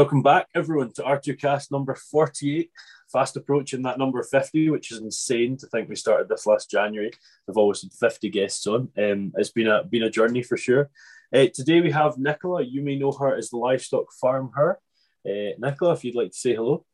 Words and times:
Welcome 0.00 0.22
back, 0.22 0.48
everyone, 0.54 0.92
to 0.94 1.02
R2Kast 1.02 1.70
number 1.70 1.94
48. 1.94 2.70
Fast 3.12 3.36
approaching 3.36 3.82
that 3.82 3.98
number 3.98 4.22
50, 4.22 4.70
which 4.70 4.90
is 4.90 4.96
insane 4.96 5.58
to 5.58 5.66
think 5.66 5.90
we 5.90 5.94
started 5.94 6.26
this 6.26 6.46
last 6.46 6.70
January. 6.70 7.10
We've 7.46 7.58
always 7.58 7.82
had 7.82 7.92
50 7.92 8.30
guests 8.30 8.66
on. 8.66 8.88
Um, 8.96 9.34
it's 9.36 9.50
been 9.50 9.66
a 9.66 9.84
been 9.84 10.04
a 10.04 10.08
journey 10.08 10.42
for 10.42 10.56
sure. 10.56 10.88
Uh, 11.34 11.48
today 11.52 11.82
we 11.82 11.90
have 11.90 12.16
Nicola. 12.16 12.62
You 12.62 12.80
may 12.80 12.96
know 12.96 13.12
her 13.12 13.36
as 13.36 13.50
the 13.50 13.58
livestock 13.58 14.10
farm 14.14 14.52
her. 14.54 14.78
Uh, 15.22 15.52
Nicola, 15.58 15.92
if 15.92 16.02
you'd 16.02 16.14
like 16.14 16.30
to 16.30 16.38
say 16.38 16.54
hello. 16.54 16.86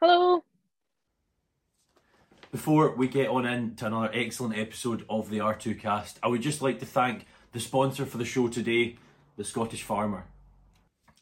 Hello. 0.00 0.42
Before 2.50 2.96
we 2.96 3.08
get 3.08 3.28
on 3.28 3.44
into 3.44 3.84
another 3.84 4.10
excellent 4.14 4.56
episode 4.56 5.04
of 5.10 5.28
the 5.28 5.40
R2Kast, 5.40 6.14
I 6.22 6.28
would 6.28 6.40
just 6.40 6.62
like 6.62 6.80
to 6.80 6.86
thank 6.86 7.26
the 7.52 7.60
sponsor 7.60 8.06
for 8.06 8.16
the 8.16 8.24
show 8.24 8.48
today, 8.48 8.96
The 9.36 9.44
Scottish 9.44 9.82
Farmer 9.82 10.24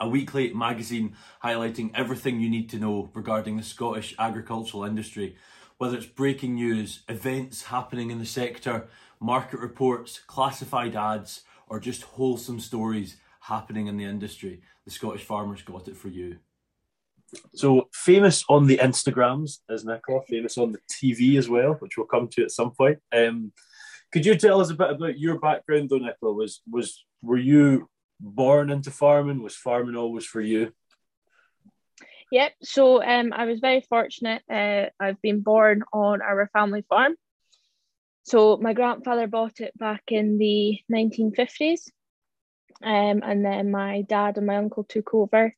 a 0.05 0.09
weekly 0.09 0.53
magazine 0.53 1.17
highlighting 1.43 1.91
everything 1.95 2.39
you 2.39 2.51
need 2.51 2.69
to 2.69 2.79
know 2.79 3.11
regarding 3.15 3.57
the 3.57 3.63
Scottish 3.63 4.15
agricultural 4.19 4.85
industry, 4.85 5.35
whether 5.79 5.97
it's 5.97 6.05
breaking 6.07 6.55
news, 6.55 7.01
events 7.09 7.65
happening 7.65 8.11
in 8.11 8.19
the 8.19 8.27
sector, 8.27 8.87
market 9.19 9.61
reports, 9.61 10.21
classified 10.27 10.95
ads, 10.95 11.41
or 11.69 11.81
just 11.81 12.03
wholesome 12.03 12.61
stories 12.61 13.17
happening 13.41 13.87
in 13.87 13.97
the 13.97 14.05
industry. 14.05 14.61
The 14.85 14.91
Scottish 14.91 15.25
Farmers 15.25 15.63
got 15.63 15.89
it 15.89 15.97
for 15.97 16.09
you. 16.09 16.37
So 17.55 17.89
famous 17.95 18.45
on 18.51 18.67
the 18.67 18.77
Instagrams 18.77 19.61
as 19.71 19.87
Nicola, 19.87 20.21
famous 20.29 20.59
on 20.59 20.73
the 20.73 20.81
TV 20.89 21.39
as 21.39 21.49
well, 21.49 21.73
which 21.75 21.97
we'll 21.97 22.07
come 22.07 22.29
to 22.29 22.43
at 22.43 22.51
some 22.51 22.73
point. 22.73 22.99
Um, 23.11 23.53
could 24.13 24.27
you 24.27 24.37
tell 24.37 24.61
us 24.61 24.71
a 24.71 24.75
bit 24.75 24.91
about 24.91 25.19
your 25.19 25.41
background, 25.41 25.89
though, 25.89 25.99
Nicola? 25.99 26.35
Was 26.35 26.61
was 26.71 27.05
were 27.23 27.39
you 27.39 27.89
born 28.21 28.71
into 28.71 28.91
farming? 28.91 29.43
Was 29.43 29.57
farming 29.57 29.97
always 29.97 30.25
for 30.25 30.41
you? 30.41 30.73
Yep. 32.31 32.53
So 32.63 33.03
um, 33.03 33.33
I 33.33 33.45
was 33.45 33.61
very 33.61 33.81
fortunate. 33.83 34.43
Uh, 34.51 34.87
I've 34.99 35.21
been 35.23 35.41
born 35.41 35.85
on 35.93 36.23
our 36.23 36.49
family 36.53 36.85
farm. 36.89 37.15
So 38.25 38.57
my 38.57 38.73
grandfather 38.73 39.27
bought 39.27 39.61
it 39.61 39.77
back 39.79 40.05
in 40.09 40.39
the 40.39 40.79
1950s. 40.93 41.91
Um, 42.83 43.23
and 43.23 43.45
then 43.45 43.71
my 43.71 44.03
dad 44.03 44.37
and 44.37 44.47
my 44.47 44.57
uncle 44.57 44.85
took 44.85 45.15
over. 45.15 45.55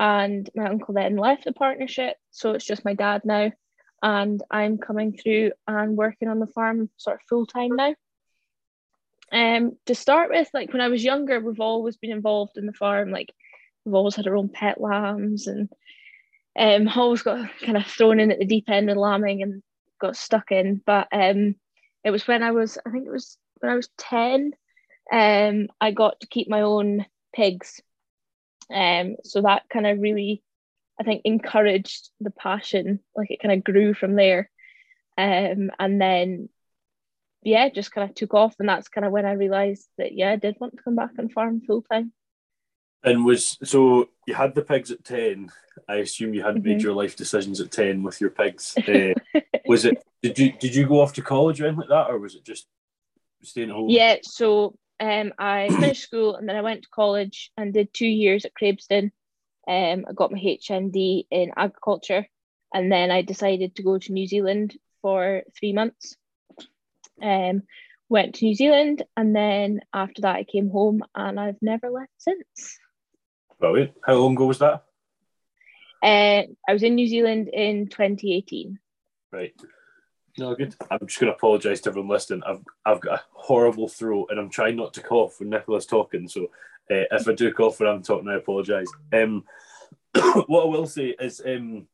And 0.00 0.50
my 0.56 0.66
uncle 0.66 0.94
then 0.94 1.16
left 1.16 1.44
the 1.44 1.52
partnership. 1.52 2.16
So 2.30 2.52
it's 2.52 2.66
just 2.66 2.84
my 2.84 2.94
dad 2.94 3.22
now. 3.24 3.52
And 4.02 4.42
I'm 4.50 4.78
coming 4.78 5.16
through 5.16 5.52
and 5.68 5.96
working 5.96 6.28
on 6.28 6.40
the 6.40 6.48
farm 6.48 6.90
sort 6.96 7.16
of 7.16 7.26
full 7.28 7.46
time 7.46 7.76
now. 7.76 7.94
Um, 9.32 9.78
to 9.86 9.94
start 9.94 10.30
with, 10.30 10.48
like 10.52 10.72
when 10.72 10.82
I 10.82 10.88
was 10.88 11.02
younger, 11.02 11.40
we've 11.40 11.60
always 11.60 11.96
been 11.96 12.12
involved 12.12 12.58
in 12.58 12.66
the 12.66 12.72
farm. 12.72 13.10
Like 13.10 13.32
we've 13.84 13.94
always 13.94 14.14
had 14.14 14.26
our 14.26 14.36
own 14.36 14.50
pet 14.50 14.80
lambs, 14.80 15.46
and 15.46 15.68
um, 16.58 16.88
always 16.94 17.22
got 17.22 17.48
kind 17.60 17.76
of 17.76 17.86
thrown 17.86 18.20
in 18.20 18.30
at 18.30 18.38
the 18.38 18.44
deep 18.44 18.68
end 18.68 18.90
of 18.90 18.98
lambing 18.98 19.42
and 19.42 19.62
got 20.00 20.16
stuck 20.16 20.52
in. 20.52 20.82
But 20.84 21.08
um, 21.12 21.54
it 22.04 22.10
was 22.10 22.26
when 22.28 22.42
I 22.42 22.50
was, 22.50 22.76
I 22.86 22.90
think 22.90 23.06
it 23.06 23.12
was 23.12 23.38
when 23.60 23.72
I 23.72 23.76
was 23.76 23.88
ten, 23.96 24.52
um, 25.10 25.68
I 25.80 25.92
got 25.92 26.20
to 26.20 26.26
keep 26.26 26.48
my 26.48 26.60
own 26.60 27.06
pigs. 27.34 27.80
Um, 28.72 29.16
so 29.24 29.42
that 29.42 29.62
kind 29.72 29.86
of 29.86 29.98
really, 29.98 30.42
I 31.00 31.04
think, 31.04 31.22
encouraged 31.24 32.10
the 32.20 32.30
passion. 32.30 33.00
Like 33.16 33.30
it 33.30 33.40
kind 33.40 33.52
of 33.52 33.64
grew 33.64 33.94
from 33.94 34.14
there. 34.14 34.50
Um, 35.16 35.70
and 35.78 36.00
then 36.00 36.48
yeah, 37.42 37.68
just 37.68 37.92
kind 37.92 38.08
of 38.08 38.14
took 38.14 38.34
off, 38.34 38.54
and 38.58 38.68
that's 38.68 38.88
kind 38.88 39.04
of 39.04 39.12
when 39.12 39.26
I 39.26 39.32
realised 39.32 39.88
that 39.98 40.12
yeah, 40.12 40.30
I 40.30 40.36
did 40.36 40.56
want 40.60 40.76
to 40.76 40.82
come 40.82 40.94
back 40.94 41.10
and 41.18 41.32
farm 41.32 41.60
full 41.60 41.82
time. 41.82 42.12
And 43.04 43.24
was 43.24 43.58
so 43.64 44.08
you 44.26 44.34
had 44.34 44.54
the 44.54 44.62
pigs 44.62 44.90
at 44.90 45.04
ten. 45.04 45.50
I 45.88 45.96
assume 45.96 46.34
you 46.34 46.42
hadn't 46.42 46.62
mm-hmm. 46.62 46.72
made 46.72 46.82
your 46.82 46.94
life 46.94 47.16
decisions 47.16 47.60
at 47.60 47.72
ten 47.72 48.02
with 48.02 48.20
your 48.20 48.30
pigs. 48.30 48.74
Uh, 48.76 49.12
was 49.66 49.84
it? 49.84 50.02
Did 50.22 50.38
you 50.38 50.52
did 50.52 50.74
you 50.74 50.86
go 50.86 51.00
off 51.00 51.14
to 51.14 51.22
college 51.22 51.60
or 51.60 51.66
anything 51.66 51.80
like 51.80 51.88
that, 51.88 52.10
or 52.10 52.18
was 52.18 52.36
it 52.36 52.44
just 52.44 52.66
staying 53.42 53.70
home? 53.70 53.88
Yeah, 53.88 54.18
so 54.22 54.76
um, 55.00 55.32
I 55.36 55.68
finished 55.80 56.02
school 56.02 56.36
and 56.36 56.48
then 56.48 56.54
I 56.56 56.62
went 56.62 56.82
to 56.82 56.88
college 56.90 57.50
and 57.56 57.74
did 57.74 57.92
two 57.92 58.06
years 58.06 58.44
at 58.44 58.54
Craibstone. 58.54 59.10
Um, 59.66 60.04
I 60.08 60.12
got 60.14 60.32
my 60.32 60.38
HND 60.38 61.26
in 61.30 61.52
agriculture, 61.56 62.26
and 62.72 62.90
then 62.90 63.10
I 63.10 63.22
decided 63.22 63.74
to 63.76 63.82
go 63.82 63.98
to 63.98 64.12
New 64.12 64.28
Zealand 64.28 64.76
for 65.00 65.42
three 65.58 65.72
months 65.72 66.16
um, 67.22 67.62
went 68.08 68.34
to 68.36 68.44
New 68.44 68.54
Zealand, 68.54 69.02
and 69.16 69.34
then 69.34 69.80
after 69.92 70.22
that, 70.22 70.36
I 70.36 70.44
came 70.44 70.70
home, 70.70 71.02
and 71.14 71.38
I've 71.38 71.60
never 71.62 71.90
left 71.90 72.12
since. 72.18 72.78
Brilliant. 73.58 73.92
How 74.04 74.14
long 74.14 74.32
ago 74.34 74.46
was 74.46 74.58
that? 74.58 74.84
Uh, 76.02 76.42
I 76.68 76.72
was 76.72 76.82
in 76.82 76.96
New 76.96 77.06
Zealand 77.06 77.48
in 77.48 77.86
2018. 77.86 78.78
Right. 79.30 79.54
No, 80.36 80.54
good. 80.54 80.74
I'm 80.90 81.06
just 81.06 81.20
going 81.20 81.30
to 81.30 81.36
apologise 81.36 81.80
to 81.82 81.90
everyone 81.90 82.10
listening. 82.10 82.42
I've 82.44 82.62
I've 82.84 83.00
got 83.00 83.20
a 83.20 83.22
horrible 83.32 83.88
throat, 83.88 84.28
and 84.30 84.40
I'm 84.40 84.50
trying 84.50 84.76
not 84.76 84.94
to 84.94 85.02
cough 85.02 85.38
when 85.38 85.50
Nicola's 85.50 85.86
talking. 85.86 86.26
So 86.26 86.44
uh, 86.90 87.04
if 87.10 87.28
I 87.28 87.34
do 87.34 87.52
cough 87.52 87.80
when 87.80 87.88
I'm 87.88 88.02
talking, 88.02 88.28
I 88.28 88.36
apologise. 88.36 88.88
Um, 89.12 89.44
what 90.14 90.64
I 90.64 90.68
will 90.68 90.86
say 90.86 91.14
is, 91.20 91.40
um, 91.44 91.86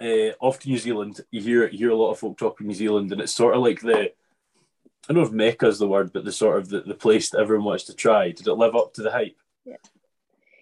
uh, 0.00 0.30
off 0.40 0.60
to 0.60 0.68
New 0.68 0.78
Zealand, 0.78 1.20
you 1.30 1.40
hear 1.40 1.68
you 1.68 1.78
hear 1.78 1.90
a 1.90 1.96
lot 1.96 2.12
of 2.12 2.18
folk 2.18 2.38
talk 2.38 2.54
talking 2.54 2.68
New 2.68 2.74
Zealand, 2.74 3.12
and 3.12 3.20
it's 3.20 3.34
sort 3.34 3.54
of 3.54 3.62
like 3.62 3.80
the 3.80 4.12
I 5.08 5.12
don't 5.14 5.22
know 5.22 5.28
if 5.28 5.32
Mecca 5.32 5.66
is 5.66 5.78
the 5.78 5.88
word, 5.88 6.12
but 6.12 6.24
the 6.24 6.32
sort 6.32 6.58
of 6.58 6.68
the, 6.68 6.80
the 6.82 6.94
place 6.94 7.30
that 7.30 7.40
everyone 7.40 7.64
wants 7.64 7.84
to 7.84 7.94
try. 7.94 8.30
Did 8.30 8.46
it 8.46 8.52
live 8.52 8.76
up 8.76 8.92
to 8.94 9.02
the 9.02 9.10
hype? 9.10 9.36
Yeah, 9.64 9.76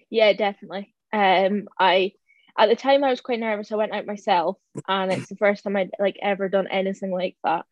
yeah, 0.09 0.33
definitely. 0.35 0.95
Um, 1.13 1.69
I 1.79 2.13
at 2.57 2.69
the 2.69 2.77
time 2.77 3.03
I 3.03 3.11
was 3.11 3.21
quite 3.21 3.41
nervous. 3.41 3.73
I 3.73 3.77
went 3.77 3.93
out 3.93 4.07
myself, 4.07 4.57
and 4.87 5.13
it's 5.13 5.29
the 5.29 5.37
first 5.37 5.65
time 5.65 5.77
I'd 5.77 5.91
like 5.99 6.17
ever 6.23 6.49
done 6.49 6.69
anything 6.69 7.11
like 7.11 7.37
that. 7.43 7.65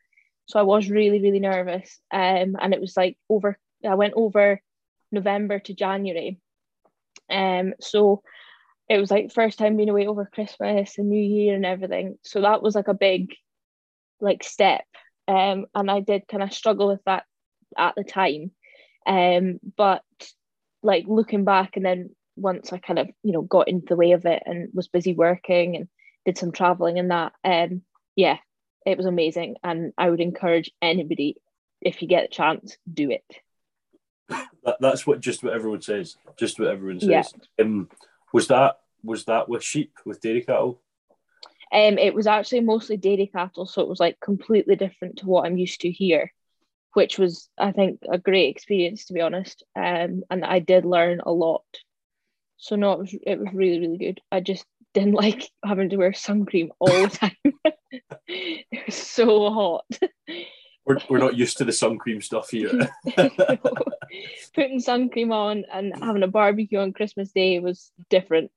So 0.47 0.59
I 0.59 0.63
was 0.63 0.91
really, 0.91 1.21
really 1.21 1.41
nervous. 1.41 2.01
Um, 2.11 2.57
and 2.61 2.75
it 2.75 2.81
was 2.81 2.97
like 2.97 3.17
over. 3.29 3.57
I 3.89 3.95
went 3.95 4.15
over 4.17 4.61
November 5.13 5.61
to 5.61 5.75
January. 5.75 6.41
Um, 7.31 7.75
so 7.81 8.23
it 8.89 8.99
was 8.99 9.11
like 9.11 9.33
first 9.33 9.59
time 9.59 9.77
being 9.77 9.89
away 9.89 10.07
over 10.07 10.29
Christmas 10.33 10.99
and 10.99 11.09
New 11.09 11.23
Year 11.23 11.55
and 11.55 11.65
everything. 11.65 12.19
So 12.23 12.41
that 12.41 12.63
was 12.63 12.75
like 12.75 12.89
a 12.89 12.95
big, 12.95 13.35
like 14.21 14.43
step 14.43 14.85
um, 15.29 15.67
and 15.75 15.91
I 15.91 16.01
did 16.01 16.29
kind 16.29 16.43
of 16.43 16.53
struggle 16.53 16.89
with 16.89 17.01
that 17.07 17.25
at 17.77 17.95
the 17.97 18.05
time. 18.05 18.51
Um, 19.07 19.61
but 19.77 20.03
like 20.83 21.05
looking 21.07 21.45
back, 21.45 21.77
and 21.77 21.85
then 21.85 22.11
once 22.37 22.73
I 22.73 22.79
kind 22.79 22.99
of 22.99 23.09
you 23.23 23.33
know 23.33 23.43
got 23.43 23.69
into 23.69 23.87
the 23.89 23.97
way 23.97 24.13
of 24.13 24.27
it 24.27 24.43
and 24.47 24.71
was 24.75 24.89
busy 24.89 25.15
working 25.15 25.77
and 25.77 25.89
did 26.25 26.39
some 26.39 26.53
traveling 26.53 26.99
and 26.99 27.11
that, 27.11 27.33
um, 27.45 27.83
yeah, 28.17 28.39
it 28.87 28.97
was 28.97 29.07
amazing, 29.07 29.57
and 29.63 29.93
I 29.99 30.11
would 30.11 30.21
encourage 30.21 30.71
anybody 30.81 31.37
if 31.81 32.01
you 32.01 32.09
get 32.09 32.25
a 32.25 32.29
chance, 32.29 32.77
do 32.93 33.11
it. 33.11 33.25
That, 34.65 34.79
that's 34.81 35.07
what 35.07 35.21
just 35.21 35.43
what 35.43 35.53
everyone 35.53 35.83
says. 35.83 36.17
Just 36.39 36.59
what 36.59 36.69
everyone 36.69 37.01
says. 37.01 37.09
Yeah. 37.09 37.65
Um, 37.65 37.91
was 38.33 38.49
that 38.49 38.79
was 39.03 39.27
that 39.27 39.49
with 39.49 39.63
sheep 39.63 39.93
with 40.05 40.21
dairy 40.21 40.43
cattle? 40.43 40.81
Um, 41.75 41.99
it 41.99 42.15
was 42.15 42.29
actually 42.29 42.61
mostly 42.61 42.97
dairy 42.97 43.27
cattle, 43.27 43.67
so 43.67 43.83
it 43.83 43.89
was 43.89 43.99
like 43.99 44.21
completely 44.21 44.77
different 44.77 45.19
to 45.19 45.27
what 45.27 45.45
I'm 45.45 45.59
used 45.59 45.81
to 45.81 45.91
here, 45.91 46.33
which 46.93 47.19
was 47.19 47.49
I 47.59 47.73
think 47.73 47.99
a 48.09 48.17
great 48.17 48.51
experience 48.51 49.07
to 49.07 49.13
be 49.13 49.21
honest. 49.21 49.65
Um, 49.75 50.23
and 50.31 50.45
I 50.45 50.61
did 50.61 50.85
learn 50.85 51.21
a 51.27 51.33
lot. 51.33 51.65
So 52.59 52.77
no, 52.77 52.93
it 52.93 52.99
was 53.01 53.15
it 53.27 53.39
was 53.41 53.49
really 53.53 53.81
really 53.81 53.99
good. 53.99 54.21
I 54.31 54.39
just 54.39 54.65
didn't 54.93 55.15
like 55.25 55.51
having 55.65 55.91
to 55.91 55.97
wear 55.97 56.13
sun 56.13 56.47
cream 56.47 56.71
all 56.79 57.09
the 57.09 57.09
time. 57.09 57.37
it 58.29 58.87
was 58.87 58.95
so 58.95 59.51
hot. 59.51 59.85
We're, 60.87 60.99
we're 61.09 61.19
not 61.19 61.37
used 61.37 61.57
to 61.59 61.65
the 61.65 61.73
sun 61.73 61.99
cream 61.99 62.21
stuff 62.21 62.51
here. 62.51 62.71
Putting 64.55 64.79
sun 64.79 65.09
cream 65.09 65.33
on 65.33 65.65
and 65.73 65.93
having 65.99 66.23
a 66.23 66.29
barbecue 66.29 66.79
on 66.79 66.93
Christmas 66.93 67.33
Day 67.33 67.59
was 67.59 67.91
different. 68.11 68.53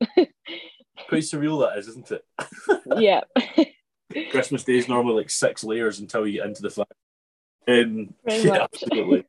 Quite 1.10 1.24
surreal 1.24 1.62
that 1.62 1.78
is, 1.78 1.88
isn't 1.88 2.12
it? 2.12 2.26
yeah. 2.98 3.22
Christmas 4.32 4.64
Day 4.64 4.78
is 4.78 4.88
normally 4.88 5.16
like 5.16 5.30
six 5.30 5.64
layers 5.64 6.00
until 6.00 6.26
you 6.26 6.40
get 6.40 6.48
into 6.48 6.62
the 6.62 6.70
flag. 6.70 6.88
Um, 7.68 8.14
Very 8.26 8.44
yeah, 8.44 8.52
much. 8.52 8.84
absolutely. 8.84 9.26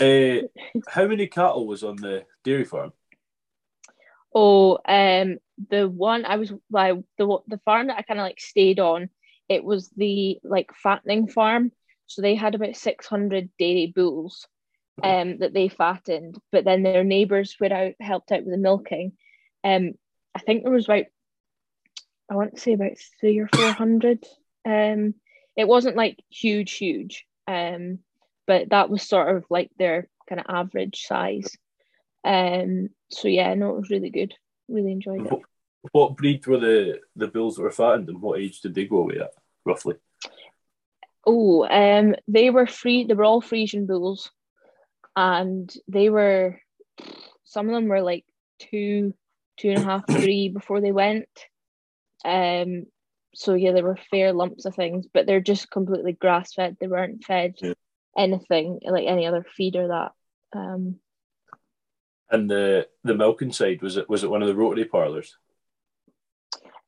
Uh, 0.00 0.46
how 0.88 1.06
many 1.06 1.26
cattle 1.26 1.66
was 1.66 1.82
on 1.82 1.96
the 1.96 2.24
dairy 2.44 2.64
farm? 2.64 2.92
Oh, 4.34 4.78
um, 4.86 5.38
the 5.70 5.88
one 5.88 6.24
I 6.24 6.36
was 6.36 6.52
like 6.70 6.96
the 7.16 7.38
the 7.48 7.60
farm 7.64 7.88
that 7.88 7.98
I 7.98 8.02
kind 8.02 8.20
of 8.20 8.24
like 8.24 8.40
stayed 8.40 8.78
on. 8.78 9.10
It 9.48 9.64
was 9.64 9.88
the 9.96 10.38
like 10.44 10.72
fattening 10.74 11.26
farm, 11.28 11.72
so 12.06 12.22
they 12.22 12.34
had 12.34 12.54
about 12.54 12.76
six 12.76 13.06
hundred 13.06 13.50
dairy 13.58 13.92
bulls, 13.94 14.46
um, 15.02 15.38
that 15.38 15.54
they 15.54 15.68
fattened. 15.68 16.38
But 16.52 16.64
then 16.64 16.82
their 16.82 17.04
neighbours 17.04 17.56
were 17.60 17.72
out 17.72 17.94
helped 18.00 18.30
out 18.30 18.44
with 18.44 18.52
the 18.52 18.58
milking, 18.58 19.12
um, 19.64 19.94
I 20.34 20.40
think 20.40 20.62
there 20.62 20.72
was 20.72 20.86
about 20.86 21.06
I 22.30 22.34
want 22.34 22.54
to 22.54 22.60
say 22.60 22.74
about 22.74 22.92
three 23.20 23.38
or 23.38 23.48
four 23.54 23.72
hundred. 23.72 24.24
Um, 24.66 25.14
it 25.56 25.66
wasn't 25.66 25.96
like 25.96 26.22
huge, 26.30 26.72
huge. 26.72 27.26
Um, 27.46 28.00
but 28.46 28.70
that 28.70 28.90
was 28.90 29.02
sort 29.02 29.34
of 29.34 29.44
like 29.50 29.70
their 29.78 30.08
kind 30.28 30.40
of 30.40 30.46
average 30.48 31.02
size. 31.06 31.56
Um, 32.24 32.90
so 33.10 33.28
yeah, 33.28 33.54
no, 33.54 33.70
it 33.70 33.80
was 33.80 33.90
really 33.90 34.10
good. 34.10 34.34
really 34.68 34.92
enjoyed 34.92 35.26
it. 35.26 35.32
What, 35.32 35.42
what 35.92 36.16
breed 36.16 36.46
were 36.46 36.58
the 36.58 37.00
the 37.16 37.28
bulls 37.28 37.56
that 37.56 37.62
were 37.62 37.70
fattened, 37.70 38.08
and 38.08 38.20
what 38.20 38.40
age 38.40 38.60
did 38.60 38.74
they 38.74 38.86
go 38.86 38.98
away 38.98 39.18
at 39.20 39.30
roughly? 39.64 39.96
Oh, 41.26 41.66
um, 41.68 42.14
they 42.26 42.50
were 42.50 42.66
free. 42.66 43.04
They 43.04 43.14
were 43.14 43.24
all 43.24 43.42
Friesian 43.42 43.86
bulls, 43.86 44.30
and 45.16 45.72
they 45.86 46.10
were. 46.10 46.60
Some 47.44 47.68
of 47.68 47.74
them 47.74 47.86
were 47.86 48.02
like 48.02 48.24
two, 48.58 49.14
two 49.58 49.70
and 49.70 49.78
a 49.78 49.84
half, 49.84 50.06
three 50.08 50.48
before 50.48 50.80
they 50.80 50.92
went. 50.92 51.28
Um, 52.24 52.86
so 53.34 53.54
yeah, 53.54 53.72
they 53.72 53.82
were 53.82 53.98
fair 54.10 54.32
lumps 54.32 54.64
of 54.64 54.74
things, 54.74 55.06
but 55.12 55.26
they're 55.26 55.40
just 55.40 55.70
completely 55.70 56.12
grass 56.12 56.54
fed. 56.54 56.76
They 56.80 56.86
weren't 56.86 57.24
fed 57.24 57.54
Yeah. 57.60 57.74
anything 58.16 58.80
like 58.84 59.06
any 59.06 59.26
other 59.26 59.44
feed 59.56 59.76
or 59.76 59.88
that. 59.88 60.12
Um, 60.52 61.00
And 62.30 62.50
the 62.50 62.88
the 63.04 63.14
milk 63.14 63.42
inside 63.42 63.82
was 63.82 63.96
it 63.96 64.08
was 64.08 64.24
it 64.24 64.30
one 64.30 64.42
of 64.42 64.48
the 64.48 64.54
rotary 64.54 64.84
parlors? 64.86 65.36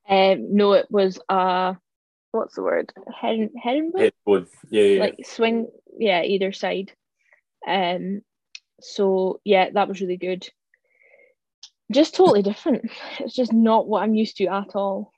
um, 0.09 0.57
no, 0.57 0.73
it 0.73 0.87
was 0.91 1.21
uh, 1.29 1.75
what's 2.33 2.57
the 2.57 2.63
word? 2.63 2.93
Heron, 3.21 3.51
heron 3.63 3.93
Headwood. 3.97 4.49
Yeah, 4.69 4.83
yeah. 4.83 5.01
like 5.01 5.17
swing, 5.25 5.69
yeah, 5.99 6.23
either 6.23 6.53
side. 6.53 6.93
Um, 7.67 8.23
so 8.81 9.41
yeah, 9.45 9.71
that 9.71 9.89
was 9.89 10.01
really 10.01 10.17
good. 10.17 10.49
Just 11.91 12.15
totally 12.15 12.43
different. 12.43 12.91
It's 13.19 13.35
just 13.35 13.53
not 13.53 13.89
what 13.89 14.03
I'm 14.03 14.15
used 14.15 14.37
to 14.37 14.47
at 14.47 14.75
all. 14.75 15.13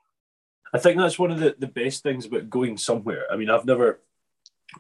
I 0.75 0.79
think 0.79 0.97
that's 0.97 1.19
one 1.19 1.31
of 1.31 1.39
the, 1.39 1.55
the 1.59 1.67
best 1.67 2.03
things 2.03 2.25
about 2.25 2.49
going 2.49 2.79
somewhere. 2.79 3.27
I 3.31 3.37
mean, 3.37 3.51
I've 3.51 3.67
never, 3.67 4.01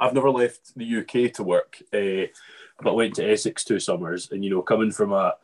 I've 0.00 0.15
never 0.15 0.31
left 0.31 0.75
the 0.75 0.99
UK 0.99 1.35
to 1.35 1.43
work, 1.43 1.83
uh, 1.93 2.33
but 2.81 2.94
went 2.94 3.15
to 3.17 3.31
Essex 3.31 3.65
two 3.65 3.79
summers, 3.79 4.31
and 4.31 4.43
you 4.43 4.50
know, 4.50 4.62
coming 4.62 4.91
from 4.91 5.12
a 5.12 5.35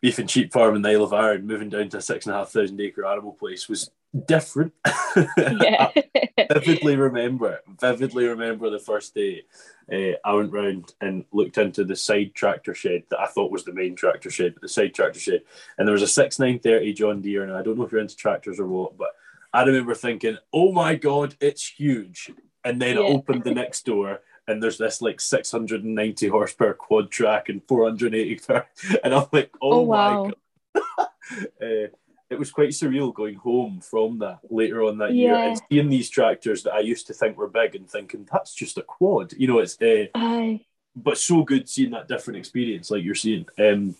beef 0.00 0.18
and 0.18 0.30
sheep 0.30 0.52
farm 0.52 0.76
in 0.76 0.82
the 0.82 0.90
Isle 0.90 1.04
of 1.04 1.12
Arran, 1.12 1.46
moving 1.46 1.68
down 1.68 1.88
to 1.90 1.98
a 1.98 2.02
six 2.02 2.26
and 2.26 2.34
a 2.34 2.38
half 2.38 2.50
thousand 2.50 2.80
acre 2.80 3.04
animal 3.06 3.32
place 3.32 3.68
was 3.68 3.90
different. 4.26 4.72
Yeah. 5.16 5.90
I 6.38 6.58
vividly 6.58 6.96
remember, 6.96 7.60
vividly 7.80 8.26
remember 8.26 8.68
the 8.68 8.78
first 8.78 9.14
day. 9.14 9.44
Uh, 9.90 10.12
I 10.24 10.34
went 10.34 10.52
round 10.52 10.92
and 11.00 11.24
looked 11.32 11.56
into 11.56 11.84
the 11.84 11.96
side 11.96 12.34
tractor 12.34 12.74
shed 12.74 13.04
that 13.08 13.20
I 13.20 13.26
thought 13.26 13.50
was 13.50 13.64
the 13.64 13.72
main 13.72 13.94
tractor 13.96 14.30
shed, 14.30 14.52
but 14.54 14.60
the 14.62 14.68
side 14.68 14.94
tractor 14.94 15.18
shed, 15.18 15.42
and 15.78 15.88
there 15.88 15.94
was 15.94 16.02
a 16.02 16.06
six 16.06 16.38
nine 16.38 16.58
thirty 16.58 16.92
John 16.92 17.22
Deere, 17.22 17.44
and 17.44 17.52
I 17.52 17.62
don't 17.62 17.78
know 17.78 17.84
if 17.84 17.92
you're 17.92 18.00
into 18.02 18.16
tractors 18.16 18.60
or 18.60 18.66
what, 18.66 18.98
but 18.98 19.10
I 19.54 19.62
remember 19.64 19.94
thinking, 19.94 20.36
"Oh 20.52 20.70
my 20.72 20.94
god, 20.96 21.34
it's 21.40 21.66
huge!" 21.66 22.30
And 22.64 22.80
then 22.82 22.98
I 22.98 23.02
Yeah. 23.02 23.06
opened 23.14 23.44
the 23.44 23.54
next 23.54 23.86
door, 23.86 24.20
and 24.48 24.62
there's 24.62 24.78
this 24.78 25.02
like 25.02 25.20
690 25.20 26.28
horsepower 26.28 26.74
quad 26.74 27.10
track 27.10 27.48
and 27.48 27.62
480 27.66 28.40
and 29.04 29.14
I'm 29.14 29.26
like, 29.32 29.50
"Oh, 29.60 29.78
Oh, 29.78 29.82
wow. 29.82 30.24
my 30.24 30.32
god!" 30.74 30.84
uh, 31.62 31.88
it 32.28 32.38
was 32.38 32.50
quite 32.50 32.70
surreal 32.70 33.14
going 33.14 33.36
home 33.36 33.80
from 33.80 34.18
that 34.18 34.40
later 34.50 34.82
on 34.82 34.98
that 34.98 35.14
year 35.14 35.34
and 35.48 35.60
seeing 35.70 35.88
these 35.88 36.10
tractors 36.10 36.64
that 36.64 36.72
I 36.74 36.80
used 36.80 37.06
to 37.06 37.14
think 37.14 37.36
were 37.36 37.46
big 37.48 37.76
and 37.76 37.88
thinking 37.88 38.26
that's 38.30 38.52
just 38.54 38.78
a 38.78 38.82
quad. 38.82 39.32
You 39.36 39.46
know, 39.46 39.58
it's 39.60 39.80
uh, 39.80 40.06
Aye. 40.14 40.64
but 40.96 41.18
so 41.18 41.44
good 41.44 41.68
seeing 41.68 41.92
that 41.92 42.08
different 42.08 42.38
experience 42.38 42.90
like 42.90 43.04
you're 43.04 43.14
seeing. 43.14 43.46
Um, 43.58 43.94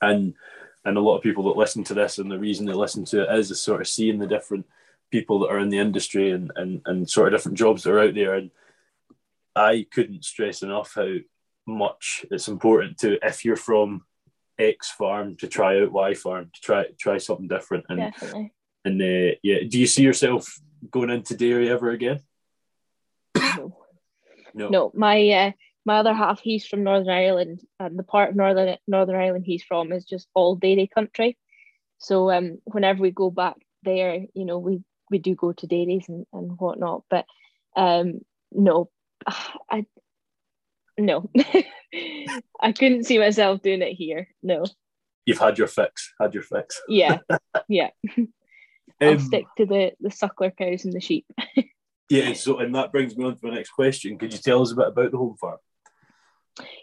and 0.00 0.34
and 0.84 0.96
a 0.96 1.00
lot 1.00 1.16
of 1.16 1.22
people 1.22 1.44
that 1.44 1.58
listen 1.58 1.82
to 1.84 1.94
this 1.94 2.18
and 2.18 2.30
the 2.30 2.38
reason 2.38 2.64
they 2.64 2.72
listen 2.72 3.04
to 3.06 3.22
it 3.30 3.38
is 3.38 3.50
is 3.50 3.60
sort 3.60 3.80
of 3.80 3.88
seeing 3.88 4.18
the 4.18 4.26
different 4.26 4.64
people 5.10 5.40
that 5.40 5.48
are 5.50 5.58
in 5.58 5.68
the 5.68 5.78
industry 5.78 6.30
and 6.30 6.50
and, 6.56 6.80
and 6.86 7.10
sort 7.10 7.32
of 7.32 7.38
different 7.38 7.58
jobs 7.58 7.82
that 7.82 7.92
are 7.92 8.00
out 8.00 8.14
there. 8.14 8.34
And 8.34 8.50
I 9.56 9.86
couldn't 9.90 10.24
stress 10.24 10.62
enough 10.62 10.92
how 10.94 11.14
much 11.66 12.24
it's 12.30 12.48
important 12.48 12.98
to 12.98 13.18
if 13.26 13.44
you're 13.44 13.56
from 13.56 14.02
X 14.58 14.90
farm 14.90 15.36
to 15.36 15.48
try 15.48 15.80
out 15.80 15.92
Y 15.92 16.14
farm 16.14 16.50
to 16.54 16.60
try 16.60 16.84
try 16.98 17.18
something 17.18 17.48
different 17.48 17.86
and 17.88 17.98
Definitely. 17.98 18.52
and 18.84 19.02
uh, 19.02 19.34
yeah 19.42 19.58
do 19.68 19.78
you 19.78 19.86
see 19.86 20.02
yourself 20.02 20.60
going 20.90 21.10
into 21.10 21.36
dairy 21.36 21.68
ever 21.70 21.90
again 21.90 22.20
No. 23.56 23.76
no 24.54 24.68
no, 24.68 24.92
my 24.94 25.28
uh, 25.30 25.50
my 25.86 25.98
other 25.98 26.14
half, 26.14 26.40
he's 26.40 26.66
from 26.66 26.82
Northern 26.82 27.10
Ireland, 27.10 27.60
and 27.78 27.96
the 27.96 28.02
part 28.02 28.30
of 28.30 28.36
Northern 28.36 28.76
Northern 28.88 29.14
Ireland 29.16 29.44
he's 29.46 29.62
from 29.62 29.92
is 29.92 30.04
just 30.04 30.26
all 30.34 30.56
dairy 30.56 30.88
country. 30.92 31.38
So 31.98 32.30
um, 32.32 32.58
whenever 32.64 33.00
we 33.00 33.12
go 33.12 33.30
back 33.30 33.54
there, 33.84 34.26
you 34.34 34.44
know, 34.44 34.58
we 34.58 34.82
we 35.10 35.18
do 35.18 35.34
go 35.36 35.52
to 35.52 35.66
dairies 35.66 36.06
and, 36.08 36.26
and 36.32 36.58
whatnot. 36.58 37.04
But 37.08 37.26
um, 37.76 38.20
no, 38.50 38.90
I 39.70 39.86
no, 40.98 41.28
I 42.60 42.72
couldn't 42.72 43.04
see 43.04 43.18
myself 43.18 43.62
doing 43.62 43.82
it 43.82 43.92
here. 43.94 44.28
No, 44.42 44.64
you've 45.26 45.38
had 45.38 45.58
your 45.58 45.66
fix 45.68 46.12
had 46.20 46.32
your 46.34 46.42
fix 46.42 46.80
yeah, 46.88 47.18
yeah. 47.68 47.90
I'll 49.00 49.10
Um, 49.12 49.18
stick 49.18 49.44
to 49.58 49.66
the 49.66 49.92
the 50.00 50.08
suckler 50.08 50.56
cows 50.56 50.84
and 50.84 50.94
the 50.94 51.00
sheep. 51.00 51.26
Yeah, 52.08 52.34
so 52.34 52.58
and 52.58 52.72
that 52.76 52.92
brings 52.92 53.16
me 53.16 53.24
on 53.24 53.34
to 53.36 53.46
my 53.48 53.54
next 53.56 53.70
question. 53.70 54.16
Could 54.16 54.32
you 54.32 54.38
tell 54.38 54.62
us 54.62 54.70
a 54.70 54.76
bit 54.76 54.86
about 54.86 55.10
the 55.10 55.18
home 55.18 55.36
farm? 55.40 55.58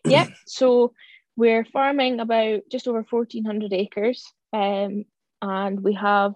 Yep. 0.06 0.28
So 0.48 0.94
we're 1.38 1.64
farming 1.64 2.20
about 2.20 2.64
just 2.70 2.90
over 2.90 3.06
fourteen 3.06 3.46
hundred 3.46 3.72
acres, 3.72 4.22
um, 4.52 5.06
and 5.42 5.80
we 5.82 5.94
have 5.94 6.34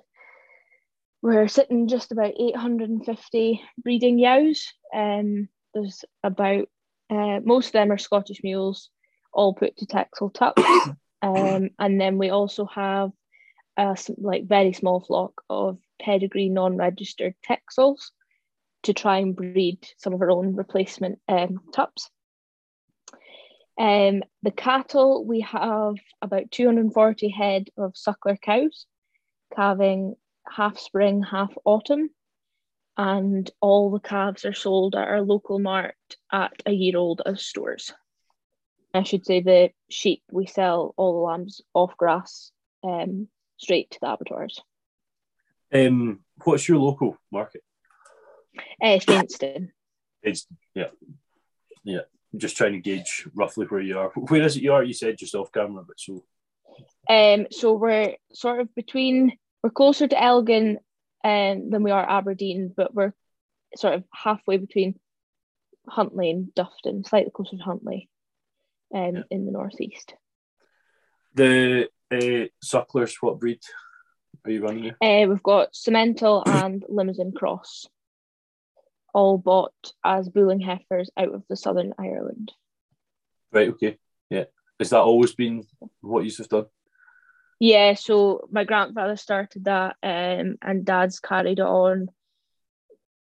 we're 1.21 1.49
sitting 1.49 1.89
just 1.89 2.13
about 2.13 2.33
eight 2.39 2.55
hundred 2.55 2.89
and 2.89 3.05
fifty 3.05 3.61
breeding 3.77 4.19
yows. 4.19 4.65
Um, 4.95 5.49
there's 5.77 6.05
about 6.23 6.67
uh, 7.09 7.39
most 7.43 7.67
of 7.67 7.71
them 7.73 7.91
are 7.91 7.97
Scottish 7.97 8.43
mules, 8.43 8.89
all 9.31 9.53
put 9.53 9.77
to 9.77 9.85
Texel 9.85 10.29
tups, 10.29 10.61
um, 11.21 11.69
and 11.79 12.01
then 12.01 12.17
we 12.17 12.29
also 12.29 12.65
have 12.65 13.11
a 13.77 13.95
like 14.17 14.45
very 14.47 14.73
small 14.73 14.99
flock 14.99 15.41
of 15.49 15.77
pedigree 16.01 16.49
non-registered 16.49 17.35
Texels 17.47 18.11
to 18.83 18.93
try 18.93 19.19
and 19.19 19.35
breed 19.35 19.87
some 19.97 20.13
of 20.13 20.21
our 20.21 20.31
own 20.31 20.55
replacement 20.55 21.19
um, 21.27 21.59
tups. 21.73 22.09
Um, 23.79 24.23
the 24.41 24.51
cattle, 24.51 25.23
we 25.25 25.41
have 25.41 25.95
about 26.21 26.51
240 26.51 27.29
head 27.29 27.69
of 27.77 27.93
suckler 27.93 28.39
cows, 28.41 28.85
calving 29.55 30.15
half 30.49 30.79
spring, 30.79 31.21
half 31.21 31.53
autumn. 31.63 32.09
And 32.97 33.49
all 33.61 33.91
the 33.91 33.99
calves 33.99 34.43
are 34.45 34.53
sold 34.53 34.95
at 34.95 35.07
our 35.07 35.21
local 35.21 35.59
mart 35.59 35.95
at 36.31 36.53
a 36.65 36.71
year 36.71 36.97
old 36.97 37.21
as 37.25 37.43
stores. 37.43 37.93
I 38.93 39.03
should 39.03 39.25
say 39.25 39.41
the 39.41 39.69
sheep, 39.89 40.23
we 40.31 40.47
sell 40.47 40.93
all 40.97 41.13
the 41.13 41.19
lambs 41.19 41.61
off 41.73 41.95
grass 41.95 42.51
um, 42.83 43.27
straight 43.57 43.91
to 43.91 43.99
the 44.01 44.11
abattoirs. 44.11 44.59
Um, 45.71 46.21
what's 46.43 46.67
your 46.67 46.79
local 46.79 47.17
market? 47.31 47.61
Uh, 48.81 48.99
Thainstone. 48.99 49.71
It's 50.23 50.47
yeah, 50.73 50.87
yeah. 51.83 52.01
I'm 52.33 52.39
just 52.39 52.57
trying 52.57 52.73
to 52.73 52.79
gauge 52.79 53.27
roughly 53.35 53.67
where 53.67 53.81
you 53.81 53.99
are. 53.99 54.09
Where 54.09 54.41
is 54.41 54.57
it 54.57 54.63
you 54.63 54.73
are? 54.73 54.83
You 54.83 54.93
said 54.93 55.17
just 55.17 55.35
off 55.35 55.51
camera, 55.51 55.83
but 55.87 55.99
so 55.99 56.23
Um, 57.09 57.47
so 57.51 57.73
we're 57.73 58.15
sort 58.33 58.59
of 58.61 58.73
between 58.75 59.37
we're 59.63 59.69
closer 59.69 60.07
to 60.07 60.21
Elgin 60.21 60.79
um, 61.23 61.69
than 61.69 61.83
we 61.83 61.91
are 61.91 62.07
Aberdeen, 62.09 62.73
but 62.75 62.93
we're 62.93 63.13
sort 63.75 63.95
of 63.95 64.03
halfway 64.13 64.57
between 64.57 64.99
Huntly 65.87 66.29
and 66.31 66.47
Dufftown, 66.55 67.07
slightly 67.07 67.31
closer 67.33 67.57
to 67.57 67.63
Huntly, 67.63 68.09
um, 68.93 69.15
Yeah. 69.17 69.21
in 69.31 69.45
the 69.45 69.51
northeast. 69.51 70.13
the 71.33 71.89
uh, 72.11 72.47
sucklers. 72.63 73.15
What 73.21 73.39
breed 73.39 73.59
are 74.45 74.51
you 74.51 74.63
running? 74.63 74.91
Uh, 75.01 75.25
we've 75.29 75.43
got 75.43 75.73
Simmental 75.73 76.43
and 76.47 76.83
Limousin 76.89 77.31
Cross, 77.33 77.87
all 79.13 79.37
bought 79.37 79.73
as 80.03 80.29
bulling 80.29 80.59
heifers 80.61 81.09
out 81.17 81.33
of 81.33 81.43
the 81.49 81.55
Southern 81.55 81.93
Ireland. 81.99 82.51
Right. 83.51 83.69
Okay. 83.69 83.97
Yeah. 84.29 84.45
Has 84.79 84.89
that 84.91 85.01
always 85.01 85.33
been 85.35 85.63
what 86.01 86.23
you've 86.23 86.35
done? 86.49 86.65
Yeah, 87.59 87.95
so 87.95 88.47
my 88.51 88.63
grandfather 88.65 89.15
started 89.15 89.65
that, 89.65 89.95
um, 90.03 90.57
and 90.61 90.85
Dad's 90.85 91.19
carried 91.19 91.59
it 91.59 91.65
on, 91.65 92.09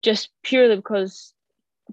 just 0.03 0.29
purely 0.43 0.75
because 0.75 1.33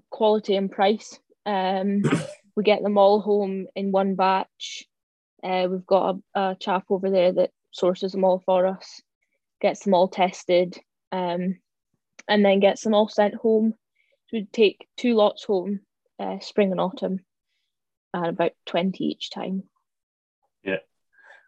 quality 0.09 0.55
and 0.55 0.71
price. 0.71 1.19
Um, 1.45 2.03
we 2.55 2.63
get 2.63 2.83
them 2.83 2.97
all 2.97 3.21
home 3.21 3.67
in 3.75 3.91
one 3.91 4.15
batch. 4.15 4.85
Uh, 5.43 5.67
we've 5.69 5.85
got 5.85 6.17
a, 6.35 6.39
a 6.39 6.55
chap 6.59 6.85
over 6.89 7.09
there 7.09 7.31
that 7.31 7.51
sources 7.71 8.11
them 8.11 8.23
all 8.23 8.43
for 8.45 8.67
us, 8.67 9.01
gets 9.59 9.83
them 9.83 9.93
all 9.93 10.07
tested, 10.07 10.77
um, 11.11 11.57
and 12.27 12.45
then 12.45 12.59
gets 12.59 12.83
them 12.83 12.93
all 12.93 13.07
sent 13.07 13.33
home. 13.35 13.73
So 14.27 14.37
we 14.37 14.47
take 14.51 14.87
two 14.97 15.15
lots 15.15 15.45
home, 15.45 15.79
uh, 16.19 16.39
spring 16.41 16.71
and 16.71 16.79
autumn, 16.79 17.21
and 18.13 18.27
about 18.27 18.51
twenty 18.67 19.05
each 19.05 19.31
time. 19.31 19.63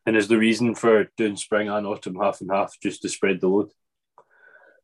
And 0.06 0.18
is 0.18 0.28
the 0.28 0.38
reason 0.38 0.74
for 0.74 1.10
doing 1.16 1.36
spring 1.36 1.70
and 1.70 1.86
autumn 1.86 2.16
half 2.16 2.42
and 2.42 2.50
half 2.52 2.80
just 2.82 3.04
to 3.04 3.10
spread 3.10 3.40
the 3.40 3.48
load? 3.48 3.70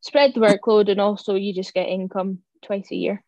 spread 0.02 0.34
the 0.34 0.40
workload 0.40 0.90
and 0.90 1.02
also 1.02 1.36
you 1.36 1.54
just 1.54 1.74
get 1.74 1.90
income 1.90 2.40
twice 2.64 2.92
a 2.92 2.96
year. 2.96 3.24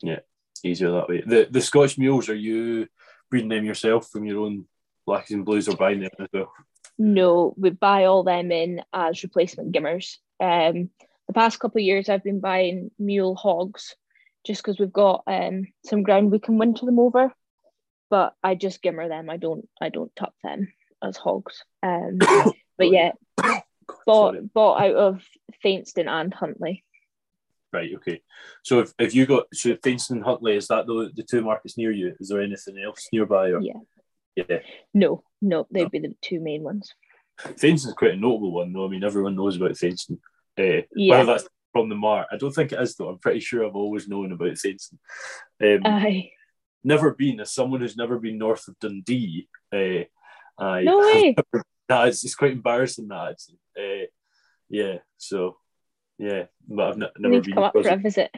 Yeah, 0.00 0.20
easier 0.62 0.92
that 0.92 1.08
way. 1.08 1.22
The 1.26 1.48
the 1.50 1.60
Scotch 1.60 1.98
mules 1.98 2.28
are 2.28 2.34
you 2.34 2.88
breeding 3.30 3.48
them 3.48 3.64
yourself 3.64 4.08
from 4.08 4.24
your 4.24 4.40
own 4.40 4.66
blackies 5.06 5.32
and 5.32 5.44
blues 5.44 5.68
or 5.68 5.76
buying 5.76 6.00
them 6.00 6.10
as 6.20 6.28
well? 6.32 6.52
No, 6.98 7.54
we 7.56 7.70
buy 7.70 8.04
all 8.04 8.22
them 8.22 8.50
in 8.52 8.82
as 8.92 9.22
replacement 9.22 9.72
gimmers. 9.72 10.16
Um, 10.40 10.90
the 11.26 11.34
past 11.34 11.60
couple 11.60 11.78
of 11.78 11.84
years, 11.84 12.08
I've 12.08 12.24
been 12.24 12.40
buying 12.40 12.90
mule 12.98 13.34
hogs, 13.34 13.94
just 14.44 14.62
because 14.62 14.78
we've 14.78 14.92
got 14.92 15.24
um 15.26 15.66
some 15.84 16.02
ground 16.02 16.30
we 16.30 16.38
can 16.38 16.58
winter 16.58 16.86
them 16.86 16.98
over. 16.98 17.32
But 18.10 18.34
I 18.42 18.54
just 18.54 18.82
gimmer 18.82 19.08
them. 19.08 19.28
I 19.28 19.36
don't. 19.36 19.68
I 19.80 19.90
don't 19.90 20.14
tuck 20.16 20.32
them 20.42 20.68
as 21.02 21.16
hogs. 21.16 21.62
Um, 21.82 22.18
but 22.78 22.90
yeah, 22.90 23.12
bought 24.06 24.34
Sorry. 24.34 24.40
bought 24.54 24.80
out 24.82 24.94
of 24.96 25.22
Thainstone 25.62 26.08
and 26.08 26.32
Huntly. 26.32 26.84
Right, 27.72 27.90
okay. 27.96 28.22
So 28.64 28.80
if, 28.80 28.92
if 28.98 29.14
you 29.14 29.26
got 29.26 29.44
so 29.52 29.76
Thainstone 29.82 30.18
and 30.18 30.26
Huntly, 30.26 30.56
is 30.56 30.68
that 30.68 30.86
the 30.86 31.10
the 31.14 31.22
two 31.22 31.42
markets 31.42 31.76
near 31.76 31.90
you? 31.92 32.14
Is 32.18 32.28
there 32.28 32.40
anything 32.42 32.78
else 32.82 33.08
nearby? 33.12 33.50
Or? 33.50 33.60
Yeah. 33.60 33.74
Yeah. 34.36 34.58
No, 34.94 35.22
no, 35.42 35.66
they'd 35.70 35.90
be 35.90 35.98
the 35.98 36.14
two 36.22 36.40
main 36.40 36.62
ones. 36.62 36.92
Thainstone's 37.40 37.94
quite 37.94 38.12
a 38.14 38.16
notable 38.16 38.52
one 38.52 38.72
though. 38.72 38.86
I 38.86 38.88
mean 38.88 39.04
everyone 39.04 39.36
knows 39.36 39.56
about 39.56 39.76
Thainstone. 39.76 40.18
Uh, 40.58 40.82
Yeah. 40.94 41.18
Whether 41.18 41.24
that's 41.26 41.48
from 41.72 41.88
the 41.88 41.94
Mart. 41.94 42.28
I 42.32 42.36
don't 42.36 42.52
think 42.52 42.72
it 42.72 42.80
is 42.80 42.94
though. 42.96 43.08
I'm 43.08 43.18
pretty 43.18 43.40
sure 43.40 43.66
I've 43.66 43.76
always 43.76 44.08
known 44.08 44.32
about 44.32 44.56
Thainstone. 44.56 44.98
Um, 45.62 45.80
Aye. 45.84 46.30
never 46.82 47.14
been 47.14 47.40
as 47.40 47.52
someone 47.52 47.80
who's 47.80 47.96
never 47.96 48.18
been 48.18 48.38
north 48.38 48.66
of 48.68 48.78
Dundee. 48.78 49.48
Uh, 49.72 50.04
I 50.58 50.82
No 50.82 50.98
way. 51.00 51.36
is 52.08 52.24
it's 52.24 52.34
quite 52.34 52.52
embarrassing 52.52 53.08
that 53.08 53.30
actually. 53.32 53.58
Uh, 53.78 54.06
yeah, 54.68 54.96
so 55.16 55.56
yeah, 56.18 56.44
but 56.68 56.88
I've 56.88 56.98
You 56.98 57.08
never 57.18 57.40
been. 57.40 57.54
come 57.54 57.62
up 57.64 57.72
for 57.72 57.88
a 57.88 57.96
visit. 57.96 58.30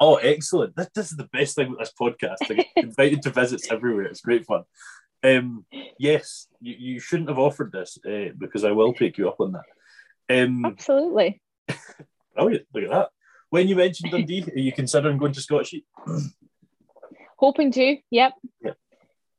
Oh, 0.00 0.16
excellent! 0.16 0.74
This, 0.74 0.88
this 0.94 1.10
is 1.12 1.16
the 1.16 1.28
best 1.32 1.54
thing 1.54 1.70
with 1.70 1.78
this 1.78 1.92
podcast. 1.98 2.36
I 2.50 2.54
get 2.54 2.66
invited 2.76 3.22
to 3.22 3.30
visits 3.30 3.70
everywhere. 3.70 4.04
It's 4.06 4.20
great 4.20 4.44
fun. 4.44 4.64
Um, 5.22 5.64
yes, 5.98 6.48
you, 6.60 6.74
you 6.78 7.00
shouldn't 7.00 7.28
have 7.28 7.38
offered 7.38 7.72
this 7.72 7.98
uh, 8.06 8.32
because 8.36 8.64
I 8.64 8.72
will 8.72 8.92
take 8.92 9.16
you 9.18 9.28
up 9.28 9.40
on 9.40 9.52
that. 9.52 10.42
Um, 10.42 10.64
Absolutely. 10.64 11.40
brilliant! 12.34 12.66
Look 12.74 12.84
at 12.84 12.90
that. 12.90 13.08
When 13.50 13.68
you 13.68 13.76
mentioned 13.76 14.10
Dundee, 14.10 14.42
are 14.42 14.58
you 14.58 14.72
considering 14.72 15.16
going 15.16 15.32
to 15.32 15.40
Scotch 15.40 15.74
Hoping 17.38 17.70
to. 17.72 17.96
Yep. 18.10 18.32
Yep. 18.62 18.76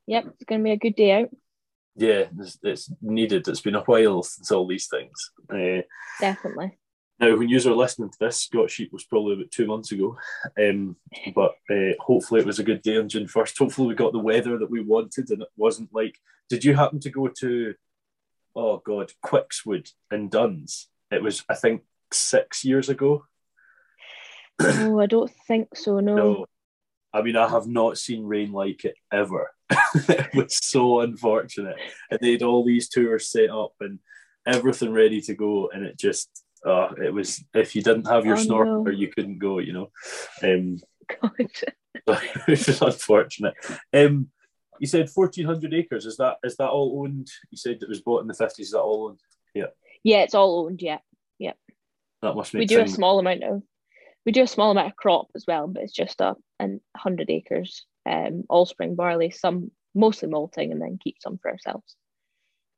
Yep. 0.07 0.25
It's 0.27 0.43
going 0.45 0.61
to 0.61 0.63
be 0.63 0.71
a 0.71 0.77
good 0.77 0.95
day 0.95 1.11
out. 1.11 1.29
Yeah, 1.95 2.25
it's, 2.39 2.59
it's 2.61 2.91
needed. 3.01 3.47
It's 3.47 3.61
been 3.61 3.75
a 3.75 3.81
while 3.81 4.21
since 4.23 4.51
all 4.51 4.67
these 4.67 4.87
things. 4.87 5.31
Uh, 5.49 5.83
Definitely. 6.19 6.77
Now, 7.19 7.37
when 7.37 7.47
you 7.47 7.57
are 7.57 7.75
listening 7.75 8.09
to 8.09 8.17
this, 8.19 8.45
Scotsheep 8.45 8.91
was 8.91 9.05
probably 9.05 9.35
about 9.35 9.51
two 9.51 9.65
months 9.65 9.93
ago. 9.93 10.17
Um, 10.61 10.97
but 11.33 11.53
uh, 11.71 11.93
hopefully 11.99 12.41
it 12.41 12.45
was 12.45 12.59
a 12.59 12.63
good 12.63 12.81
day 12.81 12.97
on 12.97 13.07
June 13.07 13.27
1st. 13.27 13.57
Hopefully 13.57 13.87
we 13.87 13.95
got 13.95 14.11
the 14.11 14.19
weather 14.19 14.57
that 14.57 14.69
we 14.69 14.81
wanted 14.81 15.29
and 15.29 15.41
it 15.41 15.47
wasn't 15.55 15.93
like. 15.93 16.17
Did 16.49 16.65
you 16.65 16.75
happen 16.75 16.99
to 16.99 17.09
go 17.09 17.27
to, 17.39 17.73
oh 18.55 18.81
God, 18.85 19.11
Quixwood 19.25 19.89
in 20.11 20.29
Duns? 20.29 20.87
It 21.09 21.23
was, 21.23 21.43
I 21.49 21.55
think, 21.55 21.83
six 22.11 22.65
years 22.65 22.89
ago. 22.89 23.25
Oh, 24.61 24.99
I 24.99 25.05
don't 25.05 25.31
think 25.47 25.75
so. 25.75 25.99
No. 26.01 26.15
No. 26.15 26.45
I 27.13 27.21
mean, 27.21 27.37
I 27.37 27.47
have 27.47 27.65
not 27.65 27.97
seen 27.97 28.25
rain 28.25 28.51
like 28.51 28.83
it 28.83 28.95
ever. 29.11 29.51
it 30.09 30.35
was 30.35 30.57
so 30.57 31.01
unfortunate. 31.01 31.75
And 32.11 32.19
they 32.21 32.33
had 32.33 32.43
all 32.43 32.63
these 32.65 32.89
tours 32.89 33.29
set 33.29 33.49
up 33.49 33.73
and 33.79 33.99
everything 34.45 34.91
ready 34.91 35.21
to 35.21 35.33
go. 35.35 35.69
And 35.73 35.85
it 35.85 35.97
just, 35.97 36.29
uh, 36.65 36.89
it 37.03 37.13
was, 37.13 37.43
if 37.53 37.75
you 37.75 37.81
didn't 37.81 38.07
have 38.07 38.25
your 38.25 38.37
Oh, 38.37 38.41
snorkel, 38.41 38.83
no. 38.83 38.91
you 38.91 39.07
couldn't 39.09 39.39
go, 39.39 39.59
you 39.59 39.73
know. 39.73 39.91
Um, 40.43 40.79
God. 41.21 41.31
which 42.47 42.67
is 42.67 42.81
unfortunate. 42.81 43.53
Um, 43.93 44.29
you 44.79 44.87
said 44.87 45.09
1,400 45.13 45.73
acres. 45.73 46.05
Is 46.05 46.17
that 46.17 46.37
is 46.43 46.57
that 46.57 46.69
all 46.69 47.01
owned? 47.01 47.29
You 47.49 47.57
said 47.57 47.77
it 47.81 47.89
was 47.89 48.01
bought 48.01 48.21
in 48.21 48.27
the 48.27 48.33
50s. 48.33 48.59
Is 48.59 48.71
that 48.71 48.81
all 48.81 49.07
owned? 49.07 49.19
Yeah, 49.53 49.67
Yeah, 50.03 50.23
it's 50.23 50.35
all 50.35 50.65
owned. 50.65 50.81
Yeah. 50.81 50.99
Yeah. 51.39 51.53
That 52.21 52.35
must 52.35 52.53
make 52.53 52.61
We 52.61 52.65
do 52.65 52.81
a 52.81 52.87
small 52.87 53.19
amount 53.19 53.43
of. 53.43 53.63
We 54.25 54.31
do 54.31 54.43
a 54.43 54.47
small 54.47 54.71
amount 54.71 54.87
of 54.87 54.95
crop 54.95 55.27
as 55.35 55.45
well, 55.47 55.67
but 55.67 55.83
it's 55.83 55.93
just 55.93 56.19
a 56.19 56.35
an 56.59 56.81
hundred 56.95 57.29
acres. 57.29 57.85
Um, 58.05 58.43
all 58.49 58.65
spring 58.65 58.95
barley, 58.95 59.29
some 59.31 59.71
mostly 59.95 60.29
malting, 60.29 60.71
and 60.71 60.81
then 60.81 60.99
keep 61.01 61.15
some 61.21 61.37
for 61.37 61.49
ourselves. 61.51 61.95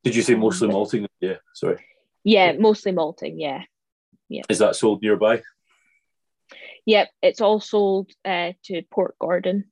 Did 0.04 0.14
you 0.16 0.22
say 0.22 0.34
um, 0.34 0.40
mostly 0.40 0.68
but- 0.68 0.72
malting? 0.74 1.06
Yeah, 1.20 1.36
sorry. 1.54 1.84
Yeah, 2.24 2.52
mostly 2.52 2.92
malting. 2.92 3.38
Yeah. 3.40 3.62
yeah. 4.28 4.42
Is 4.48 4.58
that 4.58 4.76
sold 4.76 5.02
nearby? 5.02 5.42
Yep, 6.86 7.08
it's 7.22 7.40
all 7.40 7.60
sold 7.60 8.10
uh, 8.24 8.52
to 8.64 8.82
Portgordon, 8.82 9.64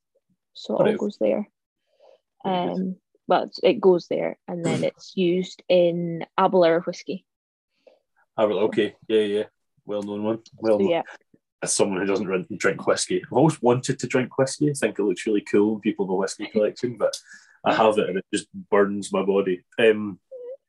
so 0.52 0.74
it 0.74 0.78
all 0.78 0.84
Right. 0.86 0.98
goes 0.98 1.16
there. 1.18 1.48
Um, 2.44 2.96
well, 3.26 3.50
it 3.62 3.80
goes 3.80 4.06
there, 4.08 4.38
and 4.46 4.64
then 4.64 4.84
it's 4.88 5.16
used 5.16 5.62
in 5.68 6.24
Aberlour 6.38 6.80
whiskey. 6.86 7.24
Ah, 8.36 8.44
okay. 8.44 8.94
Yeah, 9.08 9.20
yeah. 9.22 9.44
Well 9.86 10.02
known 10.02 10.22
one. 10.24 10.38
Well 10.58 10.74
So 10.78 10.82
known. 10.82 10.90
yeah, 10.90 11.02
As 11.62 11.72
someone 11.72 12.00
who 12.00 12.06
doesn't 12.06 12.26
drink- 12.26 12.48
drink 12.58 12.86
whiskey, 12.86 13.22
I've 13.24 13.32
always 13.32 13.60
wanted 13.62 13.98
to 14.00 14.06
drink 14.06 14.36
whiskey. 14.38 14.70
I 14.70 14.74
think 14.74 14.98
it 14.98 15.02
looks 15.02 15.26
really 15.26 15.40
cool 15.40 15.78
people 15.80 16.06
have 16.06 16.10
a 16.12 16.14
whiskey 16.16 16.46
collection, 16.52 16.96
but 16.98 17.16
I 17.64 17.74
have 17.74 17.98
it 17.98 18.08
and 18.08 18.18
it 18.18 18.24
just 18.32 18.46
burns 18.70 19.12
my 19.12 19.22
body. 19.24 19.62
Um, 19.78 20.20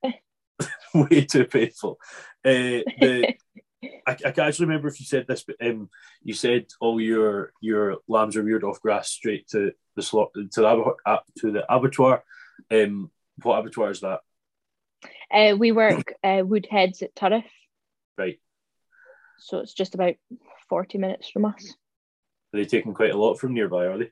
way 0.93 1.25
too 1.25 1.45
painful. 1.45 1.99
Uh, 2.43 2.81
the, 2.99 3.35
I, 3.83 4.11
I 4.11 4.13
can't 4.15 4.39
actually 4.39 4.67
remember 4.67 4.87
if 4.87 4.99
you 4.99 5.05
said 5.05 5.25
this, 5.27 5.43
but 5.43 5.57
um, 5.61 5.89
you 6.23 6.33
said 6.33 6.67
all 6.79 6.99
your 6.99 7.51
your 7.61 7.97
lambs 8.07 8.35
are 8.37 8.41
reared 8.41 8.63
off 8.63 8.81
grass 8.81 9.09
straight 9.09 9.47
to 9.49 9.73
the 9.95 10.01
slot 10.01 10.29
to 10.33 10.47
the 10.61 10.67
abattoir. 10.67 10.95
uh, 11.05 11.17
To 11.39 11.51
the 11.51 11.71
abattoir. 11.73 12.23
Um, 12.71 13.11
what 13.43 13.59
abattoir 13.59 13.91
is 13.91 13.99
that? 14.01 14.21
uh, 15.31 15.55
we 15.57 15.71
work 15.73 16.13
uh, 16.23 16.41
Woodheads 16.43 17.03
at 17.03 17.13
Turriff, 17.13 17.43
Right. 18.17 18.39
so 19.37 19.59
it's 19.59 19.73
just 19.73 19.93
about 19.93 20.15
forty 20.69 20.97
minutes 20.97 21.29
from 21.29 21.45
us. 21.45 21.75
Are 22.53 22.59
they 22.59 22.65
taking 22.65 22.93
quite 22.93 23.11
a 23.11 23.17
lot 23.17 23.35
from 23.35 23.53
nearby? 23.53 23.85
Are 23.85 23.97
they? 23.97 24.11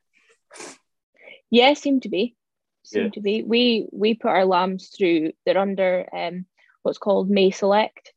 Yeah, 1.50 1.74
seem 1.74 2.00
to 2.02 2.10
be. 2.10 2.36
Seem 2.84 3.06
Yeah. 3.06 3.10
to 3.12 3.22
be. 3.22 3.44
We 3.44 3.88
we 3.92 4.14
put 4.14 4.30
our 4.30 4.46
lambs 4.46 4.90
through. 4.90 5.32
They're 5.46 5.58
under 5.58 6.08
um 6.14 6.46
what's 6.84 6.98
called 6.98 7.30
May 7.30 7.52
Select, 7.52 8.14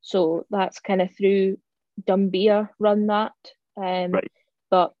so 0.00 0.46
that's 0.50 0.80
kind 0.80 1.02
of 1.02 1.14
through 1.14 1.58
Dunbia 2.02 2.70
run 2.78 3.06
that. 3.08 3.32
Um, 3.76 4.12
Right. 4.12 4.32
But 4.70 4.94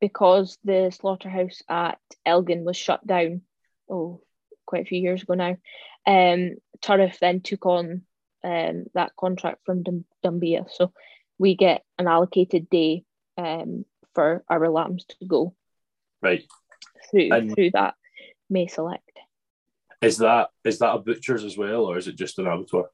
because 0.00 0.58
the 0.64 0.90
slaughterhouse 0.90 1.62
at 1.68 1.98
Elgin 2.24 2.64
was 2.64 2.76
shut 2.76 3.04
down, 3.06 3.42
oh, 3.90 4.22
quite 4.66 4.82
a 4.82 4.88
few 4.88 5.00
years 5.00 5.22
ago 5.22 5.34
now, 5.34 5.56
um, 6.06 6.56
Turriff 6.80 7.18
then 7.18 7.40
took 7.40 7.66
on 7.66 8.02
um 8.44 8.86
that 8.94 9.16
contract 9.16 9.64
from 9.64 9.82
Dum- 9.82 10.04
Dunbia, 10.24 10.70
so 10.70 10.92
we 11.38 11.54
get 11.54 11.84
an 11.98 12.06
allocated 12.06 12.68
day 12.70 13.04
um 13.36 13.84
for 14.14 14.42
our 14.48 14.68
lambs 14.68 15.04
to 15.06 15.24
go 15.26 15.54
Right. 16.20 16.44
through 17.10 17.28
And- 17.32 17.54
through 17.54 17.70
that 17.72 17.94
May 18.50 18.66
Select. 18.66 19.04
Is 20.00 20.18
that 20.18 20.50
is 20.64 20.78
that 20.78 20.94
a 20.94 20.98
butcher's 20.98 21.44
as 21.44 21.56
well, 21.58 21.84
or 21.86 21.98
is 21.98 22.06
it 22.08 22.16
just 22.16 22.38
an 22.38 22.46
abattoir? 22.46 22.90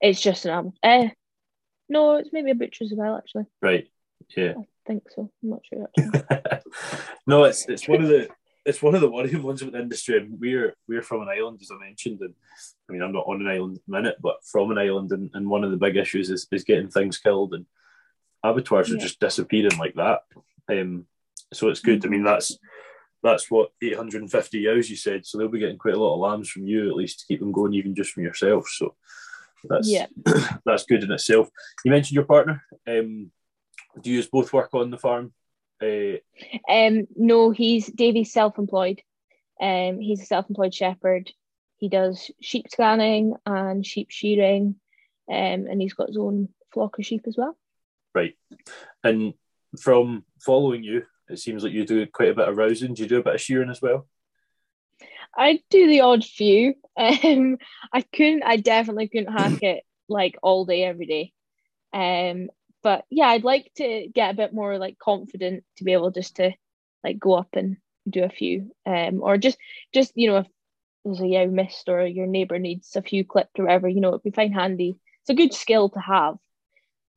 It's 0.00 0.20
just 0.20 0.44
an 0.44 0.50
album. 0.52 0.72
Eh, 0.82 1.08
no, 1.88 2.16
it's 2.16 2.30
maybe 2.32 2.50
a 2.50 2.54
butcher's 2.54 2.92
as 2.92 2.98
well. 2.98 3.16
Actually, 3.16 3.46
Right. 3.60 3.88
Yeah. 4.36 4.54
I 4.58 4.66
think 4.86 5.10
so. 5.10 5.30
I'm 5.42 5.50
not 5.50 5.62
sure. 5.66 5.88
Actually. 5.98 6.60
no, 7.26 7.44
it's 7.44 7.68
it's 7.68 7.88
one 7.88 8.02
of 8.02 8.08
the 8.08 8.28
it's 8.64 8.82
one 8.82 8.94
of 8.94 9.00
the 9.00 9.10
worrying 9.10 9.42
ones 9.42 9.62
with 9.62 9.74
the 9.74 9.80
industry. 9.80 10.18
And 10.18 10.38
we're 10.40 10.74
we're 10.88 11.02
from 11.02 11.22
an 11.22 11.28
island, 11.28 11.58
as 11.60 11.70
I 11.70 11.78
mentioned, 11.84 12.20
and 12.20 12.34
I 12.88 12.92
mean 12.92 13.02
I'm 13.02 13.12
not 13.12 13.26
on 13.26 13.40
an 13.40 13.48
island 13.48 13.76
at 13.76 13.82
the 13.86 13.92
minute, 13.92 14.16
but 14.22 14.44
from 14.44 14.70
an 14.70 14.78
island, 14.78 15.12
and, 15.12 15.30
and 15.34 15.48
one 15.48 15.64
of 15.64 15.70
the 15.70 15.76
big 15.76 15.96
issues 15.96 16.30
is, 16.30 16.46
is 16.50 16.64
getting 16.64 16.88
things 16.88 17.18
killed, 17.18 17.54
and 17.54 17.66
abattoirs 18.42 18.92
are 18.92 18.98
just 18.98 19.20
disappearing 19.20 19.78
like 19.78 19.94
that. 19.94 20.20
Um, 20.70 21.06
so 21.52 21.68
it's 21.68 21.80
good. 21.80 22.04
I 22.04 22.08
mean 22.08 22.24
that's 22.24 22.56
that's 23.22 23.50
what 23.50 23.70
850 23.82 24.58
yows 24.58 24.90
you 24.90 24.96
said, 24.96 25.24
so 25.24 25.38
they'll 25.38 25.48
be 25.48 25.58
getting 25.58 25.78
quite 25.78 25.94
a 25.94 25.98
lot 25.98 26.14
of 26.14 26.20
lambs 26.20 26.50
from 26.50 26.66
you 26.66 26.88
at 26.88 26.96
least 26.96 27.20
to 27.20 27.26
keep 27.26 27.40
them 27.40 27.52
going, 27.52 27.74
even 27.74 27.94
just 27.94 28.12
from 28.12 28.22
yourself. 28.22 28.68
So 28.68 28.94
that's 29.68 29.88
Yeah. 29.88 30.06
that's 30.66 30.84
good 30.84 31.02
in 31.02 31.12
itself. 31.12 31.48
You 31.84 31.90
mentioned 31.90 32.16
your 32.16 32.24
partner. 32.24 32.62
Um, 32.86 33.30
do 34.00 34.10
you 34.10 34.22
both 34.30 34.52
work 34.52 34.70
on 34.74 34.90
the 34.90 34.98
farm? 34.98 35.32
Uh, 35.84 36.72
Um, 36.72 37.06
no, 37.16 37.50
he's 37.50 37.86
Davey's 37.86 38.32
self-employed. 38.32 39.02
Um, 39.60 40.00
he's 40.00 40.22
a 40.22 40.26
self-employed 40.26 40.74
shepherd. 40.74 41.30
He 41.76 41.88
does 41.88 42.30
sheep 42.40 42.66
scanning 42.70 43.34
and 43.46 43.84
sheep 43.84 44.08
shearing, 44.10 44.76
um, 45.28 45.66
and 45.66 45.80
he's 45.80 45.94
got 45.94 46.08
his 46.08 46.16
own 46.16 46.48
flock 46.72 46.98
of 46.98 47.04
sheep 47.04 47.22
as 47.26 47.36
well. 47.36 47.56
Right. 48.14 48.36
And 49.02 49.34
from 49.78 50.24
following 50.40 50.82
you, 50.82 51.04
it 51.28 51.38
seems 51.38 51.62
like 51.64 51.72
you 51.72 51.84
do 51.84 52.06
quite 52.06 52.30
a 52.30 52.34
bit 52.34 52.48
of 52.48 52.56
rousing. 52.56 52.94
Do 52.94 53.02
you 53.02 53.08
do 53.08 53.18
a 53.18 53.22
bit 53.22 53.34
of 53.34 53.40
shearing 53.40 53.70
as 53.70 53.82
well? 53.82 54.06
I 55.36 55.60
do 55.70 55.88
the 55.88 56.00
odd 56.00 56.24
few. 56.24 56.74
Um, 56.96 57.58
I 57.92 58.02
couldn't. 58.02 58.44
I 58.44 58.56
definitely 58.56 59.08
couldn't 59.08 59.32
hack 59.32 59.60
it 59.64 59.82
like 60.08 60.36
all 60.44 60.64
day 60.64 60.84
every 60.84 61.06
day. 61.06 61.32
Um, 61.92 62.50
but 62.84 63.06
yeah, 63.10 63.28
I'd 63.28 63.44
like 63.44 63.72
to 63.78 64.08
get 64.14 64.30
a 64.30 64.36
bit 64.36 64.52
more 64.52 64.78
like 64.78 64.98
confident 64.98 65.64
to 65.78 65.84
be 65.84 65.94
able 65.94 66.10
just 66.10 66.36
to 66.36 66.52
like 67.02 67.18
go 67.18 67.32
up 67.32 67.48
and 67.54 67.78
do 68.08 68.22
a 68.22 68.28
few. 68.28 68.70
Um, 68.86 69.22
or 69.22 69.38
just 69.38 69.58
just 69.92 70.12
you 70.14 70.30
know 70.30 70.36
if 70.38 70.46
there's 71.04 71.20
a 71.20 71.26
yow 71.26 71.46
missed 71.46 71.88
or 71.88 72.06
your 72.06 72.26
neighbour 72.26 72.58
needs 72.58 72.94
a 72.94 73.02
few 73.02 73.24
clipped 73.24 73.58
or 73.58 73.64
whatever, 73.64 73.88
you 73.88 74.00
know, 74.00 74.10
it'd 74.10 74.22
be 74.22 74.30
fine 74.30 74.52
handy. 74.52 74.96
It's 75.22 75.30
a 75.30 75.34
good 75.34 75.54
skill 75.54 75.88
to 75.90 75.98
have. 75.98 76.36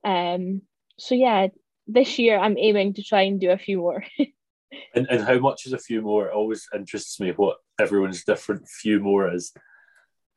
Um, 0.04 0.62
so 0.98 1.16
yeah, 1.16 1.48
this 1.86 2.18
year 2.18 2.40
I'm 2.40 2.58
aiming 2.58 2.96
to 2.96 3.04
try 3.04 3.24
and 3.24 3.40
do 3.40 3.52
a 3.52 3.58
few 3.58 3.80
more. 3.80 4.06
and 4.96 5.06
and 5.10 5.22
how 5.22 5.38
much 5.38 5.66
is 5.66 5.74
a 5.74 5.78
few 5.78 6.02
more? 6.02 6.28
It 6.28 6.34
always 6.34 6.66
interests 6.74 7.20
me 7.20 7.32
what 7.32 7.58
everyone's 7.78 8.24
different 8.24 8.70
few 8.70 9.02
more 9.02 9.34
is. 9.34 9.52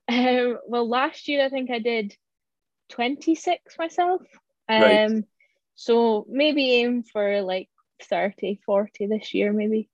Um, 0.09 0.59
well, 0.67 0.89
last 0.89 1.29
year 1.29 1.45
I 1.45 1.51
think 1.51 1.71
I 1.71 1.79
did 1.79 2.17
26 2.89 3.79
myself. 3.79 4.23
Um, 4.71 4.83
Right. 4.83 5.25
so 5.75 6.27
maybe 6.29 6.75
aim 6.75 7.03
for 7.03 7.43
like 7.43 7.69
30, 8.09 8.61
40 8.65 9.07
this 9.07 9.35
year, 9.35 9.53
maybe. 9.53 9.89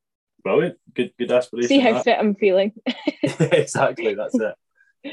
Brilliant. 0.45 0.79
Good 0.95 1.13
good 1.19 1.33
aspiration. 1.33 1.69
See 1.69 1.79
how 1.81 1.95
that. 1.95 2.05
fit 2.05 2.19
I'm 2.19 2.35
feeling. 2.35 2.73
exactly, 3.23 4.15
that's 4.15 4.39
it. 4.39 4.55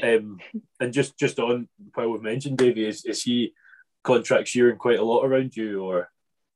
Um, 0.02 0.38
and 0.80 0.92
just 0.92 1.18
just 1.18 1.38
on 1.40 1.68
while 1.94 2.10
we've 2.10 2.22
mentioned 2.22 2.58
Davey, 2.58 2.86
is, 2.86 3.04
is 3.04 3.22
he 3.22 3.52
contract 4.02 4.48
shearing 4.48 4.76
quite 4.76 4.98
a 4.98 5.04
lot 5.04 5.24
around 5.24 5.56
you, 5.56 5.82
or 5.82 6.10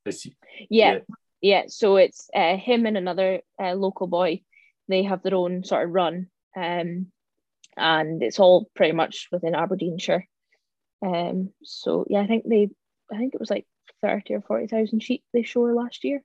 is 0.05 0.21
he? 0.21 0.35
yeah, 0.69 0.99
yeah. 1.41 1.63
So 1.67 1.97
it's 1.97 2.29
uh, 2.33 2.55
him 2.55 2.85
and 2.85 2.95
another 2.95 3.41
uh, 3.61 3.73
local 3.73 4.07
boy. 4.07 4.41
They 4.87 5.03
have 5.03 5.23
their 5.23 5.35
own 5.35 5.63
sort 5.63 5.85
of 5.85 5.93
run, 5.93 6.27
um, 6.55 7.07
and 7.75 8.23
it's 8.23 8.39
all 8.39 8.69
pretty 8.75 8.93
much 8.93 9.27
within 9.31 9.55
Aberdeenshire. 9.55 10.25
Um, 11.01 11.51
so 11.63 12.05
yeah, 12.09 12.21
I 12.21 12.27
think 12.27 12.45
they, 12.47 12.69
I 13.13 13.17
think 13.17 13.33
it 13.33 13.39
was 13.39 13.49
like 13.49 13.65
thirty 14.01 14.33
or 14.33 14.41
forty 14.41 14.67
thousand 14.67 15.01
sheep 15.01 15.23
they 15.33 15.43
shore 15.43 15.73
last 15.73 16.03
year. 16.03 16.23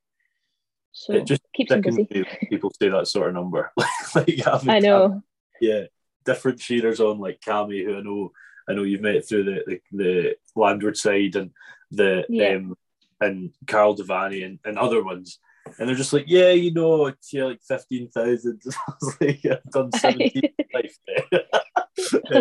So 0.93 1.12
It 1.14 1.26
just 1.26 1.43
keeps 1.53 1.71
them 1.71 1.81
busy. 1.81 2.05
people 2.49 2.71
say 2.81 2.88
that 2.88 3.09
sort 3.09 3.29
of 3.29 3.35
number. 3.35 3.73
like 4.14 4.41
I 4.69 4.79
know. 4.79 5.23
yeah, 5.61 5.85
different 6.25 6.61
shearers 6.61 7.00
on 7.00 7.19
like 7.19 7.41
Cami, 7.41 7.85
who 7.85 7.97
I 7.99 8.00
know, 8.00 8.33
I 8.69 8.75
know 8.75 8.85
you've 8.85 9.00
met 9.00 9.26
through 9.29 9.45
the 9.45 9.64
the, 9.67 9.81
the 9.93 10.37
landward 10.55 10.97
side 10.97 11.35
and 11.37 11.50
the 11.91 12.25
Yeah. 12.29 12.55
um 12.57 12.76
and 13.21 13.53
Carl 13.67 13.97
Devani 13.97 14.45
and, 14.45 14.59
and 14.64 14.79
other 14.79 15.03
ones, 15.03 15.38
and 15.79 15.88
they're 15.88 15.97
just 15.97 16.12
like, 16.12 16.25
yeah, 16.29 16.50
you 16.50 16.73
know, 16.73 17.07
it's 17.07 17.33
yeah, 17.33 17.45
like 17.45 17.62
fifteen 17.67 18.09
thousand. 18.11 18.61
I 18.88 18.93
was 19.00 19.17
like, 19.21 19.43
yeah, 19.45 19.57
I've 19.64 19.73
done 19.73 19.91
seventeen 19.97 20.43
in 20.59 20.67
life. 20.75 20.99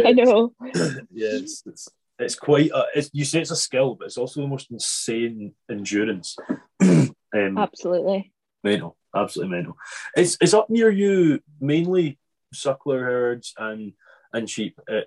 I 0.05 0.11
know. 0.11 0.53
yeah, 1.11 1.37
it's, 1.41 1.63
it's 1.65 1.87
it's 2.19 2.35
quite. 2.35 2.71
A, 2.71 2.85
it's, 2.95 3.09
you 3.13 3.25
say 3.25 3.41
it's 3.41 3.51
a 3.51 3.55
skill, 3.55 3.95
but 3.95 4.05
it's 4.05 4.17
also 4.17 4.41
the 4.41 4.47
most 4.47 4.71
insane 4.71 5.53
endurance. 5.69 6.35
um, 6.81 7.13
Absolutely. 7.33 8.31
Mental, 8.63 8.95
absolutely 9.15 9.57
mental. 9.57 9.77
It's 10.15 10.37
it's 10.39 10.53
up 10.53 10.69
near 10.69 10.89
you 10.89 11.41
mainly 11.59 12.17
suckler 12.55 13.01
herds 13.01 13.53
and 13.57 13.93
and 14.31 14.49
sheep. 14.49 14.79
Uh, 14.89 15.01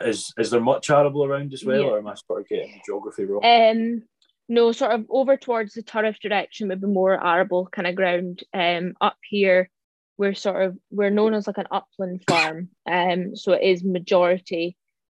is 0.00 0.32
is 0.38 0.50
there 0.50 0.60
much 0.60 0.88
arable 0.88 1.24
around 1.24 1.52
as 1.52 1.64
well, 1.64 1.80
Yeah. 1.80 1.88
or 1.88 1.98
am 1.98 2.06
I 2.06 2.14
sort 2.14 2.42
of 2.42 2.48
getting 2.48 2.80
geography 2.86 3.24
wrong? 3.24 3.44
Um, 3.44 4.02
no, 4.48 4.72
sort 4.72 4.92
of 4.92 5.06
over 5.10 5.36
towards 5.36 5.74
the 5.74 5.82
Turriff 5.82 6.18
direction 6.20 6.68
would 6.68 6.80
be 6.80 6.86
more 6.86 7.22
arable 7.24 7.66
kind 7.66 7.86
of 7.86 7.96
ground. 7.96 8.42
Um, 8.54 8.94
up 9.00 9.16
here, 9.28 9.68
we're 10.16 10.34
sort 10.34 10.62
of 10.62 10.78
we're 10.90 11.10
known 11.10 11.34
as 11.34 11.46
like 11.46 11.58
an 11.58 11.66
upland 11.70 12.22
farm. 12.28 12.68
Um, 12.88 13.34
so 13.34 13.52
it 13.52 13.62
is 13.62 13.82
majority 13.84 14.76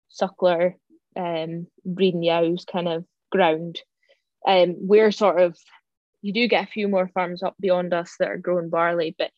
suckler, 0.10 0.75
um, 1.16 1.68
breeding 1.86 2.24
yows 2.24 2.66
kind 2.66 2.88
of 2.88 3.06
ground. 3.32 3.80
Um, 4.48 4.76
we're 4.80 5.12
sort 5.12 5.42
of 5.42 5.58
you 6.22 6.34
do 6.34 6.48
get 6.48 6.68
a 6.68 6.72
few 6.72 6.88
more 6.88 7.10
farms 7.14 7.42
up 7.44 7.56
beyond 7.60 7.94
us 7.94 8.16
that 8.20 8.30
are 8.30 8.38
growing 8.38 8.70
barley, 8.70 9.16
but 9.18 9.32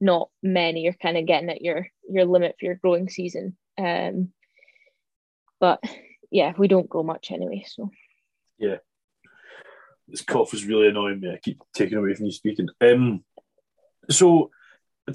not 0.00 0.30
many. 0.42 0.82
You're 0.82 0.92
kind 0.92 1.18
of 1.18 1.26
getting 1.26 1.50
at 1.50 1.62
your 1.62 1.88
your 2.08 2.24
limit 2.24 2.56
for 2.58 2.66
your 2.66 2.76
growing 2.76 3.08
season. 3.08 3.56
Um, 3.76 4.32
but 5.60 5.80
yeah, 6.30 6.52
we 6.56 6.68
don't 6.68 6.88
grow 6.88 7.02
much 7.02 7.30
anyway, 7.30 7.64
so. 7.66 7.90
Yeah, 8.58 8.76
this 10.08 10.22
cough 10.22 10.54
is 10.54 10.64
really 10.64 10.88
annoying 10.88 11.20
me. 11.20 11.30
I 11.30 11.38
keep 11.42 11.60
taking 11.74 11.98
away 11.98 12.14
from 12.14 12.26
you 12.26 12.32
speaking. 12.32 12.68
Um, 12.80 13.24
so 14.10 14.50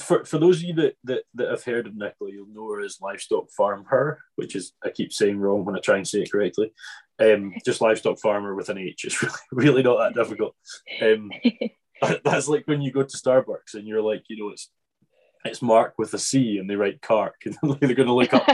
for 0.01 0.25
for 0.25 0.37
those 0.37 0.57
of 0.57 0.63
you 0.63 0.73
that 0.75 0.95
that, 1.03 1.23
that 1.35 1.49
have 1.49 1.63
heard 1.63 1.87
of 1.87 1.95
Nicola, 1.95 2.31
you'll 2.31 2.47
know 2.47 2.71
her 2.71 2.81
as 2.81 3.01
livestock 3.01 3.51
farm 3.51 3.85
her, 3.89 4.19
which 4.35 4.55
is 4.55 4.73
I 4.83 4.89
keep 4.89 5.13
saying 5.13 5.37
wrong 5.37 5.65
when 5.65 5.75
I 5.75 5.79
try 5.79 5.97
and 5.97 6.07
say 6.07 6.21
it 6.21 6.31
correctly. 6.31 6.71
Um, 7.19 7.53
just 7.65 7.81
livestock 7.81 8.19
farmer 8.19 8.55
with 8.55 8.69
an 8.69 8.77
H. 8.77 9.05
It's 9.05 9.21
really 9.23 9.35
really 9.51 9.83
not 9.83 9.97
that 9.97 10.15
difficult. 10.15 10.55
Um, 11.01 11.31
that's 12.23 12.47
like 12.47 12.67
when 12.67 12.81
you 12.81 12.91
go 12.91 13.03
to 13.03 13.17
Starbucks 13.17 13.75
and 13.75 13.87
you're 13.87 14.01
like, 14.01 14.23
you 14.27 14.37
know, 14.37 14.51
it's 14.51 14.69
it's 15.45 15.61
Mark 15.61 15.95
with 15.97 16.13
a 16.13 16.19
C 16.19 16.57
and 16.57 16.69
they 16.69 16.75
write 16.75 17.01
Cark 17.01 17.35
and 17.45 17.55
they're 17.79 17.93
going 17.93 18.07
to 18.07 18.13
look 18.13 18.33
up 18.33 18.47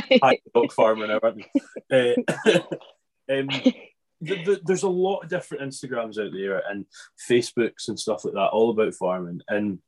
dog 0.54 0.72
farmer 0.72 1.08
now, 1.08 1.20
aren't 1.22 1.44
they? 1.90 2.16
Uh, 2.16 2.60
um, 3.32 3.50
the, 4.22 4.44
the, 4.44 4.62
there's 4.66 4.84
a 4.84 4.90
lot 4.90 5.20
of 5.20 5.30
different 5.30 5.64
Instagrams 5.64 6.20
out 6.20 6.34
there 6.34 6.62
and 6.70 6.86
Facebooks 7.30 7.88
and 7.88 8.00
stuff 8.00 8.26
like 8.26 8.34
that, 8.34 8.50
all 8.50 8.72
about 8.72 8.94
farming. 8.96 9.42
And 9.48 9.80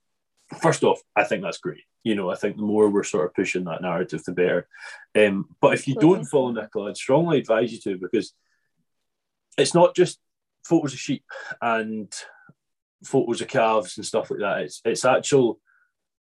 first 0.59 0.83
off, 0.83 1.01
I 1.15 1.23
think 1.23 1.43
that's 1.43 1.59
great. 1.59 1.83
You 2.03 2.15
know, 2.15 2.29
I 2.29 2.35
think 2.35 2.57
the 2.57 2.63
more 2.63 2.89
we're 2.89 3.03
sort 3.03 3.25
of 3.25 3.33
pushing 3.33 3.65
that 3.65 3.81
narrative, 3.81 4.23
the 4.23 4.31
better. 4.31 4.67
Um, 5.15 5.47
but 5.61 5.73
if 5.73 5.87
you 5.87 5.95
don't 5.95 6.25
follow 6.25 6.51
Nicola, 6.51 6.89
I'd 6.89 6.97
strongly 6.97 7.39
advise 7.39 7.71
you 7.71 7.79
to 7.81 7.97
because 7.97 8.33
it's 9.57 9.73
not 9.73 9.95
just 9.95 10.19
photos 10.65 10.93
of 10.93 10.99
sheep 10.99 11.23
and 11.61 12.11
photos 13.03 13.41
of 13.41 13.47
calves 13.47 13.97
and 13.97 14.05
stuff 14.05 14.31
like 14.31 14.39
that. 14.39 14.61
It's 14.61 14.81
it's 14.83 15.05
actual 15.05 15.59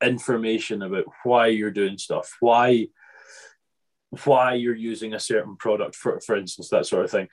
information 0.03 0.81
about 0.81 1.05
why 1.23 1.47
you're 1.47 1.71
doing 1.71 1.97
stuff, 1.97 2.35
why 2.39 2.87
why 4.25 4.55
you're 4.55 4.75
using 4.75 5.13
a 5.13 5.19
certain 5.19 5.55
product, 5.55 5.95
for 5.95 6.19
for 6.19 6.35
instance, 6.35 6.69
that 6.69 6.85
sort 6.85 7.05
of 7.05 7.11
thing. 7.11 7.27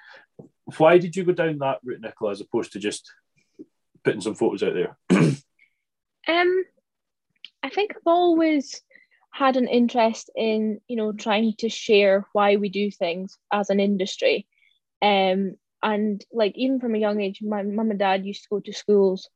Why 0.76 0.98
did 0.98 1.16
you 1.16 1.24
go 1.24 1.32
down 1.32 1.58
that 1.58 1.80
route, 1.84 2.00
Nicola, 2.00 2.30
as 2.32 2.40
opposed 2.40 2.72
to 2.72 2.78
just 2.78 3.10
putting 4.04 4.20
some 4.20 4.34
photos 4.34 4.62
out 4.62 4.74
there? 4.74 4.96
Um, 6.28 6.62
I 7.62 7.70
think 7.70 7.92
I've 7.96 8.02
always 8.06 8.80
had 9.32 9.56
an 9.56 9.68
interest 9.68 10.30
in, 10.34 10.80
you 10.88 10.96
know, 10.96 11.12
trying 11.12 11.54
to 11.58 11.68
share 11.68 12.26
why 12.32 12.56
we 12.56 12.68
do 12.68 12.90
things 12.90 13.38
as 13.52 13.70
an 13.70 13.80
industry. 13.80 14.46
Um, 15.02 15.54
and 15.82 16.24
like 16.32 16.54
even 16.56 16.80
from 16.80 16.94
a 16.94 16.98
young 16.98 17.20
age, 17.20 17.40
my 17.42 17.62
mum 17.62 17.90
and 17.90 17.98
dad 17.98 18.26
used 18.26 18.42
to 18.44 18.48
go 18.50 18.60
to 18.60 18.72
schools, 18.72 19.28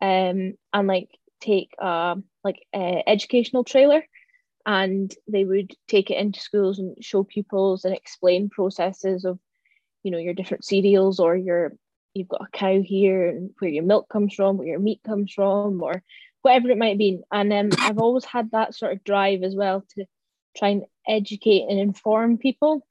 um, 0.00 0.54
and 0.72 0.86
like 0.88 1.08
take 1.40 1.74
uh 1.80 2.14
like 2.44 2.64
a 2.74 3.02
educational 3.06 3.64
trailer, 3.64 4.04
and 4.64 5.14
they 5.28 5.44
would 5.44 5.74
take 5.88 6.10
it 6.10 6.18
into 6.18 6.40
schools 6.40 6.78
and 6.78 6.96
show 7.04 7.24
pupils 7.24 7.84
and 7.84 7.94
explain 7.94 8.48
processes 8.48 9.24
of, 9.24 9.38
you 10.02 10.10
know, 10.10 10.18
your 10.18 10.34
different 10.34 10.64
cereals 10.64 11.20
or 11.20 11.36
your 11.36 11.72
you've 12.14 12.28
got 12.28 12.42
a 12.42 12.56
cow 12.56 12.80
here 12.80 13.28
and 13.28 13.50
where 13.58 13.70
your 13.70 13.84
milk 13.84 14.08
comes 14.08 14.34
from, 14.34 14.56
where 14.56 14.68
your 14.68 14.78
meat 14.78 15.00
comes 15.04 15.32
from, 15.32 15.82
or 15.82 16.02
whatever 16.42 16.70
it 16.70 16.78
might 16.78 16.98
be. 16.98 17.22
And 17.30 17.52
um, 17.52 17.70
I've 17.78 17.98
always 17.98 18.24
had 18.24 18.50
that 18.50 18.74
sort 18.74 18.92
of 18.92 19.04
drive 19.04 19.42
as 19.42 19.54
well 19.54 19.84
to 19.96 20.04
try 20.56 20.68
and 20.68 20.84
educate 21.08 21.66
and 21.68 21.78
inform 21.78 22.38
people. 22.38 22.86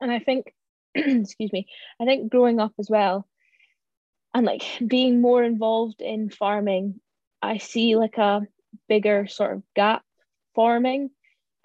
And 0.00 0.10
I 0.10 0.20
think, 0.20 0.52
excuse 0.94 1.52
me, 1.52 1.66
I 2.00 2.04
think 2.04 2.30
growing 2.30 2.60
up 2.60 2.72
as 2.78 2.88
well 2.88 3.26
and 4.36 4.44
like 4.44 4.62
being 4.86 5.22
more 5.22 5.42
involved 5.42 6.02
in 6.02 6.28
farming, 6.28 7.00
I 7.40 7.56
see 7.56 7.96
like 7.96 8.18
a 8.18 8.42
bigger 8.86 9.26
sort 9.26 9.54
of 9.54 9.62
gap 9.74 10.02
forming 10.54 11.08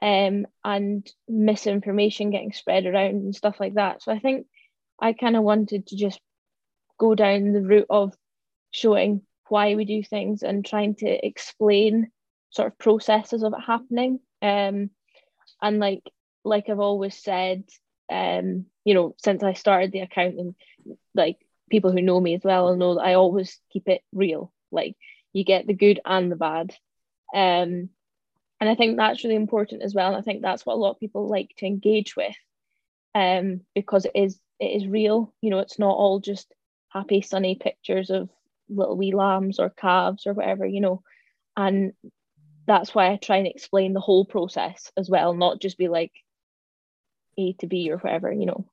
um, 0.02 0.47
and 0.63 1.06
misinformation 1.28 2.32
getting 2.32 2.54
spread 2.54 2.86
around 2.86 3.15
and 3.15 3.36
stuff 3.36 3.60
like 3.60 3.74
that. 3.74 4.02
So 4.02 4.13
I 4.13 4.19
think 4.19 4.47
I 5.02 5.12
kind 5.12 5.36
of 5.36 5.43
wanted 5.43 5.88
to 5.88 5.97
just 5.97 6.21
go 6.97 7.13
down 7.13 7.52
the 7.52 7.62
route 7.62 7.88
of 7.89 8.13
showing 8.71 9.24
why 9.52 9.76
we 9.76 9.86
do 9.86 10.02
things 10.02 10.44
and 10.44 10.66
trying 10.66 10.96
to 10.96 11.26
explain 11.26 12.10
sort 12.52 12.70
of 12.70 12.78
processes 12.78 13.44
of 13.44 13.54
it 13.54 13.64
happening. 13.66 14.20
Um, 14.42 14.90
and 15.62 15.80
like 15.80 16.04
like 16.44 16.70
I've 16.70 16.80
always 16.80 17.16
said, 17.16 17.64
um, 18.12 18.66
you 18.86 18.94
know, 18.94 19.16
since 19.18 19.44
I 19.44 19.54
started 19.54 19.92
the 19.92 20.00
account 20.00 20.40
and 20.40 20.56
like 21.14 21.38
people 21.70 21.92
who 21.92 22.02
know 22.02 22.20
me 22.20 22.34
as 22.36 22.44
well 22.44 22.76
know 22.76 22.96
that 22.96 23.02
I 23.02 23.14
always 23.16 23.60
keep 23.72 23.88
it 23.88 24.02
real. 24.14 24.52
Like 24.72 24.96
you 25.34 25.44
get 25.44 25.68
the 25.68 25.74
good 25.74 26.00
and 26.06 26.32
the 26.32 26.36
bad. 26.38 26.74
Um, 27.34 27.90
and 28.60 28.70
I 28.70 28.76
think 28.76 28.98
that's 28.98 29.24
really 29.24 29.36
important 29.36 29.82
as 29.82 29.94
well. 29.94 30.10
And 30.10 30.18
I 30.18 30.22
think 30.22 30.42
that's 30.42 30.66
what 30.66 30.76
a 30.76 30.78
lot 30.78 30.92
of 30.92 31.00
people 31.00 31.28
like 31.28 31.52
to 31.58 31.66
engage 31.66 32.16
with. 32.16 32.36
Um, 33.14 33.62
because 33.76 34.06
it 34.06 34.14
is 34.16 34.40
it 34.60 34.68
is 34.82 34.88
real. 34.88 35.34
You 35.42 35.50
know, 35.50 35.60
it's 35.60 35.78
not 35.80 35.96
all 35.96 36.20
just 36.20 36.54
happy 36.90 37.22
sunny 37.22 37.56
pictures 37.56 38.10
of 38.10 38.30
little 38.71 38.97
wee 38.97 39.13
lambs 39.13 39.60
or 39.60 39.69
calves 39.69 40.25
or 40.25 40.34
whatever, 40.34 40.65
you 40.65 40.81
know. 40.81 41.03
And 41.55 41.93
that's 42.67 42.95
why 42.95 43.12
I 43.12 43.17
try 43.17 43.38
and 43.38 43.47
explain 43.47 43.93
the 43.93 43.99
whole 43.99 44.25
process 44.25 44.91
as 44.97 45.10
well, 45.10 45.34
not 45.34 45.62
just 45.62 45.77
be 45.77 45.88
like 45.88 46.12
A 47.38 47.53
to 47.53 47.67
B 47.67 47.91
or 47.91 47.97
whatever, 47.97 48.31
you 48.31 48.45
know. 48.45 48.65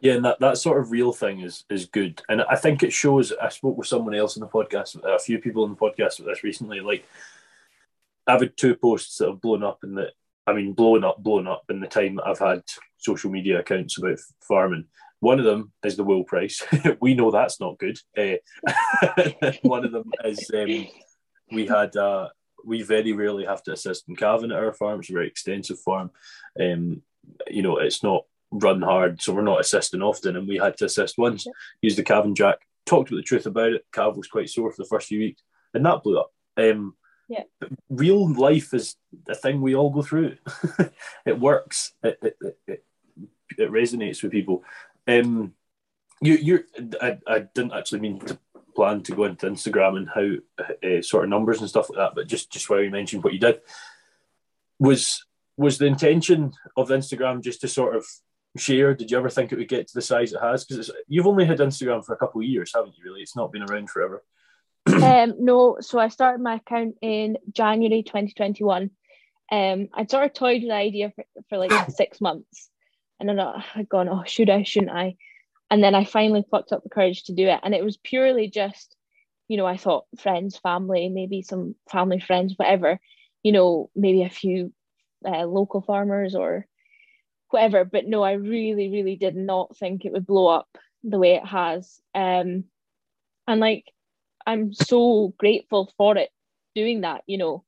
Yeah, 0.00 0.14
and 0.14 0.24
that, 0.24 0.38
that 0.40 0.58
sort 0.58 0.80
of 0.80 0.92
real 0.92 1.12
thing 1.12 1.40
is 1.40 1.64
is 1.68 1.86
good, 1.86 2.22
and 2.28 2.42
I 2.42 2.54
think 2.54 2.82
it 2.82 2.92
shows. 2.92 3.32
I 3.32 3.48
spoke 3.48 3.76
with 3.76 3.88
someone 3.88 4.14
else 4.14 4.36
in 4.36 4.40
the 4.40 4.46
podcast, 4.46 5.02
a 5.04 5.18
few 5.18 5.38
people 5.40 5.64
in 5.64 5.70
the 5.70 5.76
podcast 5.76 6.18
with 6.18 6.28
this 6.28 6.44
recently. 6.44 6.78
Like, 6.78 7.04
I've 8.24 8.40
had 8.40 8.56
two 8.56 8.76
posts 8.76 9.18
that 9.18 9.28
have 9.28 9.40
blown 9.40 9.64
up 9.64 9.80
in 9.82 9.96
the, 9.96 10.12
I 10.46 10.52
mean, 10.52 10.72
blown 10.72 11.02
up, 11.02 11.20
blown 11.20 11.48
up 11.48 11.64
in 11.68 11.80
the 11.80 11.88
time 11.88 12.14
that 12.16 12.26
I've 12.28 12.38
had 12.38 12.62
social 12.98 13.30
media 13.30 13.58
accounts 13.58 13.98
about 13.98 14.18
farming. 14.40 14.84
One 15.20 15.38
of 15.38 15.44
them 15.44 15.72
is 15.84 15.96
the 15.96 16.04
wool 16.04 16.24
price. 16.24 16.62
we 17.00 17.14
know 17.14 17.30
that's 17.30 17.60
not 17.60 17.78
good. 17.78 17.98
Uh, 18.16 18.36
one 19.62 19.84
of 19.84 19.92
them 19.92 20.10
is 20.24 20.50
um, 20.54 20.86
we 21.50 21.66
had 21.66 21.96
uh, 21.96 22.28
we 22.64 22.82
very 22.82 23.12
rarely 23.12 23.44
have 23.44 23.62
to 23.64 23.72
assist 23.72 24.08
in 24.08 24.16
calving 24.16 24.52
at 24.52 24.58
our 24.58 24.72
farm. 24.72 25.00
It's 25.00 25.10
a 25.10 25.12
very 25.12 25.26
extensive 25.26 25.80
farm. 25.80 26.10
Um, 26.60 27.02
you 27.48 27.62
know, 27.62 27.78
it's 27.78 28.02
not 28.02 28.24
run 28.50 28.82
hard, 28.82 29.20
so 29.20 29.32
we're 29.32 29.42
not 29.42 29.60
assisting 29.60 30.02
often. 30.02 30.36
And 30.36 30.48
we 30.48 30.56
had 30.56 30.76
to 30.78 30.86
assist 30.86 31.18
once. 31.18 31.46
Use 31.82 31.96
the 31.96 32.02
calving 32.02 32.34
jack. 32.34 32.58
Talked 32.86 33.10
about 33.10 33.18
the 33.18 33.22
truth 33.22 33.46
about 33.46 33.72
it. 33.72 33.84
Calv 33.92 34.16
was 34.16 34.28
quite 34.28 34.48
sore 34.48 34.70
for 34.70 34.82
the 34.82 34.88
first 34.88 35.08
few 35.08 35.18
weeks, 35.18 35.42
and 35.74 35.84
that 35.84 36.02
blew 36.02 36.18
up. 36.18 36.30
Um, 36.56 36.94
yeah. 37.28 37.42
Real 37.90 38.32
life 38.32 38.72
is 38.72 38.96
a 39.28 39.34
thing 39.34 39.60
we 39.60 39.74
all 39.74 39.90
go 39.90 40.02
through. 40.02 40.36
it 41.26 41.38
works. 41.38 41.92
It, 42.02 42.18
it, 42.22 42.36
it, 42.66 42.84
it, 43.58 43.70
resonates 43.70 44.22
with 44.22 44.32
people. 44.32 44.64
Um, 45.08 45.54
you, 46.20 46.34
you, 46.34 46.64
I, 47.00 47.18
I 47.26 47.38
didn't 47.40 47.72
actually 47.72 48.00
mean 48.00 48.20
to 48.20 48.38
plan 48.76 49.02
to 49.02 49.12
go 49.12 49.24
into 49.24 49.46
Instagram 49.46 49.96
and 49.96 50.08
how 50.08 50.64
uh, 50.64 51.02
sort 51.02 51.24
of 51.24 51.30
numbers 51.30 51.60
and 51.60 51.68
stuff 51.68 51.90
like 51.90 51.98
that, 51.98 52.14
but 52.14 52.28
just 52.28 52.52
just 52.52 52.68
where 52.70 52.82
you 52.82 52.90
mentioned 52.90 53.24
what 53.24 53.32
you 53.32 53.40
did 53.40 53.60
was 54.78 55.24
was 55.56 55.78
the 55.78 55.86
intention 55.86 56.52
of 56.76 56.90
Instagram 56.90 57.42
just 57.42 57.60
to 57.62 57.68
sort 57.68 57.96
of 57.96 58.06
share? 58.56 58.94
Did 58.94 59.10
you 59.10 59.18
ever 59.18 59.30
think 59.30 59.50
it 59.50 59.58
would 59.58 59.68
get 59.68 59.88
to 59.88 59.94
the 59.94 60.02
size 60.02 60.32
it 60.32 60.40
has? 60.40 60.64
Because 60.64 60.90
you've 61.08 61.26
only 61.26 61.44
had 61.44 61.58
Instagram 61.58 62.04
for 62.04 62.14
a 62.14 62.18
couple 62.18 62.40
of 62.40 62.46
years, 62.46 62.72
haven't 62.74 62.96
you? 62.96 63.04
Really, 63.04 63.22
it's 63.22 63.36
not 63.36 63.52
been 63.52 63.64
around 63.64 63.90
forever. 63.90 64.22
um, 64.86 65.34
no, 65.38 65.78
so 65.80 65.98
I 65.98 66.08
started 66.08 66.40
my 66.40 66.54
account 66.54 66.96
in 67.02 67.38
January 67.52 68.02
2021. 68.02 68.90
Um, 69.50 69.88
I'd 69.94 70.10
sort 70.10 70.24
of 70.24 70.34
toyed 70.34 70.62
with 70.62 70.70
the 70.70 70.74
idea 70.74 71.12
for, 71.14 71.24
for 71.48 71.58
like 71.58 71.90
six 71.90 72.20
months, 72.20 72.70
and 73.20 73.28
then 73.28 73.38
I'd 73.40 73.88
gone, 73.88 74.08
oh, 74.08 74.22
should 74.26 74.50
I, 74.50 74.62
shouldn't 74.62 74.92
I? 74.92 75.16
And 75.70 75.82
then 75.82 75.94
I 75.94 76.04
finally 76.04 76.44
plucked 76.48 76.72
up 76.72 76.82
the 76.82 76.88
courage 76.88 77.24
to 77.24 77.34
do 77.34 77.46
it, 77.48 77.60
and 77.62 77.74
it 77.74 77.84
was 77.84 77.96
purely 77.98 78.48
just, 78.48 78.96
you 79.48 79.56
know, 79.56 79.66
I 79.66 79.76
thought 79.76 80.06
friends, 80.18 80.56
family, 80.58 81.08
maybe 81.08 81.42
some 81.42 81.74
family 81.90 82.20
friends, 82.20 82.54
whatever, 82.56 83.00
you 83.42 83.52
know, 83.52 83.90
maybe 83.94 84.22
a 84.22 84.30
few 84.30 84.72
uh, 85.26 85.44
local 85.44 85.80
farmers 85.82 86.34
or 86.34 86.66
whatever. 87.50 87.84
But 87.84 88.06
no, 88.06 88.22
I 88.22 88.32
really, 88.32 88.90
really 88.90 89.16
did 89.16 89.36
not 89.36 89.76
think 89.76 90.04
it 90.04 90.12
would 90.12 90.26
blow 90.26 90.48
up 90.48 90.68
the 91.04 91.18
way 91.18 91.34
it 91.34 91.46
has. 91.46 92.00
Um, 92.14 92.64
and 93.46 93.60
like 93.60 93.84
I'm 94.46 94.72
so 94.72 95.34
grateful 95.38 95.92
for 95.96 96.16
it 96.16 96.30
doing 96.74 97.02
that, 97.02 97.22
you 97.26 97.38
know, 97.38 97.64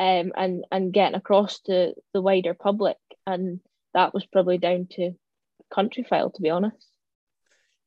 um, 0.00 0.32
and 0.36 0.64
and 0.70 0.92
getting 0.92 1.16
across 1.16 1.60
to 1.60 1.94
the 2.14 2.22
wider 2.22 2.54
public, 2.54 2.96
and 3.26 3.60
that 3.94 4.14
was 4.14 4.26
probably 4.26 4.58
down 4.58 4.88
to 4.92 5.12
Countryfile, 5.72 6.32
to 6.34 6.42
be 6.42 6.50
honest. 6.50 6.86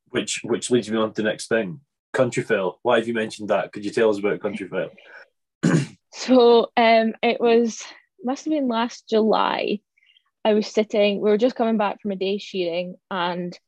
Which 0.08 0.40
which 0.44 0.70
leads 0.70 0.90
me 0.90 0.98
on 0.98 1.12
to 1.12 1.22
the 1.22 1.28
next 1.28 1.48
thing, 1.48 1.80
Countryfile. 2.14 2.76
Why 2.82 2.98
have 2.98 3.08
you 3.08 3.14
mentioned 3.14 3.50
that? 3.50 3.72
Could 3.72 3.84
you 3.84 3.90
tell 3.90 4.10
us 4.10 4.18
about 4.18 4.40
Countryfile? 4.40 4.90
so 6.12 6.70
um, 6.76 7.14
it 7.22 7.40
was 7.40 7.82
must 8.22 8.44
have 8.44 8.52
been 8.52 8.68
last 8.68 9.08
July. 9.08 9.80
I 10.44 10.54
was 10.54 10.66
sitting. 10.68 11.20
We 11.20 11.30
were 11.30 11.38
just 11.38 11.56
coming 11.56 11.76
back 11.76 12.00
from 12.00 12.12
a 12.12 12.16
day 12.16 12.38
shearing, 12.38 12.96
and 13.10 13.58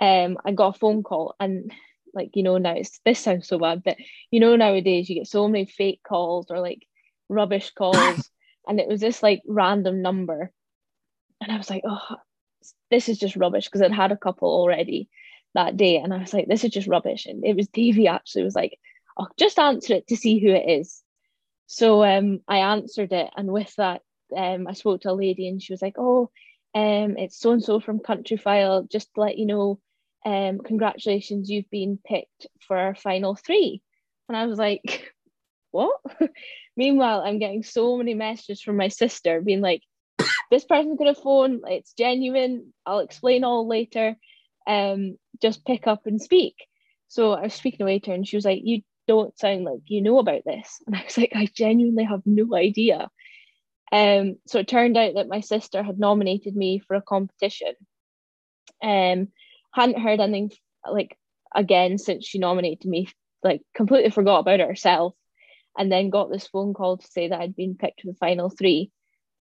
um, 0.00 0.38
I 0.44 0.52
got 0.52 0.76
a 0.76 0.78
phone 0.78 1.02
call, 1.02 1.34
and 1.40 1.72
like 2.14 2.30
you 2.34 2.42
know 2.42 2.58
now 2.58 2.72
it's 2.72 3.00
this 3.04 3.18
sounds 3.18 3.48
so 3.48 3.58
bad 3.58 3.82
but 3.84 3.96
you 4.30 4.40
know 4.40 4.56
nowadays 4.56 5.08
you 5.08 5.16
get 5.16 5.26
so 5.26 5.48
many 5.48 5.66
fake 5.66 6.00
calls 6.06 6.46
or 6.50 6.60
like 6.60 6.86
rubbish 7.28 7.70
calls 7.70 8.30
and 8.68 8.80
it 8.80 8.88
was 8.88 9.00
this 9.00 9.22
like 9.22 9.42
random 9.46 10.02
number 10.02 10.52
and 11.40 11.50
i 11.52 11.56
was 11.56 11.70
like 11.70 11.82
oh 11.86 12.16
this 12.90 13.08
is 13.08 13.18
just 13.18 13.36
rubbish 13.36 13.66
because 13.66 13.82
i'd 13.82 13.92
had 13.92 14.12
a 14.12 14.16
couple 14.16 14.48
already 14.48 15.08
that 15.54 15.76
day 15.76 15.96
and 15.96 16.12
i 16.12 16.18
was 16.18 16.32
like 16.32 16.46
this 16.46 16.64
is 16.64 16.70
just 16.70 16.88
rubbish 16.88 17.26
and 17.26 17.44
it 17.44 17.56
was 17.56 17.68
davey 17.72 18.06
actually 18.06 18.44
was 18.44 18.54
like 18.54 18.78
oh 19.18 19.26
just 19.38 19.58
answer 19.58 19.94
it 19.94 20.06
to 20.06 20.16
see 20.16 20.38
who 20.38 20.50
it 20.50 20.68
is 20.68 21.02
so 21.66 22.04
um 22.04 22.40
i 22.48 22.58
answered 22.58 23.12
it 23.12 23.30
and 23.36 23.50
with 23.50 23.72
that 23.76 24.02
um 24.36 24.66
i 24.66 24.72
spoke 24.72 25.00
to 25.00 25.10
a 25.10 25.12
lady 25.12 25.48
and 25.48 25.62
she 25.62 25.72
was 25.72 25.82
like 25.82 25.96
oh 25.98 26.30
um 26.74 27.16
it's 27.16 27.38
so 27.38 27.50
and 27.52 27.64
so 27.64 27.80
from 27.80 27.98
countryfile 27.98 28.88
just 28.88 29.12
to 29.14 29.20
let 29.20 29.38
you 29.38 29.46
know 29.46 29.80
um, 30.24 30.58
congratulations, 30.58 31.50
you've 31.50 31.70
been 31.70 31.98
picked 32.04 32.46
for 32.66 32.76
our 32.76 32.94
final 32.94 33.34
three. 33.34 33.82
And 34.28 34.36
I 34.36 34.46
was 34.46 34.58
like, 34.58 35.12
what? 35.70 35.96
Meanwhile, 36.76 37.22
I'm 37.24 37.38
getting 37.38 37.62
so 37.62 37.96
many 37.96 38.14
messages 38.14 38.62
from 38.62 38.76
my 38.76 38.88
sister 38.88 39.40
being 39.40 39.60
like, 39.60 39.82
this 40.50 40.64
person's 40.64 40.98
gonna 40.98 41.14
phone, 41.14 41.62
it's 41.66 41.92
genuine, 41.94 42.72
I'll 42.84 43.00
explain 43.00 43.44
all 43.44 43.66
later. 43.66 44.16
Um, 44.66 45.16
just 45.40 45.64
pick 45.64 45.86
up 45.86 46.06
and 46.06 46.20
speak. 46.20 46.54
So 47.08 47.32
I 47.32 47.42
was 47.42 47.54
speaking 47.54 47.82
away 47.82 47.98
to 48.00 48.10
her 48.10 48.14
and 48.14 48.26
she 48.26 48.36
was 48.36 48.44
like, 48.44 48.60
You 48.62 48.82
don't 49.08 49.36
sound 49.38 49.64
like 49.64 49.80
you 49.86 50.02
know 50.02 50.18
about 50.18 50.42
this. 50.44 50.78
And 50.86 50.96
I 50.96 51.04
was 51.04 51.16
like, 51.18 51.32
I 51.34 51.46
genuinely 51.52 52.04
have 52.04 52.22
no 52.26 52.54
idea. 52.54 53.08
Um, 53.92 54.36
so 54.46 54.60
it 54.60 54.68
turned 54.68 54.96
out 54.96 55.14
that 55.14 55.28
my 55.28 55.40
sister 55.40 55.82
had 55.82 55.98
nominated 55.98 56.54
me 56.54 56.78
for 56.78 56.94
a 56.94 57.02
competition. 57.02 57.74
Um, 58.82 59.28
hadn't 59.72 60.00
heard 60.00 60.20
anything 60.20 60.52
like 60.88 61.16
again 61.54 61.98
since 61.98 62.26
she 62.26 62.38
nominated 62.38 62.88
me 62.88 63.08
like 63.42 63.62
completely 63.74 64.10
forgot 64.10 64.40
about 64.40 64.60
it 64.60 64.68
herself 64.68 65.14
and 65.76 65.90
then 65.90 66.10
got 66.10 66.30
this 66.30 66.46
phone 66.46 66.74
call 66.74 66.96
to 66.98 67.06
say 67.06 67.28
that 67.28 67.40
I'd 67.40 67.56
been 67.56 67.76
picked 67.76 68.02
for 68.02 68.08
the 68.08 68.14
final 68.14 68.50
three 68.50 68.90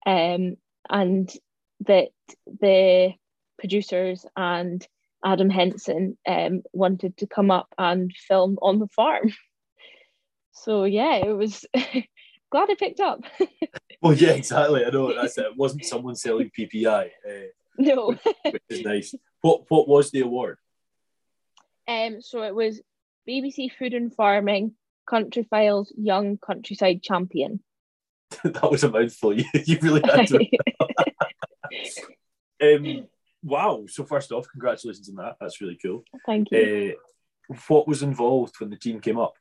um, 0.06 0.56
and 0.90 1.32
that 1.82 2.10
the 2.46 3.14
producers 3.60 4.26
and 4.36 4.86
Adam 5.24 5.50
Henson 5.50 6.18
um, 6.28 6.64
wanted 6.74 7.18
to 7.18 7.28
come 7.28 7.52
up 7.52 7.68
and 7.78 8.12
film 8.16 8.58
on 8.62 8.80
the 8.80 8.88
farm. 8.88 9.34
So 10.64 10.86
yeah, 10.86 11.18
it 11.18 11.38
was 11.38 11.66
glad 12.52 12.72
I 12.72 12.76
picked 12.80 13.00
up. 13.00 13.22
well, 14.02 14.14
yeah, 14.14 14.32
exactly. 14.32 14.84
I 14.84 14.90
know 14.90 15.14
that's 15.14 15.38
it. 15.38 15.46
It 15.46 15.56
wasn't 15.56 15.86
someone 15.86 16.16
selling 16.16 16.50
PPI. 16.50 17.12
Uh, 17.24 17.48
no, 17.78 18.08
which, 18.08 18.54
which 18.54 18.64
is 18.70 18.82
nice. 18.82 19.14
What 19.42 19.66
what 19.70 19.88
was 19.88 20.10
the 20.10 20.22
award? 20.22 20.58
Um, 21.88 22.22
so 22.22 22.42
it 22.42 22.56
was 22.56 22.82
BBC 23.30 23.72
Food 23.78 23.94
and 23.94 24.14
Farming 24.14 24.74
Countryfile's 25.08 25.94
Young 25.96 26.38
Countryside 26.38 27.04
Champion. 27.04 27.62
that 28.44 28.72
was 28.72 28.84
a 28.84 28.90
mouthful. 28.90 29.34
You, 29.38 29.46
you 29.54 29.78
really 29.82 30.02
had 30.04 30.28
to. 30.28 30.48
um, 32.76 33.08
wow. 33.44 33.86
So 33.88 34.04
first 34.04 34.32
off, 34.32 34.48
congratulations 34.52 35.10
on 35.10 35.16
that. 35.16 35.38
That's 35.40 35.62
really 35.62 35.78
cool. 35.82 36.04
Thank 36.26 36.50
you. 36.52 36.96
Uh, 37.50 37.56
what 37.68 37.88
was 37.88 38.04
involved 38.04 38.56
when 38.60 38.70
the 38.70 38.78
team 38.78 39.00
came 39.00 39.20
up? 39.20 39.34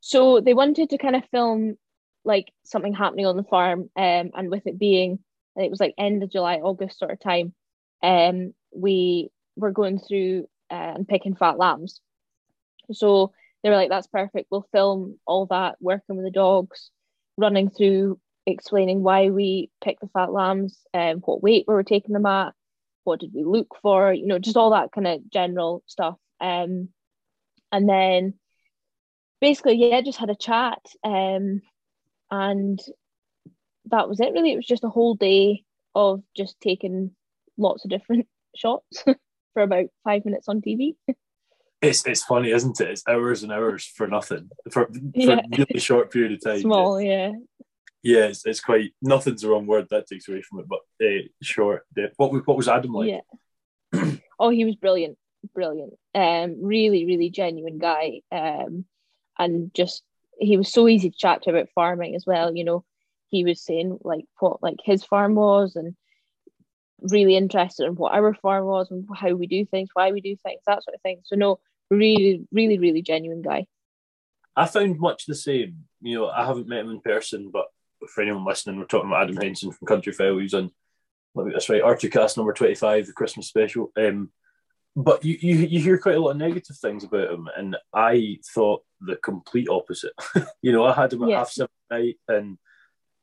So 0.00 0.40
they 0.40 0.54
wanted 0.54 0.90
to 0.90 0.98
kind 0.98 1.16
of 1.16 1.22
film 1.30 1.76
like 2.24 2.52
something 2.64 2.94
happening 2.94 3.26
on 3.26 3.36
the 3.36 3.44
farm, 3.44 3.90
um, 3.96 4.30
and 4.34 4.50
with 4.50 4.66
it 4.66 4.78
being, 4.78 5.18
it 5.56 5.70
was 5.70 5.80
like 5.80 5.94
end 5.98 6.22
of 6.22 6.32
July, 6.32 6.56
August 6.56 6.98
sort 6.98 7.10
of 7.10 7.20
time 7.20 7.54
um, 8.04 8.54
we 8.76 9.30
were 9.56 9.72
going 9.72 9.98
through 9.98 10.46
uh, 10.70 10.92
and 10.94 11.08
picking 11.08 11.34
fat 11.34 11.58
lambs. 11.58 12.00
So 12.92 13.32
they 13.62 13.70
were 13.70 13.76
like, 13.76 13.88
that's 13.88 14.06
perfect. 14.06 14.48
We'll 14.50 14.68
film 14.72 15.18
all 15.26 15.46
that, 15.46 15.76
working 15.80 16.16
with 16.16 16.26
the 16.26 16.30
dogs, 16.30 16.90
running 17.36 17.70
through, 17.70 18.18
explaining 18.46 19.02
why 19.02 19.30
we 19.30 19.70
picked 19.82 20.00
the 20.00 20.08
fat 20.08 20.32
lambs, 20.32 20.78
um, 20.92 21.18
what 21.18 21.42
weight 21.42 21.64
we 21.66 21.74
were 21.74 21.82
taking 21.82 22.12
them 22.12 22.26
at, 22.26 22.54
what 23.04 23.20
did 23.20 23.32
we 23.34 23.44
look 23.44 23.76
for, 23.82 24.12
you 24.12 24.26
know, 24.26 24.38
just 24.38 24.56
all 24.56 24.70
that 24.70 24.92
kind 24.92 25.06
of 25.06 25.30
general 25.30 25.82
stuff. 25.86 26.16
Um, 26.40 26.88
and 27.72 27.88
then 27.88 28.34
basically, 29.40 29.76
yeah, 29.76 30.00
just 30.00 30.18
had 30.18 30.30
a 30.30 30.36
chat. 30.36 30.80
Um, 31.02 31.60
and 32.30 32.80
that 33.86 34.08
was 34.08 34.20
it 34.20 34.32
really. 34.32 34.52
It 34.52 34.56
was 34.56 34.66
just 34.66 34.84
a 34.84 34.88
whole 34.88 35.14
day 35.14 35.64
of 35.94 36.22
just 36.36 36.60
taking 36.60 37.10
lots 37.56 37.84
of 37.84 37.90
different 37.90 38.26
shots 38.56 39.04
for 39.54 39.62
about 39.62 39.86
five 40.04 40.24
minutes 40.24 40.48
on 40.48 40.60
TV. 40.60 40.94
It's 41.88 42.06
it's 42.06 42.24
funny, 42.24 42.50
isn't 42.50 42.80
it? 42.80 42.90
It's 42.90 43.06
hours 43.08 43.42
and 43.42 43.52
hours 43.52 43.84
for 43.84 44.06
nothing 44.06 44.50
for, 44.70 44.86
for 44.86 45.00
yeah. 45.14 45.40
a 45.40 45.56
really 45.56 45.80
short 45.80 46.12
period 46.12 46.32
of 46.32 46.42
time. 46.42 46.60
Small, 46.60 47.00
yeah. 47.00 47.32
Yeah, 48.02 48.26
it's, 48.26 48.44
it's 48.44 48.60
quite 48.60 48.92
nothing's 49.00 49.42
the 49.42 49.48
wrong 49.48 49.66
word 49.66 49.88
that 49.90 50.06
takes 50.06 50.28
away 50.28 50.42
from 50.42 50.60
it, 50.60 50.66
but 50.68 50.80
uh, 51.04 51.22
short. 51.42 51.86
Yeah. 51.96 52.08
What 52.16 52.46
what 52.46 52.56
was 52.56 52.68
Adam 52.68 52.92
like? 52.92 53.22
Yeah. 53.92 54.12
oh, 54.38 54.50
he 54.50 54.64
was 54.64 54.76
brilliant, 54.76 55.16
brilliant. 55.54 55.94
Um, 56.14 56.62
really, 56.62 57.06
really 57.06 57.30
genuine 57.30 57.78
guy. 57.78 58.20
Um, 58.30 58.84
and 59.38 59.72
just 59.74 60.02
he 60.38 60.56
was 60.56 60.72
so 60.72 60.88
easy 60.88 61.10
to 61.10 61.16
chat 61.16 61.42
to 61.42 61.50
about 61.50 61.70
farming 61.74 62.14
as 62.14 62.26
well. 62.26 62.54
You 62.54 62.64
know, 62.64 62.84
he 63.30 63.44
was 63.44 63.62
saying 63.62 63.98
like 64.02 64.26
what 64.38 64.62
like 64.62 64.78
his 64.84 65.04
farm 65.04 65.34
was 65.34 65.76
and 65.76 65.96
really 67.00 67.36
interested 67.36 67.86
in 67.86 67.94
what 67.94 68.14
our 68.14 68.34
farm 68.34 68.64
was 68.64 68.90
and 68.90 69.06
how 69.14 69.32
we 69.34 69.46
do 69.46 69.64
things, 69.64 69.90
why 69.94 70.12
we 70.12 70.20
do 70.20 70.36
things, 70.42 70.60
that 70.66 70.82
sort 70.82 70.94
of 70.94 71.02
thing. 71.02 71.20
So 71.24 71.36
no, 71.36 71.60
really, 71.90 72.46
really, 72.52 72.78
really 72.78 73.02
genuine 73.02 73.42
guy. 73.42 73.66
I 74.56 74.66
found 74.66 74.98
much 74.98 75.26
the 75.26 75.34
same. 75.34 75.84
You 76.00 76.18
know, 76.18 76.28
I 76.28 76.46
haven't 76.46 76.68
met 76.68 76.80
him 76.80 76.90
in 76.90 77.00
person, 77.00 77.50
but 77.52 77.66
for 78.08 78.22
anyone 78.22 78.44
listening, 78.44 78.78
we're 78.78 78.86
talking 78.86 79.10
about 79.10 79.24
Adam 79.24 79.36
Henson 79.36 79.72
from 79.72 79.88
Countryfile, 79.88 80.38
who's 80.40 80.54
on, 80.54 80.70
let 81.34 81.46
me 81.46 81.52
get 81.52 81.68
right, 81.68 81.82
R2Kast 81.82 82.36
number 82.36 82.52
25, 82.52 83.06
the 83.06 83.12
Christmas 83.12 83.48
special. 83.48 83.90
Um, 83.96 84.30
but 84.96 85.24
you, 85.24 85.36
you 85.40 85.56
you 85.56 85.80
hear 85.80 85.98
quite 85.98 86.14
a 86.14 86.20
lot 86.20 86.30
of 86.30 86.36
negative 86.36 86.76
things 86.76 87.02
about 87.02 87.32
him, 87.32 87.48
and 87.56 87.76
I 87.92 88.38
thought 88.54 88.84
the 89.00 89.16
complete 89.16 89.68
opposite. 89.68 90.12
you 90.62 90.70
know, 90.70 90.84
I 90.84 90.92
had 90.92 91.12
him 91.12 91.24
at 91.24 91.30
Yeah. 91.30 91.38
half 91.38 91.50
seven 91.50 91.72
night, 91.90 92.16
and 92.28 92.58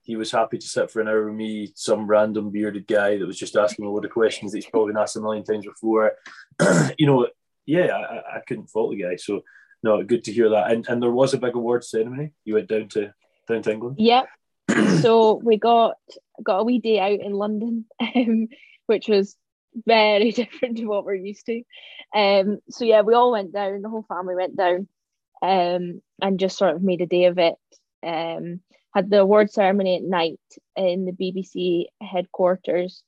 he 0.03 0.17
was 0.17 0.31
happy 0.31 0.57
to 0.57 0.67
sit 0.67 0.91
for 0.91 0.99
an 0.99 1.07
hour 1.07 1.27
with 1.27 1.35
me, 1.35 1.71
some 1.75 2.07
random 2.07 2.49
bearded 2.51 2.87
guy 2.87 3.17
that 3.17 3.25
was 3.25 3.37
just 3.39 3.55
asking 3.55 3.85
a 3.85 3.89
load 3.89 4.03
of 4.03 4.11
questions 4.11 4.51
that 4.51 4.57
he's 4.57 4.65
probably 4.69 4.91
been 4.91 5.01
asked 5.01 5.15
a 5.15 5.21
million 5.21 5.45
times 5.45 5.65
before. 5.65 6.11
you 6.97 7.05
know, 7.05 7.27
yeah, 7.65 7.87
I, 7.87 8.37
I- 8.37 8.41
couldn't 8.47 8.69
fault 8.69 8.91
the 8.91 9.03
guy. 9.03 9.15
So 9.15 9.41
no, 9.83 10.03
good 10.03 10.23
to 10.25 10.33
hear 10.33 10.49
that. 10.49 10.71
And 10.71 10.85
and 10.87 11.01
there 11.01 11.11
was 11.11 11.33
a 11.33 11.39
big 11.39 11.55
award 11.55 11.83
ceremony. 11.83 12.31
You 12.45 12.55
went 12.55 12.67
down 12.67 12.87
to 12.89 13.13
down 13.47 13.61
to 13.63 13.71
England. 13.71 13.97
Yep. 13.99 14.25
so 15.01 15.35
we 15.35 15.57
got 15.57 15.95
got 16.43 16.59
a 16.59 16.63
wee 16.63 16.79
day 16.79 16.99
out 16.99 17.19
in 17.25 17.33
London, 17.33 17.85
um, 18.15 18.47
which 18.87 19.07
was 19.07 19.35
very 19.85 20.31
different 20.31 20.77
to 20.77 20.85
what 20.85 21.05
we're 21.05 21.15
used 21.15 21.45
to. 21.47 21.63
Um, 22.15 22.59
so 22.69 22.85
yeah, 22.85 23.01
we 23.01 23.13
all 23.13 23.31
went 23.31 23.53
down. 23.53 23.81
The 23.81 23.89
whole 23.89 24.05
family 24.07 24.35
went 24.35 24.55
down, 24.55 24.87
um, 25.41 26.01
and 26.21 26.39
just 26.39 26.57
sort 26.57 26.75
of 26.75 26.83
made 26.83 27.01
a 27.01 27.07
day 27.07 27.25
of 27.25 27.37
it. 27.37 27.55
Um, 28.03 28.61
had 28.93 29.09
the 29.09 29.21
award 29.21 29.51
ceremony 29.51 29.95
at 29.95 30.03
night 30.03 30.39
in 30.75 31.05
the 31.05 31.11
BBC 31.13 31.85
headquarters, 32.01 33.03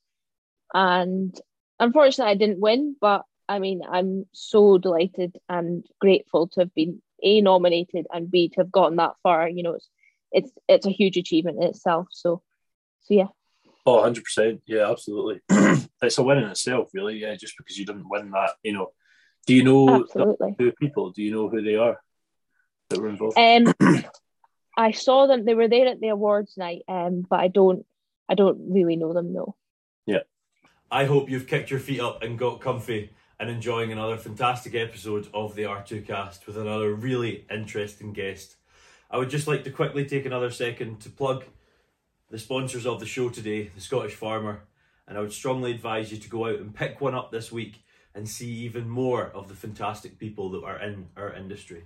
and 0.74 1.38
unfortunately, 1.80 2.32
I 2.32 2.36
didn't 2.36 2.62
win. 2.62 2.96
But 3.00 3.24
I 3.48 3.60
mean, 3.60 3.82
I'm 3.88 4.26
so 4.32 4.78
delighted 4.78 5.38
and 5.50 5.86
grateful 6.00 6.48
to 6.50 6.62
have 6.62 6.74
been 6.74 7.02
a 7.22 7.42
nominated 7.42 8.08
and 8.12 8.30
b 8.30 8.50
to 8.50 8.62
have 8.62 8.72
gotten 8.72 8.98
that 8.98 9.16
far. 9.22 9.48
You 9.50 9.64
know, 9.64 9.74
it's 9.74 9.90
it's 10.32 10.52
it's 10.68 10.86
a 10.86 10.92
huge 10.92 11.18
achievement 11.18 11.58
in 11.58 11.64
itself. 11.64 12.08
So, 12.12 12.42
so 13.02 13.14
yeah, 13.14 13.28
Oh, 13.86 13.96
100 13.96 14.24
percent. 14.24 14.62
Yeah, 14.66 14.90
absolutely. 14.90 15.42
it's 16.02 16.18
a 16.18 16.24
win 16.24 16.38
in 16.38 16.46
itself, 16.46 16.90
really. 16.94 17.18
Yeah, 17.18 17.36
just 17.36 17.58
because 17.58 17.78
you 17.78 17.86
didn't 17.86 18.10
win 18.10 18.32
that, 18.32 18.52
you 18.64 18.74
know. 18.74 18.92
Do 19.46 19.54
you 19.54 19.64
know 19.64 19.86
the 19.86 20.04
absolutely. 20.06 20.56
two 20.58 20.72
people? 20.80 21.12
Do 21.12 21.22
you 21.22 21.32
know 21.32 21.50
who 21.50 21.62
they 21.62 21.76
are 21.76 22.00
that 22.90 23.00
were 23.00 23.10
involved? 23.10 23.38
Um, 23.38 23.74
I 24.78 24.92
saw 24.92 25.28
them. 25.28 25.44
They 25.44 25.54
were 25.54 25.68
there 25.68 25.88
at 25.88 26.00
the 26.00 26.08
awards 26.10 26.56
night. 26.56 26.84
Um, 26.88 27.26
but 27.30 27.42
I 27.42 27.50
don't, 27.50 27.86
I 28.30 28.36
don't 28.36 28.72
really 28.72 28.96
know 28.96 29.12
them. 29.12 29.34
No. 29.34 29.56
Yeah. 30.06 30.22
I 30.90 31.04
hope 31.06 31.30
you've 31.30 31.48
kicked 31.48 31.70
your 31.70 31.82
feet 31.82 32.00
up 32.00 32.24
and 32.24 32.40
got 32.40 32.62
comfy 32.62 33.12
and 33.44 33.52
enjoying 33.52 33.92
another 33.92 34.16
fantastic 34.16 34.74
episode 34.74 35.28
of 35.34 35.54
the 35.54 35.64
R2Kast 35.64 36.48
with 36.48 36.56
another 36.56 36.94
really 36.94 37.46
interesting 37.52 38.14
guest. 38.14 38.56
I 39.12 39.18
would 39.18 39.30
just 39.30 39.48
like 39.48 39.66
to 39.66 39.70
quickly 39.70 40.06
take 40.06 40.26
another 40.26 40.50
second 40.50 41.02
to 41.02 41.10
plug 41.10 41.44
the 42.30 42.40
sponsors 42.40 42.86
of 42.86 43.02
the 43.02 43.06
show 43.06 43.28
today, 43.28 43.70
the 43.76 43.82
Scottish 43.82 44.14
Farmer, 44.14 44.62
and 45.10 45.18
I 45.18 45.20
would 45.22 45.34
strongly 45.34 45.72
advise 45.72 46.10
you 46.10 46.20
to 46.20 46.30
go 46.30 46.48
out 46.48 46.60
and 46.60 46.74
pick 46.74 47.02
one 47.02 47.16
up 47.16 47.34
this 47.34 47.52
week 47.52 47.84
and 48.16 48.30
see 48.30 48.50
even 48.50 48.88
more 48.88 49.26
of 49.36 49.50
the 49.50 49.56
fantastic 49.56 50.18
people 50.18 50.50
that 50.52 50.64
are 50.64 50.80
in 50.80 51.08
our 51.18 51.34
industry. 51.34 51.84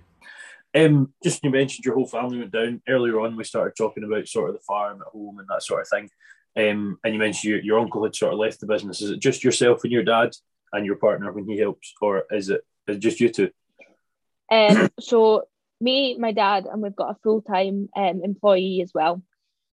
Um, 0.76 1.12
just 1.24 1.42
you 1.42 1.50
mentioned 1.50 1.84
your 1.84 1.96
whole 1.96 2.06
family 2.06 2.38
went 2.38 2.52
down 2.52 2.82
earlier 2.88 3.18
on. 3.18 3.34
We 3.34 3.42
started 3.42 3.74
talking 3.76 4.04
about 4.04 4.28
sort 4.28 4.50
of 4.50 4.54
the 4.54 4.62
farm 4.62 5.00
at 5.00 5.08
home 5.08 5.40
and 5.40 5.48
that 5.48 5.64
sort 5.64 5.80
of 5.80 5.88
thing. 5.88 6.08
Um, 6.56 7.00
and 7.02 7.14
you 7.14 7.18
mentioned 7.18 7.50
your, 7.50 7.60
your 7.62 7.78
uncle 7.80 8.04
had 8.04 8.14
sort 8.14 8.32
of 8.32 8.38
left 8.38 8.60
the 8.60 8.66
business. 8.66 9.02
Is 9.02 9.10
it 9.10 9.18
just 9.18 9.42
yourself 9.42 9.82
and 9.82 9.92
your 9.92 10.04
dad 10.04 10.30
and 10.72 10.86
your 10.86 10.96
partner 10.96 11.32
when 11.32 11.48
he 11.48 11.58
helps, 11.58 11.94
or 12.00 12.24
is 12.30 12.50
it, 12.50 12.62
is 12.86 12.96
it 12.96 13.00
just 13.00 13.20
you 13.20 13.28
two? 13.28 13.50
Um, 14.50 14.88
so 15.00 15.44
me, 15.80 16.16
my 16.18 16.32
dad, 16.32 16.66
and 16.70 16.82
we've 16.82 16.96
got 16.96 17.10
a 17.10 17.18
full 17.22 17.42
time 17.42 17.88
um 17.96 18.22
employee 18.22 18.80
as 18.82 18.92
well. 18.94 19.22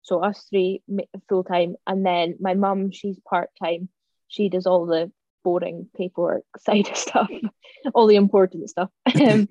So 0.01 0.19
us 0.19 0.45
three 0.49 0.81
full 1.29 1.43
time, 1.43 1.75
and 1.87 2.05
then 2.05 2.37
my 2.39 2.53
mum, 2.53 2.91
she's 2.91 3.19
part 3.19 3.49
time. 3.61 3.89
She 4.27 4.49
does 4.49 4.65
all 4.65 4.85
the 4.85 5.11
boring 5.43 5.87
paperwork 5.95 6.43
side 6.59 6.89
of 6.89 6.97
stuff, 6.97 7.29
all 7.93 8.07
the 8.07 8.15
important 8.15 8.69
stuff. 8.69 8.89
Um, 9.21 9.47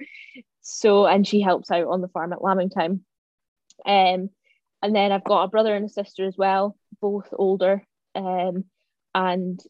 so 0.64 1.07
and 1.07 1.26
she 1.26 1.40
helps 1.40 1.70
out 1.70 1.88
on 1.88 2.00
the 2.00 2.09
farm 2.09 2.33
at 2.33 2.42
lambing 2.42 2.70
time. 2.70 3.05
Um, 3.85 4.31
and 4.83 4.94
then 4.94 5.12
I've 5.12 5.24
got 5.24 5.44
a 5.44 5.48
brother 5.48 5.74
and 5.74 5.87
a 5.87 5.88
sister 5.88 6.24
as 6.24 6.37
well, 6.37 6.76
both 7.00 7.28
older. 7.33 7.85
Um, 8.14 8.64
and 9.14 9.61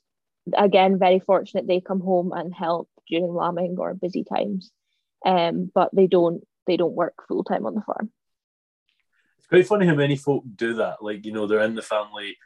again, 0.57 0.98
very 0.98 1.20
fortunate 1.20 1.66
they 1.66 1.81
come 1.81 2.00
home 2.00 2.33
and 2.33 2.55
help 2.55 2.88
during 3.09 3.33
lambing 3.35 3.76
or 3.78 3.94
busy 3.94 4.24
times. 4.24 4.70
Um, 5.24 5.70
but 5.72 5.90
they 5.92 6.07
don't 6.07 6.42
they 6.66 6.76
don't 6.76 6.94
work 6.94 7.14
full 7.28 7.44
time 7.44 7.66
on 7.66 7.74
the 7.74 7.83
farm. 7.83 8.11
It's 9.38 9.46
quite 9.48 9.66
funny 9.66 9.87
how 9.87 9.94
many 9.94 10.16
folk 10.16 10.44
do 10.55 10.74
that. 10.74 11.02
Like, 11.02 11.24
you 11.26 11.33
know, 11.33 11.46
they're 11.46 11.61
in 11.61 11.74
the 11.74 11.83
family 11.83 12.37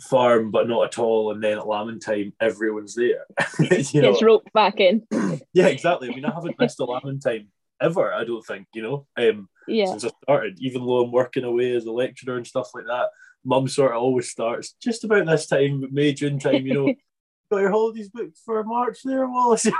farm, 0.00 0.50
but 0.50 0.68
not 0.68 0.86
at 0.86 0.98
all. 0.98 1.30
And 1.32 1.42
then 1.42 1.58
at 1.58 1.66
lambing 1.66 2.00
time, 2.00 2.32
everyone's 2.40 2.94
there. 2.94 3.24
you 3.58 4.02
know? 4.02 4.12
Gets 4.12 4.22
roped 4.22 4.52
back 4.52 4.80
in. 4.80 5.06
Yeah, 5.52 5.68
exactly. 5.68 6.10
I 6.10 6.14
mean, 6.14 6.24
I 6.26 6.34
haven't 6.34 6.58
missed 6.58 6.80
a 6.80 6.84
lambing 6.84 7.20
time 7.20 7.48
ever, 7.80 8.12
I 8.12 8.24
don't 8.24 8.44
think, 8.44 8.66
you 8.74 8.82
know, 8.82 9.06
um, 9.16 9.48
Yeah. 9.66 9.86
since 9.86 10.04
I 10.04 10.10
started, 10.22 10.58
even 10.60 10.84
though 10.84 11.02
I'm 11.02 11.12
working 11.12 11.44
away 11.44 11.74
as 11.74 11.86
a 11.86 11.92
lecturer 11.92 12.36
and 12.36 12.46
stuff 12.46 12.70
like 12.74 12.84
that. 12.86 13.08
Mum 13.44 13.66
sort 13.68 13.92
of 13.92 14.02
always 14.02 14.30
starts 14.30 14.74
just 14.82 15.04
about 15.04 15.26
this 15.26 15.46
time, 15.46 15.86
May, 15.92 16.12
June 16.12 16.38
time, 16.38 16.66
you 16.66 16.74
know. 16.74 16.94
Got 17.50 17.58
your 17.58 17.70
holidays 17.70 18.08
booked 18.08 18.38
for 18.44 18.62
March 18.64 18.98
there, 19.04 19.28
Wallace. 19.28 19.66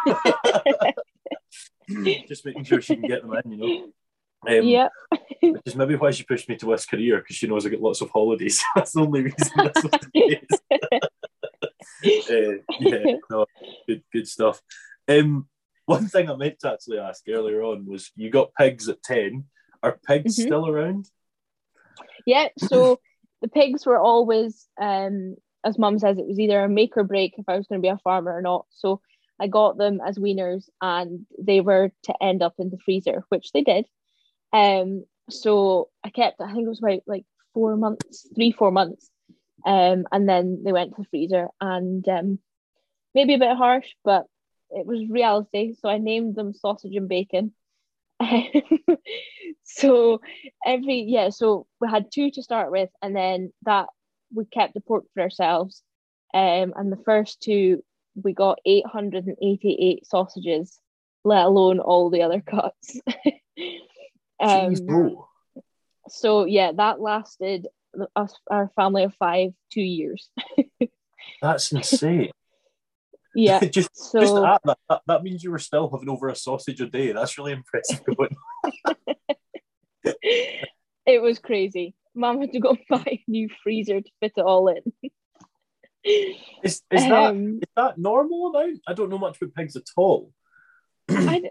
just 2.29 2.45
making 2.45 2.65
sure 2.65 2.81
she 2.81 2.95
can 2.95 3.07
get 3.07 3.23
them 3.23 3.35
in, 3.45 3.53
you 3.53 3.57
know. 3.59 4.59
Um, 4.59 4.67
yeah. 4.67 4.89
Which 5.41 5.63
is 5.67 5.77
maybe 5.77 5.97
why 5.97 6.11
she 6.13 6.25
pushed 6.25 6.49
me 6.49 6.57
to 6.57 6.67
this 6.67 6.87
career 6.87 7.19
because 7.19 7.37
she 7.37 7.47
knows 7.47 7.67
I 7.67 7.71
get 7.71 7.83
lots 7.83 8.01
of 8.01 8.11
holidays. 8.11 8.63
That's 8.75 8.93
the 8.93 9.01
only 9.01 9.23
reason 9.23 9.51
that's 9.57 9.83
what 9.83 10.07
it 10.15 10.45
is. 10.51 10.61
uh, 12.31 12.63
yeah, 12.81 13.17
no, 13.31 13.47
good, 13.89 14.03
good 14.13 14.29
stuff. 14.29 14.61
Um, 15.09 15.49
one 15.87 16.07
thing 16.09 16.31
I 16.31 16.37
meant 16.37 16.61
to 16.61 16.73
actually 16.73 16.99
ask 16.99 17.25
earlier 17.29 17.63
on 17.63 17.87
was 17.87 18.11
you 18.17 18.31
got 18.31 18.55
pigs 18.55 18.89
at 18.89 19.03
10. 19.03 19.45
Are 19.83 19.99
pigs 20.07 20.37
Mhm. 20.37 20.43
still 20.43 20.69
around? 20.69 21.11
Yeah. 22.25 22.49
So 22.59 23.01
the 23.41 23.49
pigs 23.49 23.87
were 23.87 23.99
always, 23.99 24.69
um, 24.81 25.37
as 25.67 25.79
mum 25.79 25.99
says, 25.99 26.17
it 26.17 26.27
was 26.27 26.39
either 26.39 26.63
a 26.63 26.69
make 26.69 26.97
or 26.97 27.05
break 27.05 27.35
if 27.37 27.49
I 27.49 27.57
was 27.57 27.67
going 27.67 27.81
to 27.81 27.85
be 27.85 27.91
a 27.91 27.99
farmer 27.99 28.33
or 28.33 28.41
not. 28.41 28.67
So 28.71 29.01
I 29.41 29.49
got 29.49 29.77
them 29.77 30.01
as 30.05 30.17
weaners 30.19 30.69
and 30.81 31.27
they 31.39 31.61
were 31.61 31.91
to 32.05 32.23
end 32.23 32.43
up 32.43 32.55
in 32.59 32.71
the 32.71 32.79
freezer, 32.79 33.25
which 33.29 33.51
they 33.53 33.63
did. 33.63 33.85
Um, 34.53 35.05
so 35.29 35.89
I 36.05 36.11
kept, 36.11 36.41
I 36.41 36.53
think 36.53 36.67
it 36.67 36.69
was 36.69 36.79
about 36.79 37.01
like 37.07 37.25
four 37.53 37.77
months, 37.77 38.29
three, 38.35 38.53
four 38.53 38.71
months. 38.71 39.11
Um, 39.67 40.07
and 40.13 40.29
then 40.29 40.63
they 40.65 40.73
went 40.73 40.95
to 40.95 41.03
the 41.03 41.09
freezer 41.09 41.49
and 41.61 42.09
um, 42.09 42.39
maybe 43.15 43.35
a 43.35 43.39
bit 43.39 43.57
harsh, 43.57 43.89
but 44.05 44.27
it 44.71 44.87
was 44.87 45.09
reality. 45.11 45.75
So 45.81 45.89
I 45.89 45.99
named 45.99 46.37
them 46.37 46.55
sausage 46.55 46.95
and 46.95 47.09
bacon. 47.09 47.53
so 49.65 50.21
every 50.65 51.03
yeah, 51.03 51.31
so 51.31 51.67
we 51.81 51.89
had 51.91 52.07
two 52.13 52.31
to 52.31 52.43
start 52.43 52.71
with, 52.71 52.89
and 53.03 53.15
then 53.15 53.53
that 53.65 53.89
we 54.37 54.45
kept 54.45 54.75
the 54.75 54.81
pork 54.81 55.05
for 55.15 55.23
ourselves. 55.23 55.83
Um, 56.35 56.75
and 56.77 56.93
the 56.93 57.03
first 57.05 57.41
two 57.41 57.83
we 58.23 58.33
got 58.33 58.59
888 58.65 60.07
sausages, 60.07 60.79
let 61.25 61.45
alone 61.45 61.81
all 61.81 62.11
the 62.11 62.23
other 62.23 62.41
cuts. 62.41 63.01
um, 64.41 64.73
Jeez, 64.73 64.87
bro. 64.87 65.29
so 66.09 66.45
yeah, 66.45 66.73
that 66.77 67.01
lasted 67.01 67.69
us 68.15 68.35
our 68.51 68.71
family 68.77 69.05
of 69.05 69.15
five 69.15 69.53
two 69.73 69.83
years. 69.83 70.29
That's 71.43 71.73
insane. 71.73 72.31
Yeah, 73.35 73.61
just, 73.65 73.91
so 73.95 74.21
just 74.21 74.35
that, 74.35 74.79
that. 74.89 75.01
That 75.07 75.23
means 75.23 75.45
you 75.45 75.51
were 75.51 75.59
still 75.59 75.91
having 75.91 76.09
over 76.09 76.29
a 76.29 76.37
sausage 76.37 76.81
a 76.81 76.87
day. 76.87 77.13
That's 77.13 77.37
really 77.37 77.53
impressive. 77.53 78.01
It 81.07 81.23
was 81.23 81.39
crazy. 81.39 81.95
Mum 82.17 82.41
had 82.41 82.53
to 82.53 82.61
go 82.61 82.77
buy 82.89 83.05
a 83.07 83.25
new 83.29 83.49
freezer 83.63 84.01
to 84.01 84.11
fit 84.21 84.33
it 84.37 84.41
all 84.41 84.69
in. 84.69 85.11
Is, 86.05 86.41
is, 86.65 86.83
that, 86.91 87.13
Um, 87.13 87.59
is 87.63 87.69
that 87.77 87.99
normal 87.99 88.49
amount? 88.49 88.81
I 88.87 88.95
don't 88.95 89.11
know 89.11 89.19
much 89.19 89.41
about 89.41 89.55
pigs 89.55 89.77
at 89.77 89.85
all. 89.97 90.33
I, 91.09 91.43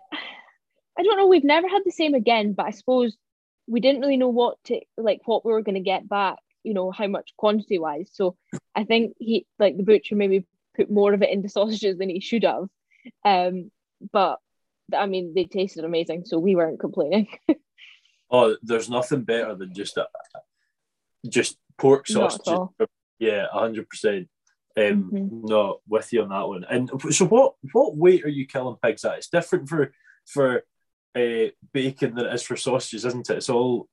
I 0.98 1.04
don't 1.04 1.18
know. 1.18 1.28
We've 1.28 1.44
never 1.44 1.68
had 1.68 1.84
the 1.86 1.92
same 1.92 2.14
again, 2.14 2.54
but 2.54 2.66
I 2.66 2.72
suppose 2.72 3.16
we 3.68 3.80
didn't 3.80 4.02
really 4.02 4.18
know 4.18 4.30
what 4.30 4.58
to 4.66 4.80
like 4.98 5.22
what 5.26 5.46
we 5.46 5.52
were 5.52 5.62
going 5.62 5.76
to 5.76 5.82
get 5.82 6.08
back. 6.08 6.40
You 6.64 6.74
know 6.74 6.92
how 6.92 7.08
much 7.08 7.34
quantity 7.38 7.80
wise. 7.80 8.10
So 8.14 8.38
I 8.74 8.86
think 8.86 9.16
he 9.20 9.46
like 9.60 9.78
the 9.78 9.84
butcher 9.84 10.16
maybe 10.16 10.46
put 10.76 10.90
more 10.90 11.14
of 11.14 11.22
it 11.22 11.30
into 11.30 11.50
sausages 11.58 11.98
than 11.98 12.10
he 12.10 12.20
should 12.20 12.44
have. 12.44 12.68
Um, 13.24 13.72
but 14.12 14.40
I 14.96 15.06
mean 15.06 15.34
they 15.36 15.46
tasted 15.46 15.84
amazing, 15.84 16.24
so 16.26 16.40
we 16.40 16.56
weren't 16.56 16.80
complaining. 16.80 17.28
Oh, 18.32 18.58
there's 18.64 18.90
nothing 18.90 19.22
better 19.22 19.54
than 19.56 19.74
just 19.74 19.98
a, 19.98 20.08
just 21.30 21.58
pork 21.78 22.06
Not 22.10 22.32
sausages. 22.44 22.68
Yeah, 23.20 23.48
hundred 23.52 23.90
percent. 23.90 24.30
Um, 24.78 25.10
Mhm. 25.14 25.50
no, 25.50 25.80
with 25.88 26.12
you 26.12 26.24
on 26.24 26.30
that 26.30 26.48
one. 26.48 26.66
And 26.70 26.92
so, 27.12 27.26
what 27.26 27.56
what 27.72 27.96
weight 27.96 28.26
are 28.26 28.30
you 28.30 28.46
killing 28.46 28.78
pigs 28.82 29.06
at? 29.06 29.18
It's 29.18 29.30
different 29.30 29.70
for 29.70 29.94
for 30.26 30.64
uh, 31.16 31.48
bacon 31.72 32.16
than 32.16 32.26
it 32.26 32.34
is 32.34 32.44
for 32.44 32.58
sausages, 32.58 33.06
isn't 33.06 33.30
it? 33.30 33.38
It's 33.38 33.50
all 33.50 33.88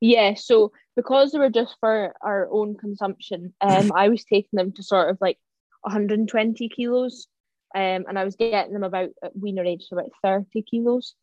Yeah, 0.00 0.34
so 0.34 0.72
because 0.96 1.32
they 1.32 1.38
were 1.38 1.50
just 1.50 1.76
for 1.80 2.14
our 2.22 2.48
own 2.50 2.76
consumption, 2.76 3.54
um, 3.60 3.92
I 3.94 4.08
was 4.08 4.24
taking 4.24 4.56
them 4.56 4.72
to 4.72 4.82
sort 4.82 5.10
of 5.10 5.18
like 5.20 5.38
120 5.82 6.68
kilos, 6.70 7.26
um, 7.74 8.04
and 8.08 8.18
I 8.18 8.24
was 8.24 8.36
getting 8.36 8.72
them 8.72 8.84
about 8.84 9.10
at 9.22 9.36
weaner 9.36 9.64
age, 9.64 9.84
so 9.88 9.98
about 9.98 10.12
30 10.22 10.62
kilos. 10.62 11.14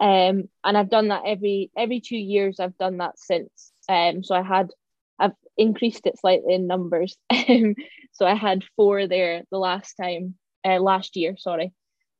Um, 0.00 0.48
and 0.64 0.78
I've 0.78 0.90
done 0.90 1.08
that 1.08 1.22
every 1.26 1.70
every 1.76 2.00
two 2.00 2.16
years. 2.16 2.58
I've 2.58 2.78
done 2.78 2.96
that 2.98 3.18
since. 3.18 3.72
Um, 3.90 4.22
so 4.22 4.36
I 4.36 4.42
had 4.42 4.70
I've 5.18 5.34
increased 5.56 6.06
it 6.06 6.18
slightly 6.18 6.54
in 6.54 6.66
numbers. 6.66 7.16
Um, 7.48 7.74
so 8.12 8.26
I 8.26 8.34
had 8.34 8.64
four 8.76 9.06
there 9.06 9.42
the 9.50 9.58
last 9.58 9.94
time, 9.94 10.34
uh, 10.64 10.78
last 10.78 11.16
year, 11.16 11.36
sorry. 11.38 11.72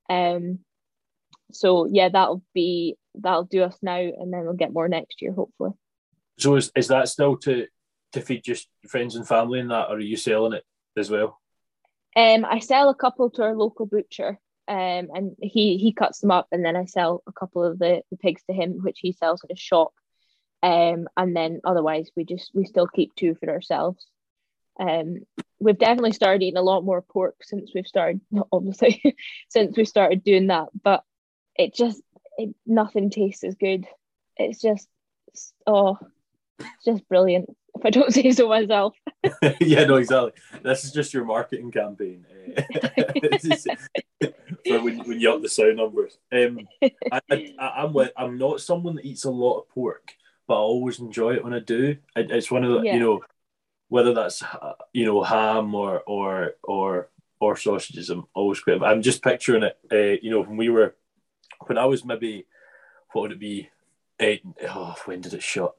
Um, 0.09 0.61
so 1.52 1.87
yeah, 1.87 2.09
that'll 2.09 2.42
be 2.54 2.96
that'll 3.14 3.44
do 3.44 3.62
us 3.62 3.76
now, 3.83 3.98
and 3.98 4.33
then 4.33 4.44
we'll 4.44 4.54
get 4.54 4.72
more 4.72 4.88
next 4.88 5.20
year, 5.20 5.33
hopefully. 5.33 5.72
So 6.38 6.56
is, 6.56 6.72
is 6.74 6.88
that 6.88 7.09
still 7.09 7.37
to 7.38 7.66
to 8.12 8.20
feed 8.20 8.42
just 8.44 8.68
friends 8.88 9.14
and 9.14 9.26
family 9.26 9.61
and 9.61 9.70
that, 9.70 9.88
or 9.88 9.96
are 9.96 10.00
you 10.00 10.16
selling 10.16 10.54
it 10.54 10.64
as 10.96 11.11
well? 11.11 11.40
Um, 12.16 12.44
I 12.44 12.59
sell 12.59 12.88
a 12.88 12.94
couple 12.94 13.30
to 13.30 13.42
our 13.42 13.54
local 13.54 13.87
butcher, 13.87 14.38
um, 14.68 15.09
and 15.14 15.37
he 15.40 15.76
he 15.76 15.92
cuts 15.92 16.20
them 16.20 16.30
up, 16.30 16.48
and 16.50 16.64
then 16.64 16.76
I 16.76 16.87
sell 16.87 17.22
a 17.26 17.33
couple 17.33 17.62
of 17.64 17.78
the, 17.78 18.02
the 18.11 18.16
pigs 18.16 18.42
to 18.48 18.54
him, 18.54 18.78
which 18.83 18.98
he 19.00 19.12
sells 19.12 19.44
at 19.44 19.50
his 19.50 19.61
shop. 19.61 19.92
Um, 20.62 21.09
and 21.16 21.35
then 21.35 21.61
otherwise 21.64 22.11
we 22.16 22.25
just 22.25 22.51
we 22.55 22.64
still 22.64 22.87
keep 22.87 23.14
two 23.14 23.35
for 23.35 23.49
ourselves. 23.49 24.07
Um, 24.79 25.27
we've 25.59 25.79
definitely 25.79 26.12
started 26.12 26.42
eating 26.42 26.59
a 26.59 26.62
lot 26.62 26.85
more 26.85 27.03
pork 27.03 27.37
since 27.42 27.73
we've 27.75 27.87
started, 27.87 28.20
obviously, 28.53 29.16
since 29.49 29.77
we 29.77 29.85
started 29.85 30.25
doing 30.25 30.49
that. 30.49 30.68
But 30.83 31.05
it 31.57 31.75
just 31.75 32.03
it, 32.38 32.55
nothing 32.66 33.11
tastes 33.11 33.44
as 33.44 33.55
good. 33.55 33.87
It's 34.37 34.61
just 34.61 34.88
oh, 35.66 35.99
it's 36.59 36.85
just 36.85 37.09
brilliant. 37.09 37.55
If 37.77 37.85
I 37.85 37.90
don't 37.90 38.12
say 38.14 38.31
so 38.33 38.49
myself. 38.49 38.94
yeah, 39.61 39.85
no, 39.85 39.96
exactly. 39.96 40.33
This 40.62 40.85
is 40.85 40.92
just 40.92 41.14
your 41.14 41.25
marketing 41.25 41.70
campaign 41.70 42.25
uh, 42.57 42.62
for 44.66 44.83
when, 44.83 44.99
when 45.01 45.20
you 45.20 45.33
up 45.33 45.42
the 45.42 45.49
sound 45.49 45.77
numbers. 45.77 46.18
Um, 46.33 46.66
I, 46.83 47.20
I, 47.31 47.53
I'm 47.59 47.96
I'm 48.16 48.38
not 48.38 48.61
someone 48.61 48.96
that 48.96 49.05
eats 49.05 49.25
a 49.25 49.31
lot 49.31 49.61
of 49.61 49.68
pork, 49.68 50.14
but 50.51 50.57
I 50.57 50.63
always 50.63 50.99
enjoy 50.99 51.35
it 51.35 51.45
when 51.45 51.55
I 51.55 51.61
do. 51.61 51.97
It, 52.17 52.33
it's 52.33 52.51
one 52.51 52.65
of 52.65 52.73
the 52.73 52.81
yeah. 52.81 52.95
you 52.95 52.99
know 52.99 53.21
whether 53.89 54.13
that's 54.13 54.43
you 54.93 55.07
know 55.07 55.23
ham 55.23 55.77
or 55.77 56.03
or 56.09 56.55
or 56.65 57.09
or 57.39 57.57
sausages. 57.57 58.11
I'm 58.11 58.27
always 58.35 58.59
quite. 58.59 58.83
I'm 58.83 59.01
just 59.01 59.23
picturing 59.23 59.63
it. 59.63 59.79
Uh, 59.93 60.19
you 60.21 60.33
know, 60.33 60.41
when 60.41 60.57
we 60.57 60.69
were 60.69 60.97
when 61.67 61.79
I 61.79 61.85
was 61.85 62.05
maybe 62.05 62.49
what 63.13 63.23
would 63.23 63.33
it 63.33 63.39
be? 63.39 63.71
Eight, 64.19 64.43
oh, 64.69 64.97
when 65.05 65.21
did 65.21 65.35
it 65.35 65.43
shut? 65.45 65.73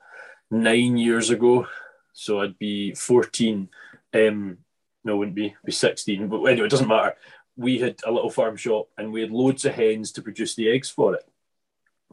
Nine 0.50 0.96
years 0.96 1.32
ago. 1.32 1.68
So 2.14 2.40
I'd 2.40 2.58
be 2.58 2.94
14. 2.94 3.68
Um, 4.14 4.58
no, 5.04 5.18
wouldn't 5.18 5.36
be. 5.36 5.54
Be 5.66 5.72
16. 5.74 6.30
But 6.30 6.44
anyway, 6.46 6.68
it 6.68 6.72
doesn't 6.72 6.88
matter. 6.88 7.16
We 7.58 7.78
had 7.80 8.00
a 8.06 8.12
little 8.12 8.32
farm 8.32 8.56
shop 8.56 8.88
and 8.98 9.12
we 9.12 9.22
had 9.22 9.32
loads 9.32 9.66
of 9.66 9.76
hens 9.76 10.14
to 10.14 10.22
produce 10.22 10.56
the 10.56 10.72
eggs 10.72 10.90
for 10.90 11.14
it. 11.16 11.30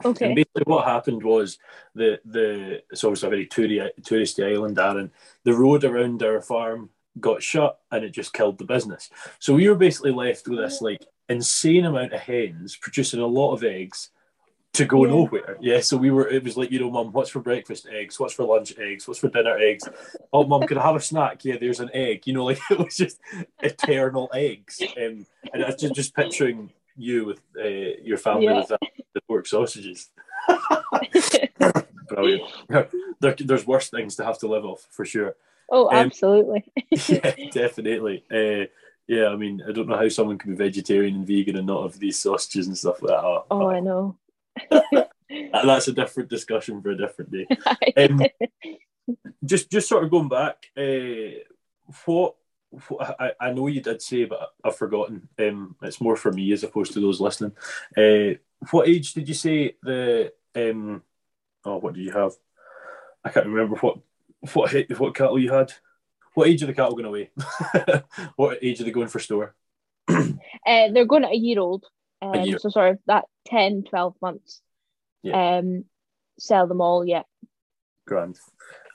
Okay. 0.04 0.26
And 0.26 0.34
basically, 0.34 0.62
what 0.64 0.87
happened 0.87 1.22
was 1.22 1.58
the 1.94 2.20
the 2.24 2.82
it's 2.90 3.04
obviously 3.04 3.26
a 3.26 3.30
very 3.30 3.46
touristy, 3.46 3.90
touristy 4.02 4.52
island, 4.52 4.76
Darren. 4.76 5.11
The 5.44 5.54
road 5.54 5.84
around 5.84 6.22
our 6.22 6.40
farm 6.40 6.90
got 7.20 7.42
shut, 7.42 7.78
and 7.90 8.04
it 8.04 8.11
just 8.11 8.32
killed 8.32 8.58
the 8.58 8.64
business. 8.64 9.11
So 9.38 9.54
we 9.54 9.68
were 9.68 9.74
basically 9.74 10.12
left 10.12 10.48
with 10.48 10.58
this 10.58 10.80
like 10.80 11.04
insane 11.28 11.84
amount 11.84 12.12
of 12.12 12.20
hens 12.20 12.76
producing 12.76 13.20
a 13.20 13.26
lot 13.26 13.52
of 13.52 13.64
eggs 13.64 14.11
to 14.74 14.84
go 14.84 15.04
yeah. 15.04 15.11
nowhere. 15.11 15.56
Yeah, 15.61 15.80
so 15.80 15.96
we 15.96 16.11
were. 16.11 16.28
It 16.28 16.44
was 16.44 16.56
like 16.56 16.70
you 16.70 16.80
know, 16.80 16.90
mum, 16.90 17.12
what's 17.12 17.30
for 17.30 17.40
breakfast? 17.40 17.88
Eggs. 17.90 18.18
What's 18.20 18.34
for 18.34 18.44
lunch? 18.44 18.74
Eggs. 18.78 19.08
What's 19.08 19.20
for 19.20 19.28
dinner? 19.28 19.56
Eggs. 19.58 19.88
Oh, 20.32 20.44
mum, 20.44 20.62
could 20.62 20.78
I 20.78 20.87
have 20.87 20.96
a 20.96 21.00
snack? 21.00 21.44
Yeah, 21.44 21.56
there's 21.58 21.80
an 21.80 21.90
egg. 21.92 22.26
You 22.26 22.34
know, 22.34 22.44
like 22.46 22.61
it 22.70 22.78
was 22.78 22.96
just 22.96 23.20
eternal 23.61 24.30
eggs. 24.32 24.80
Um, 24.96 25.26
and 25.52 25.64
I 25.64 25.66
was 25.66 25.76
just, 25.76 25.94
just 25.94 26.14
picturing 26.14 26.70
you 26.96 27.24
with 27.24 27.40
uh, 27.58 27.68
your 28.02 28.18
family 28.18 28.46
yeah. 28.46 28.64
with 28.68 28.72
the 29.18 29.26
pork 29.26 29.46
sausages. 29.46 30.11
Brilliant. 32.09 32.42
There, 33.20 33.37
there's 33.38 33.66
worse 33.66 33.90
things 33.90 34.16
to 34.16 34.24
have 34.24 34.38
to 34.38 34.48
live 34.48 34.64
off 34.64 34.87
for 34.90 35.04
sure. 35.04 35.35
Oh, 35.70 35.88
um, 35.90 35.96
absolutely. 35.96 36.64
yeah, 36.90 37.35
definitely. 37.50 38.24
Uh, 38.31 38.66
yeah, 39.07 39.28
I 39.28 39.37
mean, 39.37 39.62
I 39.66 39.72
don't 39.72 39.88
know 39.88 39.96
how 39.96 40.09
someone 40.09 40.38
can 40.38 40.52
be 40.52 40.57
vegetarian 40.57 41.16
and 41.16 41.26
vegan 41.26 41.57
and 41.57 41.66
not 41.66 41.83
have 41.83 41.98
these 41.98 42.18
sausages 42.18 42.66
and 42.66 42.76
stuff 42.76 43.02
like 43.02 43.11
that. 43.11 43.24
Oh, 43.24 43.44
oh 43.50 43.68
I 43.68 43.81
know. 43.81 44.16
that's 45.31 45.88
a 45.88 45.92
different 45.92 46.28
discussion 46.28 46.81
for 46.81 46.90
a 46.90 46.96
different 46.96 47.31
day. 47.31 47.46
Um, 47.96 48.22
just, 49.44 49.70
just 49.70 49.88
sort 49.88 50.04
of 50.04 50.11
going 50.11 50.28
back, 50.28 50.66
uh, 50.76 51.40
what, 52.04 52.35
what 52.88 53.16
I, 53.18 53.33
I 53.40 53.52
know 53.52 53.66
you 53.66 53.81
did 53.81 54.02
say, 54.02 54.24
but 54.26 54.52
I've 54.62 54.76
forgotten. 54.76 55.28
Um, 55.38 55.76
it's 55.83 56.00
more 56.00 56.16
for 56.16 56.33
me 56.33 56.52
as 56.52 56.64
opposed 56.64 56.92
to 56.92 57.00
those 57.00 57.20
listening. 57.20 57.52
Uh, 57.96 58.38
what 58.71 58.88
age 58.88 59.12
did 59.12 59.29
you 59.29 59.35
say 59.35 59.77
the? 59.83 60.33
Um, 60.55 61.03
oh, 61.64 61.77
what 61.77 61.94
did 61.94 62.05
you 62.05 62.12
have? 62.12 62.33
I 63.25 63.31
can't 63.31 63.47
remember 63.47 63.77
what 63.77 63.99
what 64.55 64.71
hit 64.71 64.99
what 64.99 65.14
cattle 65.14 65.38
you 65.38 65.53
had. 65.53 65.73
What 66.35 66.49
age 66.49 66.62
are 66.62 66.66
the 66.66 66.75
cattle 66.75 66.92
going 66.92 67.05
away? 67.05 67.31
what 68.37 68.59
age 68.62 68.81
are 68.81 68.85
they 68.85 68.90
going 68.90 69.09
for 69.09 69.18
store? 69.18 69.55
uh, 70.09 70.35
they're 70.64 71.05
going 71.05 71.25
at 71.25 71.33
a 71.33 71.37
year 71.37 71.61
old. 71.61 71.85
Um, 72.23 72.35
a 72.35 72.44
year. 72.44 72.59
So 72.59 72.68
sort 72.68 72.92
of 72.92 72.99
that 73.07 73.25
10, 73.47 73.85
12 73.85 74.14
months. 74.23 74.61
Yeah. 75.23 75.59
Um, 75.59 75.85
sell 76.38 76.66
them 76.66 76.81
all, 76.81 77.05
yeah. 77.05 77.23
Grand. 78.07 78.38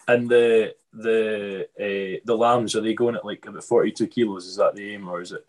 And 0.07 0.29
the 0.29 0.75
the 0.91 1.67
uh, 1.79 2.21
the 2.25 2.37
lambs 2.37 2.75
are 2.75 2.81
they 2.81 2.93
going 2.93 3.15
at 3.15 3.25
like 3.25 3.45
about 3.45 3.63
forty 3.63 3.91
two 3.91 4.07
kilos? 4.07 4.45
Is 4.47 4.57
that 4.57 4.75
the 4.75 4.93
aim 4.93 5.07
or 5.07 5.21
is 5.21 5.31
it? 5.31 5.45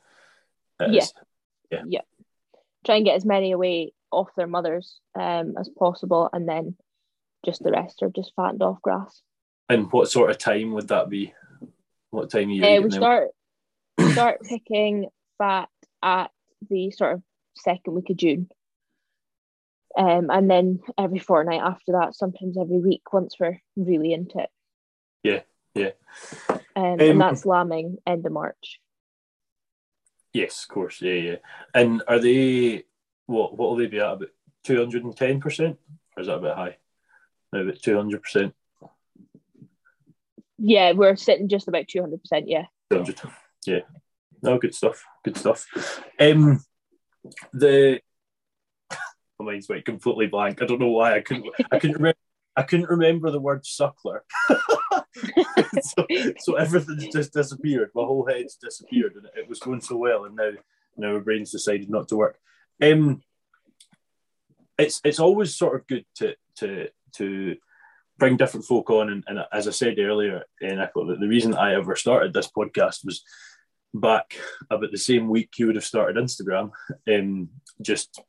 it 0.81 0.93
yeah. 0.93 1.03
Is? 1.03 1.13
yeah. 1.71 1.83
Yeah. 1.87 2.01
Try 2.85 2.97
and 2.97 3.05
get 3.05 3.17
as 3.17 3.25
many 3.25 3.53
away 3.53 3.93
off 4.15 4.35
their 4.37 4.47
mothers 4.47 5.01
um, 5.19 5.55
as 5.59 5.69
possible, 5.69 6.29
and 6.33 6.49
then 6.49 6.77
just 7.45 7.63
the 7.63 7.71
rest 7.71 8.03
are 8.03 8.11
just 8.11 8.33
fattened 8.35 8.63
off 8.63 8.81
grass. 8.83 9.23
And 9.69 9.91
what 9.93 10.11
sort 10.11 10.31
of 10.31 10.39
time 10.39 10.73
would 10.73 10.89
that 10.89 11.09
be? 11.09 11.33
What 12.11 12.31
time 12.31 12.45
of 12.45 12.51
year? 12.51 12.79
Uh, 12.79 12.83
we 12.83 12.91
start 12.91 13.29
start 14.13 14.41
picking 14.43 15.09
fat 15.39 15.69
at 16.03 16.31
the 16.69 16.91
sort 16.91 17.15
of 17.15 17.23
second 17.57 17.95
week 17.95 18.11
of 18.11 18.17
June. 18.17 18.49
Um, 19.97 20.29
and 20.31 20.51
then 20.51 20.81
every 20.99 21.21
fortnight 21.21 21.61
after 21.63 21.93
that, 21.93 22.17
sometimes 22.17 22.57
every 22.59 22.81
week 22.81 23.13
once 23.13 23.37
we're 23.39 23.61
really 23.77 24.13
into 24.13 24.41
it. 24.41 24.51
Yeah, 25.23 25.41
yeah. 25.75 25.91
Um, 26.49 26.61
um, 26.77 27.01
and 27.01 27.21
that's 27.21 27.47
lambing 27.47 27.99
end 28.07 28.27
of 28.27 28.33
March. 28.33 28.81
Yes, 30.33 30.65
of 30.65 30.75
course. 30.75 31.01
Yeah, 31.01 31.13
yeah. 31.13 31.37
And 31.73 32.03
are 32.09 32.19
they 32.19 32.85
what? 33.27 33.57
What 33.57 33.71
will 33.71 33.77
they 33.77 33.87
be 33.87 34.01
at? 34.01 34.13
About 34.13 34.29
two 34.65 34.79
hundred 34.79 35.05
and 35.05 35.17
ten 35.17 35.41
percent, 35.41 35.79
or 36.17 36.21
is 36.21 36.27
that 36.27 36.37
a 36.37 36.41
bit 36.41 36.55
high? 36.55 36.77
About 37.53 37.81
two 37.83 37.97
hundred 37.97 38.23
percent. 38.23 38.55
Yeah, 40.59 40.93
we're 40.93 41.17
sitting 41.17 41.49
just 41.49 41.69
about 41.69 41.89
two 41.89 42.01
hundred 42.01 42.23
percent. 42.23 42.49
Yeah. 42.49 42.67
Two 42.91 42.99
hundred. 42.99 43.21
Yeah. 43.67 43.81
No, 44.43 44.59
good 44.59 44.75
stuff. 44.75 45.05
Good 45.25 45.37
stuff. 45.37 45.67
Um, 46.21 46.63
the 47.53 48.01
my 49.39 49.47
mind's 49.47 49.69
went 49.69 49.85
completely 49.85 50.27
blank. 50.27 50.63
I 50.63 50.67
don't 50.67 50.81
know 50.81 50.89
why. 50.89 51.17
I 51.17 51.21
couldn't. 51.21 51.47
I 51.71 51.79
couldn't 51.79 51.97
remember. 51.97 52.19
I 52.57 52.63
couldn't 52.63 52.89
remember 52.89 53.31
the 53.31 53.41
word 53.41 53.65
suckler. 53.65 54.21
so, 55.83 56.07
so 56.39 56.55
everything's 56.55 57.09
just 57.09 57.33
disappeared. 57.33 57.91
My 57.95 58.05
whole 58.05 58.27
head's 58.27 58.57
disappeared, 58.57 59.15
and 59.17 59.27
it 59.35 59.49
was 59.49 59.59
going 59.59 59.81
so 59.81 59.97
well, 59.97 60.25
and 60.25 60.37
now 60.37 60.51
now 60.97 61.15
my 61.15 61.21
brain's 61.21 61.51
decided 61.51 61.91
not 61.91 62.09
to 62.09 62.17
work. 62.17 62.39
Um, 62.83 63.23
it's 64.79 65.01
it's 65.05 65.21
always 65.21 65.55
sort 65.55 65.81
of 65.81 65.87
good 65.87 66.05
to 66.17 66.35
to 66.57 66.89
to 67.17 67.57
bring 68.19 68.37
different 68.37 68.67
folk 68.67 68.91
on, 68.91 69.11
and, 69.11 69.25
and 69.27 69.41
as 69.53 69.67
I 69.67 69.73
said 69.73 69.99
earlier, 69.99 70.45
Nicola, 70.61 71.17
the 71.17 71.29
reason 71.29 71.55
I 71.55 71.75
ever 71.75 71.97
started 71.97 72.33
this 72.33 72.51
podcast 72.51 73.05
was 73.05 73.25
back 73.93 74.37
about 74.71 74.91
the 74.91 74.99
same 74.99 75.29
week 75.29 75.51
you 75.59 75.67
would 75.67 75.77
have 75.77 75.85
started 75.85 76.17
Instagram, 76.17 76.71
um, 77.09 77.49
just 77.81 78.21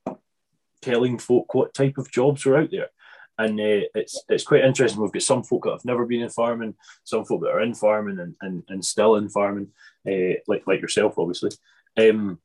telling 0.82 1.18
folk 1.18 1.54
what 1.54 1.74
type 1.74 1.98
of 1.98 2.12
jobs 2.12 2.46
are 2.46 2.58
out 2.58 2.70
there. 2.72 2.90
And 3.38 3.60
uh, 3.60 3.88
it's 3.94 4.24
it's 4.30 4.46
quite 4.46 4.64
interesting. 4.64 5.02
We've 5.02 5.12
got 5.12 5.22
some 5.24 5.44
folk 5.44 5.64
that 5.66 5.72
have 5.72 5.86
never 5.86 6.06
been 6.06 6.22
in 6.22 6.30
farming, 6.30 6.76
some 7.04 7.26
folk 7.26 7.42
that 7.42 7.50
are 7.50 7.62
in 7.62 7.74
farming 7.74 8.20
and, 8.20 8.36
and, 8.42 8.64
and 8.70 8.86
still 8.86 9.16
in 9.16 9.30
farming, 9.30 9.68
uh, 10.08 10.40
like 10.48 10.64
like 10.68 10.82
yourself, 10.82 11.16
obviously. 11.18 11.52
Um, 11.98 12.40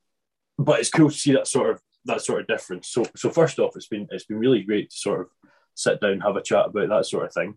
but 0.58 0.80
it's 0.80 0.90
cool 0.90 1.10
to 1.10 1.16
see 1.16 1.32
that 1.32 1.46
sort 1.46 1.70
of 1.70 1.80
that 2.06 2.22
sort 2.22 2.40
of 2.40 2.46
difference. 2.46 2.88
So 2.88 3.04
so 3.16 3.30
first 3.30 3.58
off, 3.58 3.76
it's 3.76 3.88
been 3.88 4.08
it's 4.10 4.24
been 4.24 4.38
really 4.38 4.62
great 4.62 4.90
to 4.90 4.96
sort 4.96 5.20
of 5.20 5.26
sit 5.74 6.00
down, 6.00 6.20
have 6.20 6.36
a 6.36 6.42
chat 6.42 6.66
about 6.66 6.88
that 6.88 7.06
sort 7.06 7.26
of 7.26 7.32
thing. 7.32 7.54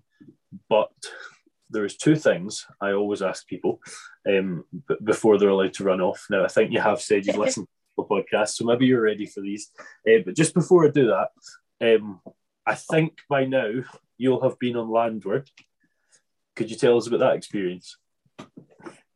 But 0.70 0.92
there's 1.70 1.98
two 1.98 2.16
things 2.16 2.66
I 2.82 2.92
always 2.92 3.22
ask 3.22 3.48
people 3.48 3.80
um, 4.28 4.64
b- 4.88 4.96
before 5.04 5.38
they're 5.38 5.50
allowed 5.50 5.74
to 5.76 5.84
run 5.84 6.02
off. 6.02 6.26
Now, 6.30 6.46
I 6.46 6.48
think 6.48 6.72
you 6.72 6.80
have 6.80 7.02
said 7.02 7.26
you've 7.26 7.36
listened 7.38 7.68
to 7.68 7.72
the 7.98 8.04
podcast, 8.04 8.50
so 8.50 8.66
maybe 8.66 8.86
you're 8.86 9.02
ready 9.02 9.26
for 9.26 9.42
these. 9.42 9.72
Uh, 10.08 10.20
but 10.26 10.36
just 10.36 10.54
before 10.54 10.86
I 10.86 10.90
do 10.90 11.08
that, 11.08 11.30
um, 11.96 12.22
I 12.66 12.76
think 12.76 13.18
by 13.30 13.46
now 13.46 13.72
you'll 14.18 14.44
have 14.44 14.60
been 14.60 14.78
on 14.78 14.92
Landward. 14.92 15.50
could 16.56 16.70
you 16.70 16.78
tell 16.78 16.98
us 16.98 17.08
about 17.08 17.20
that 17.20 17.36
experience? 17.36 17.98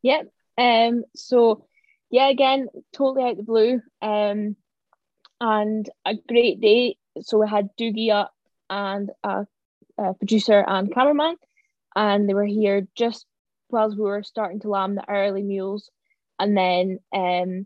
Yep. 0.01 0.31
Um. 0.57 1.03
So, 1.15 1.65
yeah, 2.09 2.29
again, 2.29 2.67
totally 2.93 3.29
out 3.29 3.37
the 3.37 3.43
blue. 3.43 3.81
Um, 4.01 4.55
and 5.39 5.89
a 6.05 6.15
great 6.27 6.61
day. 6.61 6.97
So 7.21 7.39
we 7.39 7.47
had 7.47 7.69
Dougie 7.77 8.11
up 8.11 8.33
and 8.69 9.09
a, 9.23 9.47
a 9.97 10.13
producer 10.13 10.63
and 10.67 10.93
cameraman, 10.93 11.35
and 11.95 12.27
they 12.27 12.33
were 12.33 12.45
here 12.45 12.87
just 12.95 13.25
whilst 13.69 13.97
we 13.97 14.03
were 14.03 14.23
starting 14.23 14.59
to 14.61 14.69
lamb 14.69 14.95
the 14.95 15.09
early 15.09 15.43
mules, 15.43 15.89
and 16.39 16.55
then 16.55 16.99
um, 17.13 17.65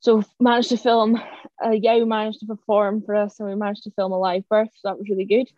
so 0.00 0.22
managed 0.38 0.70
to 0.70 0.76
film. 0.76 1.20
Uh, 1.64 1.70
Yao 1.70 2.04
managed 2.04 2.40
to 2.40 2.46
perform 2.46 3.02
for 3.02 3.14
us, 3.14 3.38
and 3.38 3.48
we 3.48 3.54
managed 3.54 3.84
to 3.84 3.90
film 3.90 4.12
a 4.12 4.18
live 4.18 4.48
birth, 4.48 4.70
so 4.74 4.88
that 4.88 4.98
was 4.98 5.08
really 5.08 5.24
good. 5.24 5.48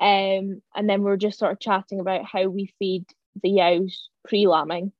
Um, 0.00 0.62
and 0.74 0.88
then 0.88 1.00
we 1.00 1.04
were 1.04 1.16
just 1.16 1.38
sort 1.38 1.52
of 1.52 1.60
chatting 1.60 2.00
about 2.00 2.24
how 2.24 2.48
we 2.48 2.74
feed 2.78 3.04
the 3.42 3.50
yows 3.50 4.08
pre-lambing, 4.26 4.92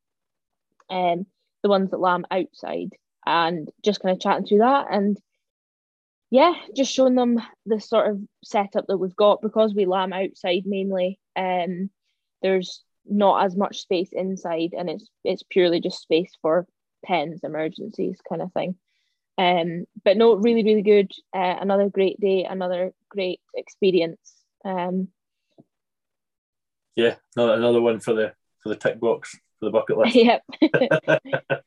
um, 0.91 1.27
the 1.63 1.69
ones 1.69 1.91
that 1.91 2.01
lamb 2.01 2.27
outside, 2.31 2.91
and 3.27 3.69
just 3.85 4.01
kind 4.01 4.15
of 4.15 4.21
chatting 4.21 4.47
through 4.47 4.59
that. 4.59 4.87
And 4.91 5.19
yeah, 6.33 6.55
just 6.75 6.91
showing 6.91 7.15
them 7.15 7.39
the 7.67 7.79
sort 7.79 8.11
of 8.11 8.19
setup 8.43 8.87
that 8.87 8.97
we've 8.97 9.15
got 9.15 9.43
because 9.43 9.75
we 9.75 9.85
lamb 9.85 10.15
outside 10.15 10.63
mainly. 10.65 11.21
Um, 11.37 11.91
there's 12.41 12.83
not 13.05 13.45
as 13.45 13.55
much 13.55 13.81
space 13.81 14.09
inside, 14.13 14.71
and 14.73 14.89
it's 14.89 15.11
it's 15.25 15.43
purely 15.43 15.79
just 15.79 16.01
space 16.01 16.33
for 16.41 16.67
pens, 17.05 17.41
emergencies, 17.43 18.17
kind 18.27 18.41
of 18.41 18.51
thing. 18.55 18.77
Um, 19.37 19.85
but 20.07 20.17
no, 20.17 20.35
really, 20.37 20.65
really 20.65 20.81
good. 20.81 21.13
Uh, 21.37 21.57
another 21.61 21.91
great 21.91 22.19
day, 22.19 22.47
another 22.49 22.93
great 23.11 23.41
experience. 23.55 24.33
Um, 24.65 25.09
yeah, 26.97 27.17
another, 27.37 27.53
another 27.53 27.83
one 27.83 28.01
for 28.01 28.15
the 28.15 28.33
for 28.63 28.71
the 28.71 28.77
tick 28.77 28.99
box 28.99 29.39
for 29.61 29.67
the 29.67 29.71
bucket 29.71 29.99
list. 29.99 30.15
yep. 30.17 30.43
uh, 31.11 31.61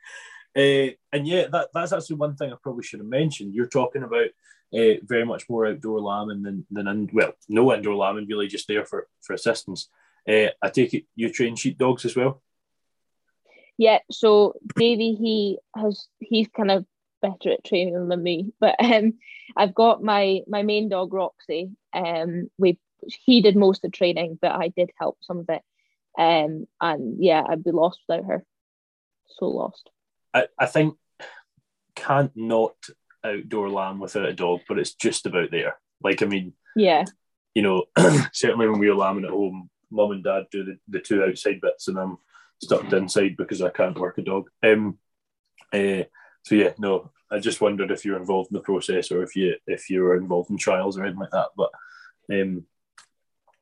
and 0.56 1.28
yeah, 1.28 1.50
that, 1.52 1.68
that's 1.72 1.94
actually 1.94 2.16
one 2.16 2.36
thing 2.36 2.52
I 2.52 2.56
probably 2.64 2.82
should 2.82 3.02
have 3.02 3.08
mentioned. 3.08 3.54
You're 3.54 3.68
talking 3.68 4.02
about 4.02 4.30
uh, 4.74 5.00
very 5.04 5.26
much 5.26 5.50
more 5.50 5.68
outdoor 5.68 6.00
lambing 6.02 6.44
than 6.44 6.66
than 6.72 6.88
in, 6.88 7.10
well, 7.14 7.34
no 7.48 7.74
indoor 7.74 7.96
lambing, 7.96 8.28
really, 8.28 8.48
just 8.48 8.68
there 8.68 8.86
for 8.86 9.08
for 9.22 9.34
assistance. 9.34 9.90
Uh, 10.28 10.48
I 10.62 10.70
take 10.70 10.94
it 10.94 11.06
you 11.16 11.32
train 11.32 11.56
sheepdogs 11.56 12.06
as 12.06 12.16
well. 12.16 12.42
Yeah, 13.78 14.00
so 14.12 14.56
Davy 14.76 15.14
he 15.14 15.60
has 15.76 16.08
he's 16.20 16.48
kind 16.48 16.72
of 16.72 16.86
better 17.22 17.52
at 17.52 17.64
training 17.64 18.08
than 18.08 18.24
me, 18.24 18.54
but 18.60 18.76
um, 18.84 19.16
I've 19.56 19.76
got 19.76 20.04
my 20.04 20.42
my 20.48 20.64
main 20.64 20.90
dog 20.90 21.14
Roxy. 21.14 21.72
Um, 21.94 22.50
we 22.58 22.80
he 23.08 23.42
did 23.42 23.56
most 23.56 23.84
of 23.84 23.92
the 23.92 23.98
training, 23.98 24.40
but 24.42 24.52
I 24.52 24.70
did 24.70 24.92
help 24.98 25.18
some 25.22 25.40
of 25.40 25.50
it. 25.50 25.62
Um, 26.18 26.68
and 26.82 27.24
yeah, 27.24 27.44
I'd 27.48 27.64
be 27.64 27.72
lost 27.72 28.00
without 28.08 28.26
her. 28.26 28.44
So 29.28 29.48
lost. 29.48 29.90
I, 30.34 30.48
I 30.58 30.66
think 30.66 30.96
can't 31.96 32.32
not 32.36 32.76
outdoor 33.26 33.70
lamb 33.70 34.00
without 34.00 34.26
a 34.26 34.34
dog, 34.34 34.62
but 34.68 34.80
it's 34.80 34.94
just 34.94 35.26
about 35.26 35.52
there. 35.52 35.78
Like 36.04 36.22
I 36.22 36.26
mean, 36.26 36.54
yeah, 36.76 37.06
you 37.54 37.62
know, 37.62 37.86
certainly 38.34 38.68
when 38.68 38.80
we 38.80 38.90
were 38.90 38.96
lambing 38.96 39.26
at 39.26 39.32
home, 39.32 39.70
mum 39.92 40.12
and 40.12 40.24
dad 40.24 40.44
do 40.52 40.64
the, 40.64 40.78
the 40.88 41.00
two 41.00 41.24
outside 41.24 41.62
bits, 41.62 41.88
and 41.88 41.98
I'm 41.98 42.18
stuck 42.62 42.92
inside 42.92 43.36
because 43.38 43.62
I 43.62 43.70
can't 43.70 43.98
work 43.98 44.18
a 44.18 44.22
dog. 44.22 44.50
Um, 44.64 44.98
uh, 45.74 46.04
so 46.44 46.56
yeah, 46.56 46.74
no, 46.78 47.12
I 47.32 47.40
just 47.40 47.62
wondered 47.62 47.92
if 47.92 48.06
you're 48.06 48.18
involved 48.18 48.52
in 48.52 48.56
the 48.56 48.62
process 48.62 49.12
or 49.12 49.24
if 49.24 49.36
you 49.36 49.56
if 49.68 49.90
you 49.90 50.02
were 50.02 50.18
involved 50.18 50.52
in 50.52 50.58
trials 50.58 50.98
or 50.98 51.04
anything 51.04 51.20
like 51.20 51.32
that. 51.32 51.50
But 51.56 51.72
um, 52.32 52.66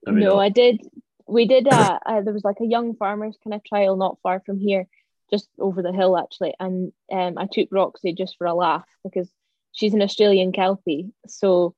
I 0.08 0.12
mean, 0.12 0.26
no, 0.26 0.40
I 0.40 0.50
did. 0.50 0.82
We 1.28 1.48
did. 1.48 1.68
Uh, 1.68 2.00
uh, 2.06 2.22
there 2.22 2.34
was 2.34 2.44
like 2.44 2.60
a 2.62 2.68
young 2.68 2.96
farmers 2.96 3.38
kind 3.44 3.54
of 3.54 3.64
trial 3.64 3.96
not 3.96 4.18
far 4.22 4.42
from 4.46 4.60
here, 4.60 4.88
just 5.32 5.48
over 5.60 5.82
the 5.82 5.94
hill 5.94 6.18
actually, 6.18 6.54
and 6.60 6.92
um, 7.12 7.38
I 7.38 7.48
took 7.52 7.70
Roxy 7.72 8.14
just 8.14 8.38
for 8.38 8.48
a 8.48 8.54
laugh 8.54 8.88
because 9.04 9.30
she's 9.74 9.94
an 9.94 10.02
Australian 10.02 10.52
Kelpie, 10.52 11.12
so 11.28 11.76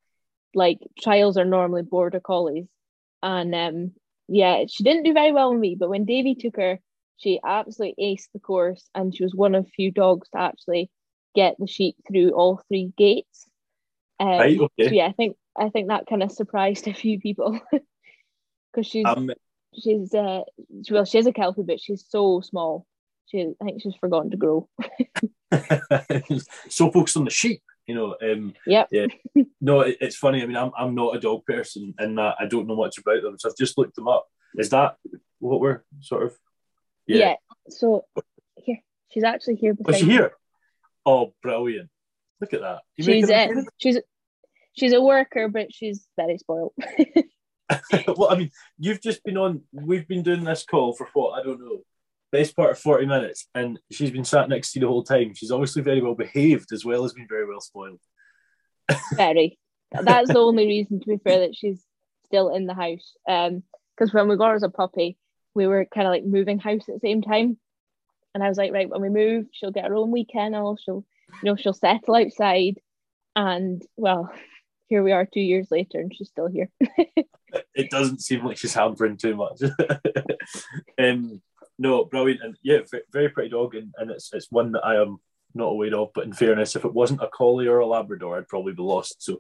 like 0.54 0.80
trials 1.02 1.38
are 1.38 1.46
normally 1.46 1.82
border 1.82 2.20
collies, 2.20 2.68
and 3.24 3.56
um, 3.56 3.92
yeah, 4.28 4.66
she 4.70 4.84
didn't 4.84 5.04
do 5.04 5.14
very 5.14 5.32
well 5.32 5.52
with 5.52 5.60
me, 5.60 5.76
but 5.80 5.90
when 5.90 6.06
Davy 6.06 6.36
took 6.36 6.58
her, 6.58 6.80
she 7.18 7.40
absolutely 7.44 8.16
aced 8.16 8.32
the 8.34 8.40
course, 8.40 8.88
and 8.94 9.16
she 9.16 9.24
was 9.24 9.34
one 9.34 9.56
of 9.56 9.68
few 9.70 9.92
dogs 9.92 10.30
to 10.30 10.40
actually 10.40 10.92
get 11.34 11.56
the 11.60 11.68
sheep 11.68 11.96
through 12.08 12.32
all 12.32 12.62
three 12.68 12.94
gates. 12.98 13.48
Um, 14.20 14.28
right, 14.28 14.60
okay. 14.60 14.88
So 14.88 14.94
yeah, 14.94 15.08
I 15.08 15.12
think 15.12 15.36
I 15.58 15.70
think 15.70 15.90
that 15.90 16.08
kind 16.08 16.24
of 16.24 16.32
surprised 16.32 16.88
a 16.88 16.94
few 16.94 17.20
people 17.20 17.60
because 18.72 18.88
she's 18.88 19.06
um, 19.06 19.32
she's 19.78 20.14
uh 20.14 20.42
well 20.90 21.06
she's 21.06 21.26
a 21.26 21.34
kelpie, 21.34 21.64
but 21.64 21.82
she's 21.82 22.06
so 22.08 22.42
small. 22.42 22.86
She 23.28 23.54
I 23.62 23.66
think 23.66 23.82
she's 23.82 23.96
forgotten 23.96 24.32
to 24.32 24.38
grow. 24.38 24.70
so 26.70 26.92
focused 26.92 27.18
on 27.18 27.26
the 27.26 27.32
sheep, 27.32 27.62
you 27.88 27.96
know. 27.96 28.16
Um, 28.22 28.54
yep. 28.66 28.90
Yeah. 28.92 29.08
No, 29.62 29.80
it, 29.80 29.98
it's 30.00 30.16
funny. 30.16 30.44
I 30.44 30.46
mean, 30.46 30.58
I'm 30.58 30.72
I'm 30.78 30.94
not 30.94 31.16
a 31.16 31.20
dog 31.20 31.44
person, 31.46 31.96
and 31.98 32.20
that 32.20 32.36
I 32.40 32.46
don't 32.46 32.68
know 32.68 32.76
much 32.76 33.00
about 33.00 33.24
them, 33.24 33.36
so 33.40 33.50
I've 33.50 33.58
just 33.58 33.80
looked 33.80 33.96
them 33.96 34.08
up. 34.08 34.28
Is 34.58 34.70
that 34.70 34.98
what 35.40 35.60
we're 35.60 35.84
sort 36.02 36.24
of? 36.24 36.38
Yeah. 37.08 37.18
yeah. 37.18 37.36
So 37.70 38.06
here, 38.58 38.78
she's 39.10 39.24
actually 39.24 39.56
here. 39.56 39.76
Was 39.80 39.98
she 39.98 40.06
here? 40.06 40.34
Oh, 41.04 41.34
brilliant! 41.42 41.90
Look 42.42 42.54
at 42.54 42.62
that. 42.62 42.82
You 42.96 43.06
she's 43.06 43.32
uh, 43.32 43.48
she's 43.78 43.98
she's 44.74 44.94
a 44.94 45.02
worker, 45.02 45.48
but 45.48 45.74
she's 45.74 46.06
very 46.16 46.38
spoiled. 46.38 46.74
well, 48.08 48.30
I 48.30 48.36
mean, 48.38 48.52
you've 48.78 49.02
just 49.02 49.24
been 49.24 49.38
on. 49.38 49.62
We've 49.72 50.08
been 50.08 50.24
doing 50.24 50.44
this 50.44 50.64
call 50.64 50.94
for 50.94 51.08
what 51.14 51.40
I 51.40 51.44
don't 51.44 51.60
know, 51.60 51.82
best 52.38 52.56
part 52.56 52.72
of 52.72 52.80
forty 52.80 53.06
minutes, 53.06 53.48
and 53.56 53.80
she's 53.92 54.12
been 54.12 54.26
sat 54.26 54.50
next 54.50 54.72
to 54.72 54.80
you 54.80 54.86
the 54.86 54.92
whole 54.92 55.04
time. 55.04 55.34
She's 55.34 55.52
obviously 55.52 55.82
very 55.82 56.02
well 56.02 56.16
behaved 56.16 56.72
as 56.72 56.86
well 56.86 57.06
as 57.06 57.14
being 57.14 57.28
very 57.30 57.48
well 57.48 57.62
spoiled. 57.62 58.02
very. 59.16 59.58
That's 59.92 60.32
the 60.32 60.40
only 60.40 60.68
reason, 60.68 61.00
to 61.00 61.06
be 61.06 61.18
fair, 61.24 61.40
that 61.40 61.56
she's 61.56 61.82
still 62.26 62.50
in 62.50 62.66
the 62.66 62.74
house. 62.74 63.16
Um, 63.28 63.64
because 63.96 64.14
when 64.14 64.28
we 64.28 64.36
got 64.36 64.50
her 64.50 64.56
as 64.56 64.64
a 64.64 64.70
puppy, 64.70 65.18
we 65.54 65.68
were 65.68 65.86
kind 65.86 66.06
of 66.06 66.12
like 66.12 66.26
moving 66.26 66.60
house 66.60 66.90
at 66.90 66.96
the 66.96 67.08
same 67.08 67.22
time, 67.22 67.58
and 68.34 68.44
I 68.44 68.50
was 68.50 68.58
like, 68.58 68.74
right, 68.74 68.90
when 68.90 69.02
we 69.02 69.10
move, 69.10 69.46
she'll 69.52 69.72
get 69.72 69.86
her 69.86 69.96
own 69.96 70.12
weekend 70.12 70.54
kennel. 70.54 70.78
She'll, 70.84 71.06
you 71.42 71.52
know, 71.52 71.56
she'll 71.56 71.74
settle 71.74 72.16
outside, 72.16 72.80
and 73.36 73.82
well, 73.96 74.32
here 74.88 75.04
we 75.04 75.12
are 75.12 75.26
two 75.26 75.42
years 75.42 75.68
later 75.72 76.00
and 76.00 76.14
she's 76.16 76.30
still 76.30 76.48
here. 76.48 76.70
it 77.74 77.90
doesn't 77.90 78.22
seem 78.22 78.46
like 78.46 78.58
she's 78.58 78.74
hampering 78.74 79.18
too 79.18 79.36
much. 79.36 79.62
um, 81.00 81.42
no, 81.78 82.06
brilliant. 82.06 82.42
And 82.44 82.58
yeah, 82.64 82.80
very 83.12 83.30
pretty 83.30 83.50
dog. 83.50 83.76
And, 83.76 83.94
and 83.98 84.12
it's, 84.12 84.32
it's 84.34 84.52
one 84.52 84.72
that 84.74 84.86
I 84.86 85.02
am 85.02 85.18
not 85.54 85.68
aware 85.68 85.96
of. 85.96 86.10
But 86.14 86.26
in 86.26 86.34
fairness, 86.34 86.76
if 86.76 86.86
it 86.86 86.94
wasn't 86.94 87.22
a 87.22 87.30
collie 87.34 87.68
or 87.68 87.80
a 87.80 87.86
Labrador, 87.86 88.38
I'd 88.38 88.48
probably 88.48 88.74
be 88.74 88.84
lost. 88.84 89.24
So 89.24 89.40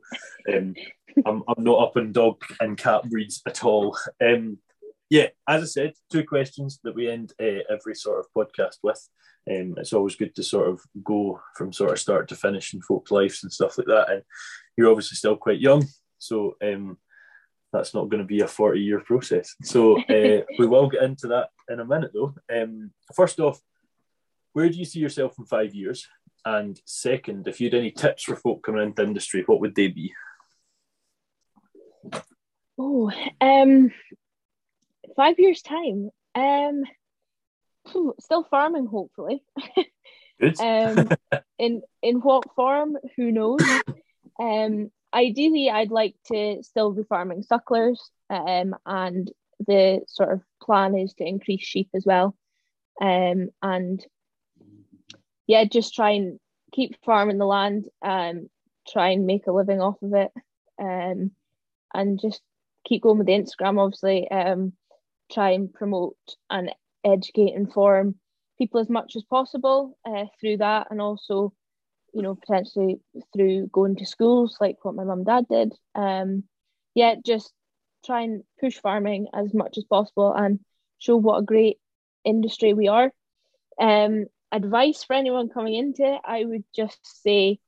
um, 0.53 0.75
I'm, 1.25 1.43
I'm 1.47 1.63
not 1.63 1.81
up 1.81 1.97
in 1.97 2.11
dog 2.11 2.41
and 2.59 2.77
cat 2.77 3.09
breeds 3.09 3.41
at 3.47 3.63
all. 3.63 3.97
Um, 4.23 4.57
yeah, 5.09 5.27
as 5.47 5.61
I 5.61 5.65
said, 5.65 5.93
two 6.11 6.23
questions 6.23 6.79
that 6.83 6.95
we 6.95 7.09
end 7.09 7.33
uh, 7.41 7.63
every 7.69 7.95
sort 7.95 8.19
of 8.19 8.25
podcast 8.35 8.77
with. 8.81 9.07
Um, 9.49 9.75
it's 9.77 9.93
always 9.93 10.15
good 10.15 10.35
to 10.35 10.43
sort 10.43 10.69
of 10.69 10.81
go 11.03 11.39
from 11.55 11.71
sort 11.71 11.91
of 11.91 11.99
start 11.99 12.27
to 12.29 12.35
finish 12.35 12.73
in 12.73 12.81
folks' 12.81 13.11
lives 13.11 13.43
and 13.43 13.53
stuff 13.53 13.77
like 13.77 13.87
that. 13.87 14.09
And 14.09 14.23
you're 14.75 14.89
obviously 14.89 15.15
still 15.15 15.37
quite 15.37 15.59
young, 15.59 15.85
so 16.17 16.55
um, 16.63 16.97
that's 17.75 17.93
not 17.93 18.09
going 18.09 18.21
to 18.21 18.27
be 18.27 18.41
a 18.41 18.47
40 18.47 18.79
year 18.79 18.99
process. 18.99 19.55
So 19.61 19.99
uh, 19.99 20.43
we 20.59 20.65
will 20.65 20.89
get 20.89 21.03
into 21.03 21.27
that 21.27 21.49
in 21.69 21.79
a 21.79 21.85
minute, 21.85 22.11
though. 22.13 22.33
Um, 22.51 22.91
first 23.13 23.39
off, 23.39 23.59
where 24.53 24.69
do 24.69 24.77
you 24.77 24.85
see 24.85 24.99
yourself 24.99 25.35
in 25.37 25.45
five 25.45 25.75
years? 25.75 26.07
And 26.45 26.79
second, 26.85 27.47
if 27.47 27.59
you 27.59 27.67
had 27.67 27.73
any 27.73 27.91
tips 27.91 28.23
for 28.23 28.35
folk 28.35 28.63
coming 28.63 28.83
into 28.83 29.03
industry, 29.03 29.43
what 29.45 29.59
would 29.59 29.75
they 29.75 29.87
be? 29.87 30.13
Oh, 32.77 33.11
um, 33.41 33.91
five 35.15 35.39
years 35.39 35.61
time. 35.61 36.09
Um, 36.35 36.83
still 38.19 38.43
farming, 38.43 38.85
hopefully. 38.85 39.43
Good. 40.39 40.59
um, 40.59 41.09
in 41.59 41.81
in 42.01 42.17
what 42.17 42.53
form? 42.55 42.97
Who 43.15 43.31
knows? 43.31 43.61
Um, 44.39 44.91
ideally, 45.15 45.69
I'd 45.69 45.91
like 45.91 46.15
to 46.27 46.61
still 46.61 46.91
be 46.91 47.03
farming 47.03 47.43
sucklers, 47.43 47.99
um, 48.29 48.75
and 48.85 49.31
the 49.65 50.01
sort 50.07 50.33
of 50.33 50.41
plan 50.61 50.97
is 50.97 51.13
to 51.15 51.25
increase 51.25 51.63
sheep 51.63 51.89
as 51.95 52.05
well, 52.05 52.35
um, 53.01 53.49
and 53.61 54.05
yeah, 55.47 55.63
just 55.63 55.95
try 55.95 56.11
and 56.11 56.39
keep 56.73 56.97
farming 57.05 57.37
the 57.37 57.45
land, 57.45 57.87
um, 58.01 58.49
try 58.87 59.09
and 59.09 59.25
make 59.25 59.47
a 59.47 59.51
living 59.51 59.81
off 59.81 60.01
of 60.01 60.13
it, 60.13 60.31
um, 60.79 61.31
and 61.93 62.19
just 62.19 62.41
keep 62.85 63.03
going 63.03 63.17
with 63.17 63.27
the 63.27 63.33
Instagram. 63.33 63.79
Obviously, 63.79 64.29
um, 64.29 64.73
try 65.31 65.51
and 65.51 65.73
promote 65.73 66.17
and 66.49 66.73
educate, 67.03 67.53
and 67.53 67.67
inform 67.67 68.15
people 68.57 68.79
as 68.79 68.89
much 68.89 69.15
as 69.15 69.23
possible 69.23 69.97
uh, 70.05 70.25
through 70.39 70.57
that, 70.57 70.87
and 70.91 71.01
also 71.01 71.53
you 72.15 72.21
know, 72.21 72.33
potentially 72.33 73.01
through 73.33 73.67
going 73.67 73.97
to 73.97 74.05
schools 74.05 74.55
like 74.61 74.77
what 74.83 74.95
my 74.95 75.03
mum 75.03 75.19
and 75.19 75.25
dad 75.25 75.45
did. 75.49 75.73
Um, 75.93 76.45
yeah, 76.93 77.15
just 77.23 77.51
try 78.05 78.21
and 78.21 78.43
push 78.57 78.77
farming 78.77 79.27
as 79.33 79.53
much 79.53 79.77
as 79.77 79.83
possible 79.83 80.33
and 80.33 80.61
show 80.97 81.17
what 81.17 81.39
a 81.39 81.43
great 81.43 81.77
industry 82.23 82.73
we 82.73 82.87
are. 82.87 83.11
Um, 83.81 84.27
advice 84.49 85.03
for 85.03 85.13
anyone 85.13 85.49
coming 85.49 85.75
into 85.75 86.03
it, 86.03 86.21
I 86.25 86.45
would 86.45 86.63
just 86.73 86.99
say 87.21 87.59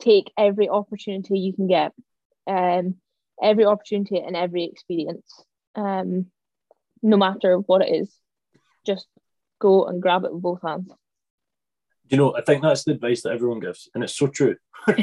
take 0.00 0.30
every 0.36 0.68
opportunity 0.68 1.38
you 1.38 1.54
can 1.54 1.66
get, 1.66 1.92
um, 2.46 2.96
every 3.42 3.64
opportunity 3.64 4.18
and 4.18 4.36
every 4.36 4.64
experience, 4.64 5.32
um, 5.76 6.26
no 7.02 7.16
matter 7.16 7.56
what 7.56 7.80
it 7.80 7.94
is. 8.02 8.14
Just 8.84 9.06
go 9.58 9.86
and 9.86 10.02
grab 10.02 10.24
it 10.24 10.32
with 10.34 10.42
both 10.42 10.60
hands. 10.62 10.92
You 12.08 12.16
know, 12.16 12.36
I 12.36 12.40
think 12.40 12.62
that's 12.62 12.84
the 12.84 12.92
advice 12.92 13.22
that 13.22 13.32
everyone 13.32 13.60
gives, 13.60 13.88
and 13.94 14.02
it's 14.02 14.14
so 14.14 14.26
true. 14.26 14.56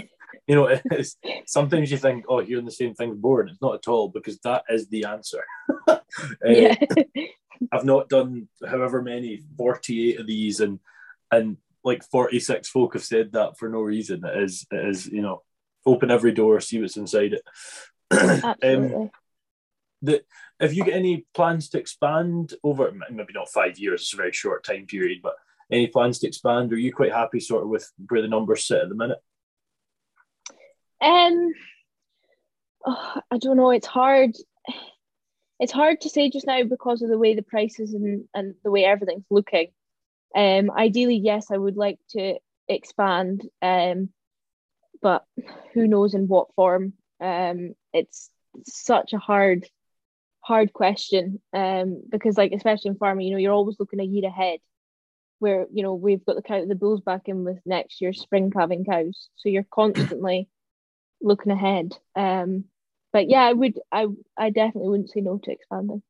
you 0.47 0.55
know, 0.55 0.67
it's, 0.91 1.17
sometimes 1.45 1.91
you 1.91 1.97
think, 1.97 2.25
oh, 2.27 2.39
hearing 2.39 2.65
the 2.65 2.71
same 2.71 2.93
thing's 2.93 3.17
boring. 3.17 3.49
It's 3.49 3.61
not 3.61 3.75
at 3.75 3.87
all 3.87 4.09
because 4.09 4.39
that 4.39 4.63
is 4.69 4.87
the 4.87 5.05
answer. 5.05 5.43
uh, 5.87 5.99
Yeah. 6.45 6.75
I've 7.71 7.85
not 7.85 8.09
done 8.09 8.49
however 8.67 9.01
many, 9.01 9.41
48 9.57 10.19
of 10.19 10.27
these, 10.27 10.59
and 10.59 10.79
and 11.31 11.57
like 11.83 12.03
46 12.03 12.67
folk 12.69 12.93
have 12.93 13.03
said 13.03 13.31
that 13.31 13.57
for 13.57 13.69
no 13.69 13.79
reason. 13.79 14.23
It 14.25 14.43
is, 14.43 14.65
it 14.71 14.85
is 14.87 15.07
you 15.07 15.21
know, 15.21 15.41
open 15.85 16.11
every 16.11 16.31
door, 16.31 16.59
see 16.59 16.81
what's 16.81 16.97
inside 16.97 17.33
it. 17.33 17.41
um, 18.11 18.19
Absolutely. 18.61 19.11
the, 20.01 20.23
have 20.59 20.73
you 20.73 20.83
got 20.83 20.93
any 20.93 21.25
plans 21.33 21.69
to 21.69 21.79
expand 21.79 22.53
over 22.63 22.91
maybe 23.09 23.33
not 23.33 23.49
five 23.49 23.79
years 23.79 24.01
it's 24.01 24.13
a 24.13 24.17
very 24.17 24.31
short 24.31 24.63
time 24.63 24.85
period 24.85 25.19
but 25.23 25.33
any 25.71 25.87
plans 25.87 26.19
to 26.19 26.27
expand 26.27 26.71
are 26.71 26.77
you 26.77 26.93
quite 26.93 27.13
happy 27.13 27.39
sort 27.39 27.63
of 27.63 27.69
with 27.69 27.91
where 28.09 28.21
the 28.21 28.27
numbers 28.27 28.65
sit 28.65 28.81
at 28.81 28.89
the 28.89 28.95
minute 28.95 29.19
Um, 31.01 31.53
oh, 32.85 33.21
I 33.31 33.37
don't 33.37 33.57
know. 33.57 33.71
It's 33.71 33.87
hard. 33.87 34.31
It's 35.59 35.71
hard 35.71 36.01
to 36.01 36.09
say 36.09 36.29
just 36.29 36.47
now 36.47 36.63
because 36.63 37.01
of 37.01 37.09
the 37.09 37.17
way 37.17 37.35
the 37.35 37.41
prices 37.41 37.93
and, 37.93 38.25
and 38.33 38.55
the 38.63 38.71
way 38.71 38.83
everything's 38.83 39.25
looking. 39.29 39.67
Um, 40.35 40.69
ideally, 40.71 41.15
yes, 41.15 41.51
I 41.51 41.57
would 41.57 41.77
like 41.77 41.99
to 42.09 42.35
expand. 42.67 43.47
Um, 43.61 44.09
but 45.01 45.23
who 45.73 45.87
knows 45.87 46.13
in 46.13 46.27
what 46.27 46.53
form? 46.55 46.93
Um, 47.21 47.75
it's 47.93 48.29
such 48.65 49.13
a 49.13 49.17
hard, 49.17 49.65
hard 50.41 50.73
question. 50.73 51.39
Um, 51.53 52.03
because 52.09 52.37
like 52.37 52.51
especially 52.51 52.89
in 52.89 52.97
farming, 52.97 53.27
you 53.27 53.33
know, 53.33 53.39
you're 53.39 53.53
always 53.53 53.79
looking 53.79 54.01
a 54.01 54.03
year 54.03 54.27
ahead. 54.27 54.59
Where 55.39 55.67
you 55.71 55.83
know 55.83 55.93
we've 55.95 56.25
got 56.25 56.35
the 56.35 56.41
cow, 56.41 56.65
the 56.65 56.75
bulls 56.75 57.01
back 57.01 57.23
in 57.25 57.43
with 57.43 57.59
next 57.65 58.01
year's 58.01 58.21
spring 58.21 58.51
calving 58.51 58.85
cows, 58.85 59.29
so 59.35 59.49
you're 59.49 59.65
constantly 59.69 60.47
looking 61.21 61.51
ahead. 61.51 61.97
Um, 62.15 62.65
but 63.11 63.29
yeah, 63.29 63.43
I 63.43 63.53
would, 63.53 63.79
I, 63.91 64.07
I 64.37 64.49
definitely 64.49 64.89
wouldn't 64.89 65.09
say 65.11 65.21
no 65.21 65.37
to 65.37 65.51
expanding. 65.51 66.01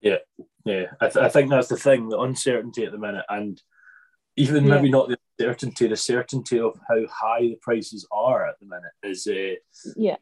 yeah 0.00 0.16
yeah, 0.64 0.86
I, 1.00 1.08
th- 1.08 1.24
I 1.24 1.28
think 1.28 1.50
that's 1.50 1.68
the 1.68 1.76
thing 1.76 2.08
the 2.08 2.18
uncertainty 2.20 2.84
at 2.84 2.92
the 2.92 2.98
minute 2.98 3.24
and 3.28 3.60
even 4.36 4.64
Yeah. 4.64 4.76
maybe 4.76 4.90
not 4.90 5.08
the 5.08 5.18
certainty 5.40 5.86
the 5.88 5.96
certainty 5.96 6.58
of 6.60 6.78
how 6.88 7.00
high 7.10 7.40
the 7.42 7.58
prices 7.60 8.06
are 8.12 8.46
at 8.48 8.58
the 8.60 8.66
minute 8.66 8.92
is 9.02 9.26
uh, 9.26 9.92
Yeah, 9.96 10.16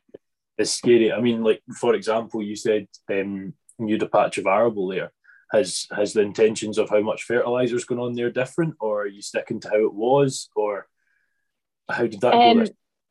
is 0.58 0.72
scary 0.72 1.12
i 1.12 1.20
mean 1.20 1.42
like 1.42 1.62
for 1.78 1.94
example 1.94 2.42
you 2.42 2.56
said 2.56 2.86
um 3.10 3.52
you 3.78 3.92
had 3.94 4.02
a 4.02 4.08
patch 4.08 4.38
of 4.38 4.46
arable 4.46 4.88
there 4.88 5.12
has 5.52 5.86
has 5.94 6.12
the 6.12 6.20
intentions 6.20 6.78
of 6.78 6.88
how 6.88 7.00
much 7.00 7.24
fertilizer 7.24 7.76
is 7.76 7.84
going 7.84 8.00
on 8.00 8.14
there 8.14 8.30
different 8.30 8.74
or 8.80 9.02
are 9.02 9.06
you 9.06 9.20
sticking 9.22 9.60
to 9.60 9.68
how 9.68 9.84
it 9.84 9.92
was 9.92 10.48
or 10.54 10.86
how 11.88 12.06
did 12.06 12.20
that 12.20 12.32
go 12.32 12.38
Um, 12.38 12.58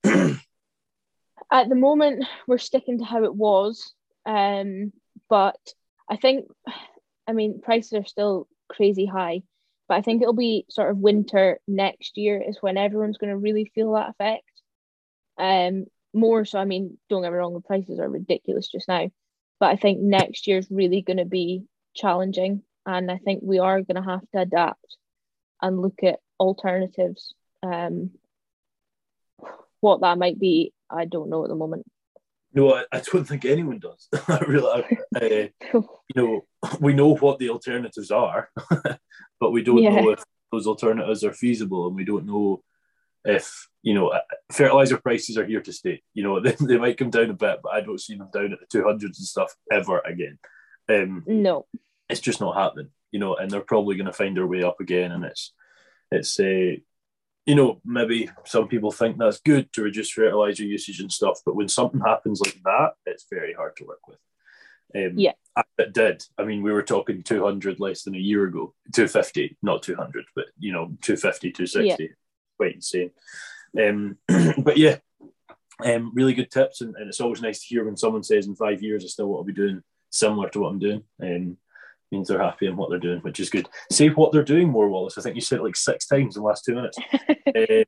this- 0.04 0.40
at 1.52 1.70
the 1.70 1.76
moment 1.76 2.26
we're 2.48 2.58
sticking 2.58 3.00
to 3.00 3.06
how 3.06 3.24
it 3.24 3.36
was. 3.36 3.94
Um, 4.26 4.94
but 5.30 5.58
I 6.10 6.16
think, 6.18 6.46
I 7.28 7.34
mean, 7.34 7.62
prices 7.62 7.94
are 7.94 8.06
still 8.06 8.48
crazy 8.68 9.06
high. 9.06 9.44
But 9.88 9.96
I 9.96 10.02
think 10.02 10.22
it'll 10.22 10.34
be 10.36 10.66
sort 10.70 10.92
of 10.92 10.98
winter 10.98 11.60
next 11.68 12.18
year 12.18 12.42
is 12.42 12.60
when 12.62 12.78
everyone's 12.78 13.18
going 13.18 13.32
to 13.32 13.38
really 13.38 13.72
feel 13.74 13.94
that 13.94 14.10
effect. 14.10 14.44
Um, 15.38 15.86
more 16.14 16.46
so. 16.46 16.60
I 16.60 16.66
mean, 16.66 16.98
don't 17.10 17.24
get 17.24 17.32
me 17.32 17.38
wrong, 17.38 17.54
the 17.54 17.62
prices 17.62 18.00
are 18.00 18.10
ridiculous 18.10 18.68
just 18.68 18.88
now, 18.88 19.10
but 19.60 19.68
I 19.68 19.76
think 19.78 20.00
next 20.00 20.48
year's 20.48 20.68
really 20.70 21.02
going 21.02 21.18
to 21.18 21.26
be 21.26 21.64
challenging, 22.00 22.64
and 22.86 23.12
I 23.12 23.18
think 23.18 23.42
we 23.44 23.60
are 23.60 23.82
going 23.82 24.02
to 24.02 24.10
have 24.10 24.22
to 24.34 24.40
adapt 24.42 24.98
and 25.62 25.82
look 25.82 26.00
at 26.04 26.20
alternatives. 26.40 27.34
Um, 27.62 28.12
what 29.82 30.02
that 30.02 30.18
might 30.18 30.40
be, 30.40 30.74
I 30.90 31.06
don't 31.06 31.30
know 31.30 31.44
at 31.44 31.50
the 31.50 31.56
moment. 31.56 31.86
no 32.54 32.74
I, 32.74 32.84
I 32.92 33.02
don't 33.02 33.26
think 33.26 33.46
anyone 33.46 33.80
does 33.80 34.08
I 34.28 34.40
really 34.48 34.84
I, 35.16 35.22
uh, 35.26 35.48
you 36.10 36.16
know 36.16 36.46
we 36.80 36.94
know 36.94 37.16
what 37.16 37.38
the 37.40 37.50
alternatives 37.50 38.12
are 38.12 38.50
but 39.40 39.52
we 39.52 39.62
don't 39.64 39.84
Yeah. 39.84 40.02
know 40.02 40.10
if 40.10 40.24
those 40.52 40.66
alternatives 40.68 41.24
are 41.24 41.34
feasible 41.34 41.88
and 41.88 41.96
we 41.96 42.04
don't 42.06 42.26
know 42.26 42.64
if 43.24 43.68
you 43.84 43.94
know 43.94 44.08
uh, 44.10 44.20
fertilizer 44.52 44.98
prices 44.98 45.38
are 45.38 45.46
here 45.46 45.62
to 45.62 45.72
stay 45.72 46.02
you 46.16 46.24
know 46.24 46.40
they, 46.40 46.56
they 46.68 46.78
might 46.78 46.98
come 46.98 47.12
down 47.12 47.30
a 47.30 47.34
bit 47.34 47.60
but 47.64 47.72
i 47.72 47.82
don't 47.82 48.02
see 48.02 48.16
them 48.18 48.30
down 48.34 48.52
at 48.54 48.60
the 48.60 48.78
200s 48.78 49.04
and 49.04 49.16
stuff 49.16 49.54
ever 49.72 50.00
again 50.00 50.38
um 50.90 51.24
no, 51.28 51.66
it's 52.10 52.22
just 52.22 52.42
not 52.42 52.56
happening 52.56 52.90
you 53.12 53.20
know 53.20 53.36
and 53.36 53.50
they're 53.50 53.62
probably 53.62 53.96
going 53.96 54.06
to 54.06 54.14
find 54.14 54.36
their 54.36 54.48
way 54.48 54.64
up 54.64 54.80
again 54.80 55.12
and 55.12 55.24
it's 55.24 55.54
it's 56.12 56.40
a 56.40 56.82
you 57.46 57.56
know 57.56 57.82
maybe 57.84 58.30
some 58.46 58.68
people 58.68 58.92
think 58.92 59.18
that's 59.18 59.40
good 59.40 59.72
to 59.74 59.84
reduce 59.84 60.12
fertilizer 60.12 60.64
usage 60.64 61.00
and 61.00 61.12
stuff 61.12 61.40
but 61.46 61.56
when 61.56 61.68
something 61.68 62.02
happens 62.02 62.42
like 62.42 62.60
that 62.64 62.92
it's 63.06 63.26
very 63.32 63.54
hard 63.54 63.76
to 63.76 63.86
work 63.86 64.08
with. 64.08 64.18
Um, 64.96 65.18
Yeah. 65.18 65.34
it 65.78 65.94
did. 65.94 66.24
I 66.38 66.44
mean 66.44 66.64
we 66.64 66.72
were 66.72 66.84
talking 66.84 67.24
200 67.24 67.80
less 67.80 68.04
than 68.04 68.16
a 68.16 68.20
year 68.20 68.46
ago 68.46 68.74
250 68.94 69.58
not 69.62 69.84
200 69.84 70.26
but 70.36 70.46
you 70.58 70.72
know 70.72 70.86
250 71.02 71.52
260 71.52 72.14
quite 72.58 72.76
insane. 72.76 73.12
Um, 73.80 74.18
but 74.64 74.78
yeah 74.78 74.98
um, 75.84 76.12
really 76.14 76.34
good 76.34 76.52
tips 76.52 76.82
and, 76.82 76.96
and 76.96 77.08
it's 77.08 77.22
always 77.22 77.42
nice 77.42 77.62
to 77.62 77.68
hear 77.68 77.86
when 77.86 77.98
someone 77.98 78.24
says 78.24 78.48
in 78.48 78.56
five 78.56 78.84
years 78.84 79.04
i 79.06 79.08
still 79.08 79.28
want 79.28 79.48
to 79.48 79.54
be 79.54 79.56
doing 79.56 79.82
similar 80.10 80.50
to 80.50 80.60
what 80.60 80.70
i'm 80.70 80.80
doing. 80.80 81.04
Um, 81.22 81.58
means 82.12 82.28
they're 82.28 82.42
happy 82.42 82.68
in 82.68 82.76
what 82.76 82.90
they're 82.90 83.00
doing, 83.00 83.20
which 83.20 83.40
is 83.40 83.50
good. 83.50 83.70
Say 83.92 84.10
what 84.10 84.32
they're 84.32 84.44
doing 84.44 84.70
more, 84.70 84.90
Wallace. 84.90 85.18
I 85.18 85.22
think 85.22 85.36
you 85.36 85.42
said 85.42 85.60
it 85.60 85.64
like 85.64 85.76
six 85.76 86.08
times 86.08 86.36
in 86.36 86.42
the 86.42 86.48
last 86.48 86.66
two 86.66 86.76
minutes. 86.76 86.98
Uh, 87.50 87.84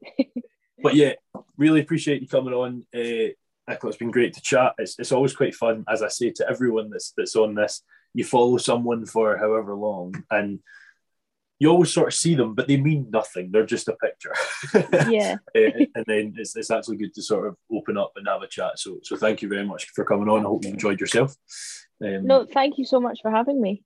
but 0.81 0.95
yeah, 0.95 1.13
really 1.55 1.81
appreciate 1.81 2.19
you 2.19 2.27
coming 2.27 2.53
on. 2.53 2.83
Uh, 2.95 3.29
Nicola, 3.67 3.89
it's 3.89 3.97
been 3.97 4.09
great 4.09 4.33
to 4.33 4.41
chat. 4.41 4.73
It's, 4.79 4.97
it's 4.97 5.11
always 5.11 5.35
quite 5.35 5.53
fun, 5.53 5.85
as 5.87 6.01
I 6.01 6.07
say 6.07 6.31
to 6.31 6.49
everyone 6.49 6.89
that's 6.89 7.13
that's 7.15 7.35
on 7.35 7.53
this. 7.53 7.83
You 8.15 8.23
follow 8.23 8.57
someone 8.57 9.05
for 9.05 9.37
however 9.37 9.75
long, 9.75 10.23
and 10.31 10.59
you 11.59 11.69
always 11.69 11.93
sort 11.93 12.07
of 12.07 12.15
see 12.15 12.33
them, 12.33 12.55
but 12.55 12.67
they 12.67 12.77
mean 12.77 13.07
nothing. 13.11 13.51
They're 13.51 13.67
just 13.67 13.87
a 13.87 13.95
picture. 13.97 14.33
yeah, 15.11 15.35
Uh, 15.55 15.85
and 15.93 16.05
then 16.07 16.33
it's, 16.35 16.55
it's 16.55 16.71
actually 16.71 16.97
good 16.97 17.13
to 17.13 17.21
sort 17.21 17.47
of 17.47 17.55
open 17.71 17.97
up 17.99 18.13
and 18.15 18.27
have 18.27 18.41
a 18.41 18.47
chat. 18.47 18.79
So, 18.79 18.99
so 19.03 19.15
thank 19.15 19.43
you 19.43 19.47
very 19.47 19.63
much 19.63 19.85
for 19.93 20.03
coming 20.03 20.27
on. 20.27 20.39
I 20.39 20.49
hope 20.49 20.65
you 20.65 20.71
enjoyed 20.71 20.99
yourself. 20.99 21.35
Um, 22.03 22.25
no, 22.25 22.47
thank 22.51 22.79
you 22.79 22.85
so 22.85 22.99
much 22.99 23.19
for 23.21 23.29
having 23.29 23.61
me. 23.61 23.83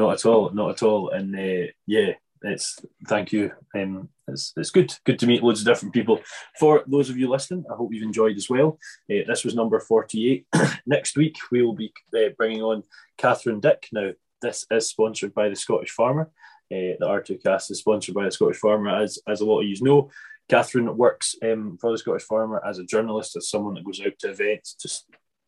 Not 0.00 0.14
at 0.14 0.24
all, 0.24 0.48
not 0.54 0.70
at 0.70 0.82
all. 0.82 1.10
And 1.10 1.36
uh, 1.36 1.70
yeah, 1.86 2.12
it's 2.40 2.80
thank 3.06 3.32
you. 3.32 3.52
Um, 3.74 4.08
it's, 4.26 4.54
it's 4.56 4.70
good, 4.70 4.94
good 5.04 5.18
to 5.18 5.26
meet 5.26 5.42
loads 5.42 5.60
of 5.60 5.66
different 5.66 5.92
people. 5.92 6.20
For 6.58 6.84
those 6.86 7.10
of 7.10 7.18
you 7.18 7.28
listening, 7.28 7.66
I 7.70 7.74
hope 7.74 7.92
you've 7.92 8.02
enjoyed 8.02 8.38
as 8.38 8.48
well. 8.48 8.78
Uh, 9.10 9.28
this 9.28 9.44
was 9.44 9.54
number 9.54 9.78
forty-eight. 9.78 10.46
Next 10.86 11.18
week 11.18 11.36
we 11.52 11.62
will 11.62 11.74
be 11.74 11.92
uh, 12.16 12.30
bringing 12.38 12.62
on 12.62 12.82
Catherine 13.18 13.60
Dick. 13.60 13.88
Now 13.92 14.12
this 14.40 14.64
is 14.70 14.88
sponsored 14.88 15.34
by 15.34 15.50
the 15.50 15.56
Scottish 15.56 15.90
Farmer. 15.90 16.30
Uh, 16.72 16.96
the 16.98 17.06
R2Kast 17.06 17.70
is 17.70 17.80
sponsored 17.80 18.14
by 18.14 18.24
the 18.24 18.30
Scottish 18.30 18.56
Farmer, 18.56 19.02
as 19.02 19.18
as 19.28 19.42
a 19.42 19.44
lot 19.44 19.60
of 19.60 19.68
you 19.68 19.76
know. 19.82 20.10
Catherine 20.48 20.96
works 20.96 21.36
um, 21.42 21.76
for 21.78 21.92
the 21.92 21.98
Scottish 21.98 22.24
Farmer 22.24 22.64
as 22.66 22.78
a 22.78 22.84
journalist, 22.84 23.36
as 23.36 23.50
someone 23.50 23.74
that 23.74 23.84
goes 23.84 24.00
out 24.00 24.18
to 24.20 24.30
events, 24.30 24.74
to 24.76 24.88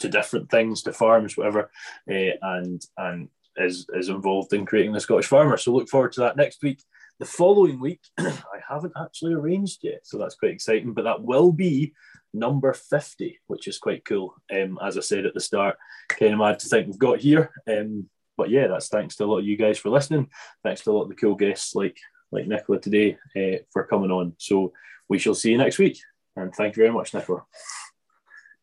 to 0.01 0.09
different 0.11 0.51
things, 0.51 0.83
to 0.83 0.93
farms, 0.93 1.39
whatever, 1.39 1.71
uh, 2.11 2.37
and 2.43 2.85
and 2.99 3.31
is 3.57 3.87
is 3.95 4.09
involved 4.09 4.53
in 4.53 4.67
creating 4.67 4.93
the 4.93 5.01
Scottish 5.01 5.27
Farmer. 5.27 5.57
So 5.57 5.73
look 5.73 5.89
forward 5.89 6.13
to 6.13 6.21
that 6.21 6.37
next 6.37 6.63
week. 6.63 6.83
The 7.19 7.27
following 7.27 7.81
week, 7.81 8.01
I 8.19 8.33
haven't 8.69 8.95
actually 9.01 9.35
arranged 9.35 9.81
yet, 9.83 10.01
so 10.05 10.19
that's 10.19 10.35
quite 10.35 10.53
exciting. 10.53 10.93
But 10.93 11.05
that 11.05 11.23
will 11.23 11.53
be 11.53 11.95
number 12.33 12.73
fifty, 12.73 13.39
which 13.47 13.69
is 13.69 13.79
quite 13.79 14.05
cool. 14.05 14.35
Um, 14.53 14.79
as 14.83 14.97
I 14.97 15.01
said 15.01 15.27
at 15.27 15.35
the 15.35 15.41
start, 15.41 15.77
kind 16.09 16.33
of 16.33 16.39
mad 16.39 16.59
to 16.61 16.69
think 16.69 16.87
we've 16.87 16.99
got 16.99 17.21
here. 17.21 17.53
Um, 17.69 18.09
but 18.37 18.51
yeah, 18.51 18.67
that's 18.67 18.89
thanks 18.89 19.17
to 19.17 19.25
a 19.25 19.27
lot 19.27 19.41
of 19.41 19.47
you 19.47 19.57
guys 19.57 19.79
for 19.79 19.91
listening. 19.91 20.29
Thanks 20.63 20.83
to 20.83 20.91
a 20.91 20.93
lot 20.93 21.03
of 21.03 21.09
the 21.11 21.15
cool 21.15 21.35
guests 21.35 21.75
like 21.75 21.99
like 22.31 22.47
Nicola 22.47 22.81
today 22.81 23.19
uh, 23.37 23.59
for 23.73 23.87
coming 23.87 24.11
on. 24.11 24.35
So 24.39 24.73
we 25.09 25.19
shall 25.19 25.35
see 25.35 25.51
you 25.51 25.59
next 25.59 25.79
week. 25.79 25.99
And 26.35 26.55
thank 26.55 26.77
you 26.77 26.83
very 26.83 26.95
much, 26.95 27.13
Nicola. 27.13 27.45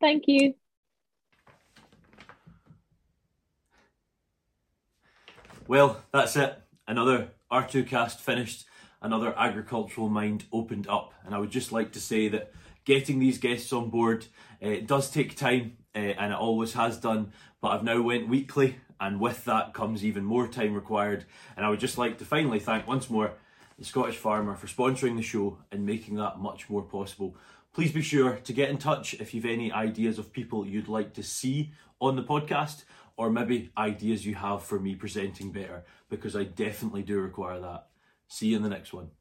Thank 0.02 0.24
you. 0.28 0.56
Well, 5.70 6.02
that's 6.12 6.36
it. 6.36 6.60
Another 6.88 7.30
R2Kast 7.52 8.16
finished, 8.16 8.66
another 9.04 9.38
agricultural 9.38 10.10
mind 10.10 10.46
opened 10.52 10.88
up. 10.88 11.14
And 11.24 11.36
I 11.36 11.38
would 11.38 11.52
just 11.52 11.72
like 11.72 11.92
to 11.92 12.00
say 12.00 12.28
that 12.30 12.52
getting 12.86 13.20
these 13.20 13.38
guests 13.38 13.72
on 13.72 13.92
board 13.92 14.26
uh, 14.64 14.78
does 14.84 15.12
take 15.12 15.38
time 15.38 15.78
uh, 15.96 16.00
and 16.00 16.34
it 16.34 16.40
always 16.40 16.74
has 16.74 16.98
done. 16.98 17.34
But 17.62 17.68
I've 17.68 17.84
now 17.84 18.02
went 18.02 18.28
weekly 18.28 18.78
and 19.00 19.20
with 19.20 19.46
that 19.46 19.76
comes 19.76 20.04
even 20.04 20.26
more 20.26 20.48
time 20.48 20.74
required. 20.74 21.26
And 21.56 21.64
I 21.64 21.70
would 21.70 21.80
just 21.80 22.00
like 22.00 22.18
to 22.18 22.26
finally 22.26 22.60
thank 22.60 22.88
once 22.88 23.08
more 23.08 23.34
the 23.78 23.86
Scottish 23.86 24.18
Farmer 24.18 24.56
for 24.56 24.66
sponsoring 24.66 25.18
the 25.18 25.22
show 25.22 25.60
and 25.72 25.86
making 25.86 26.16
that 26.16 26.40
much 26.40 26.68
more 26.68 26.82
possible. 26.82 27.38
Please 27.74 27.92
be 27.92 28.02
sure 28.02 28.38
to 28.38 28.54
get 28.54 28.72
in 28.72 28.80
touch 28.80 29.14
if 29.14 29.36
you've 29.36 29.46
any 29.46 29.72
ideas 29.72 30.18
of 30.18 30.34
people 30.34 30.66
you'd 30.66 30.88
like 30.88 31.14
to 31.14 31.22
see 31.22 31.74
on 32.02 32.16
the 32.16 32.24
podcast 32.24 32.86
or 33.20 33.30
maybe 33.30 33.70
ideas 33.78 34.26
you 34.26 34.34
have 34.34 34.64
for 34.64 34.80
me 34.80 34.96
presenting 34.96 35.52
better 35.52 35.84
because 36.10 36.38
I 36.38 36.46
definitely 36.46 37.04
do 37.04 37.20
require 37.20 37.60
that. 37.60 37.88
See 38.30 38.48
you 38.48 38.56
in 38.56 38.64
the 38.64 38.70
next 38.70 38.94
one. 38.94 39.10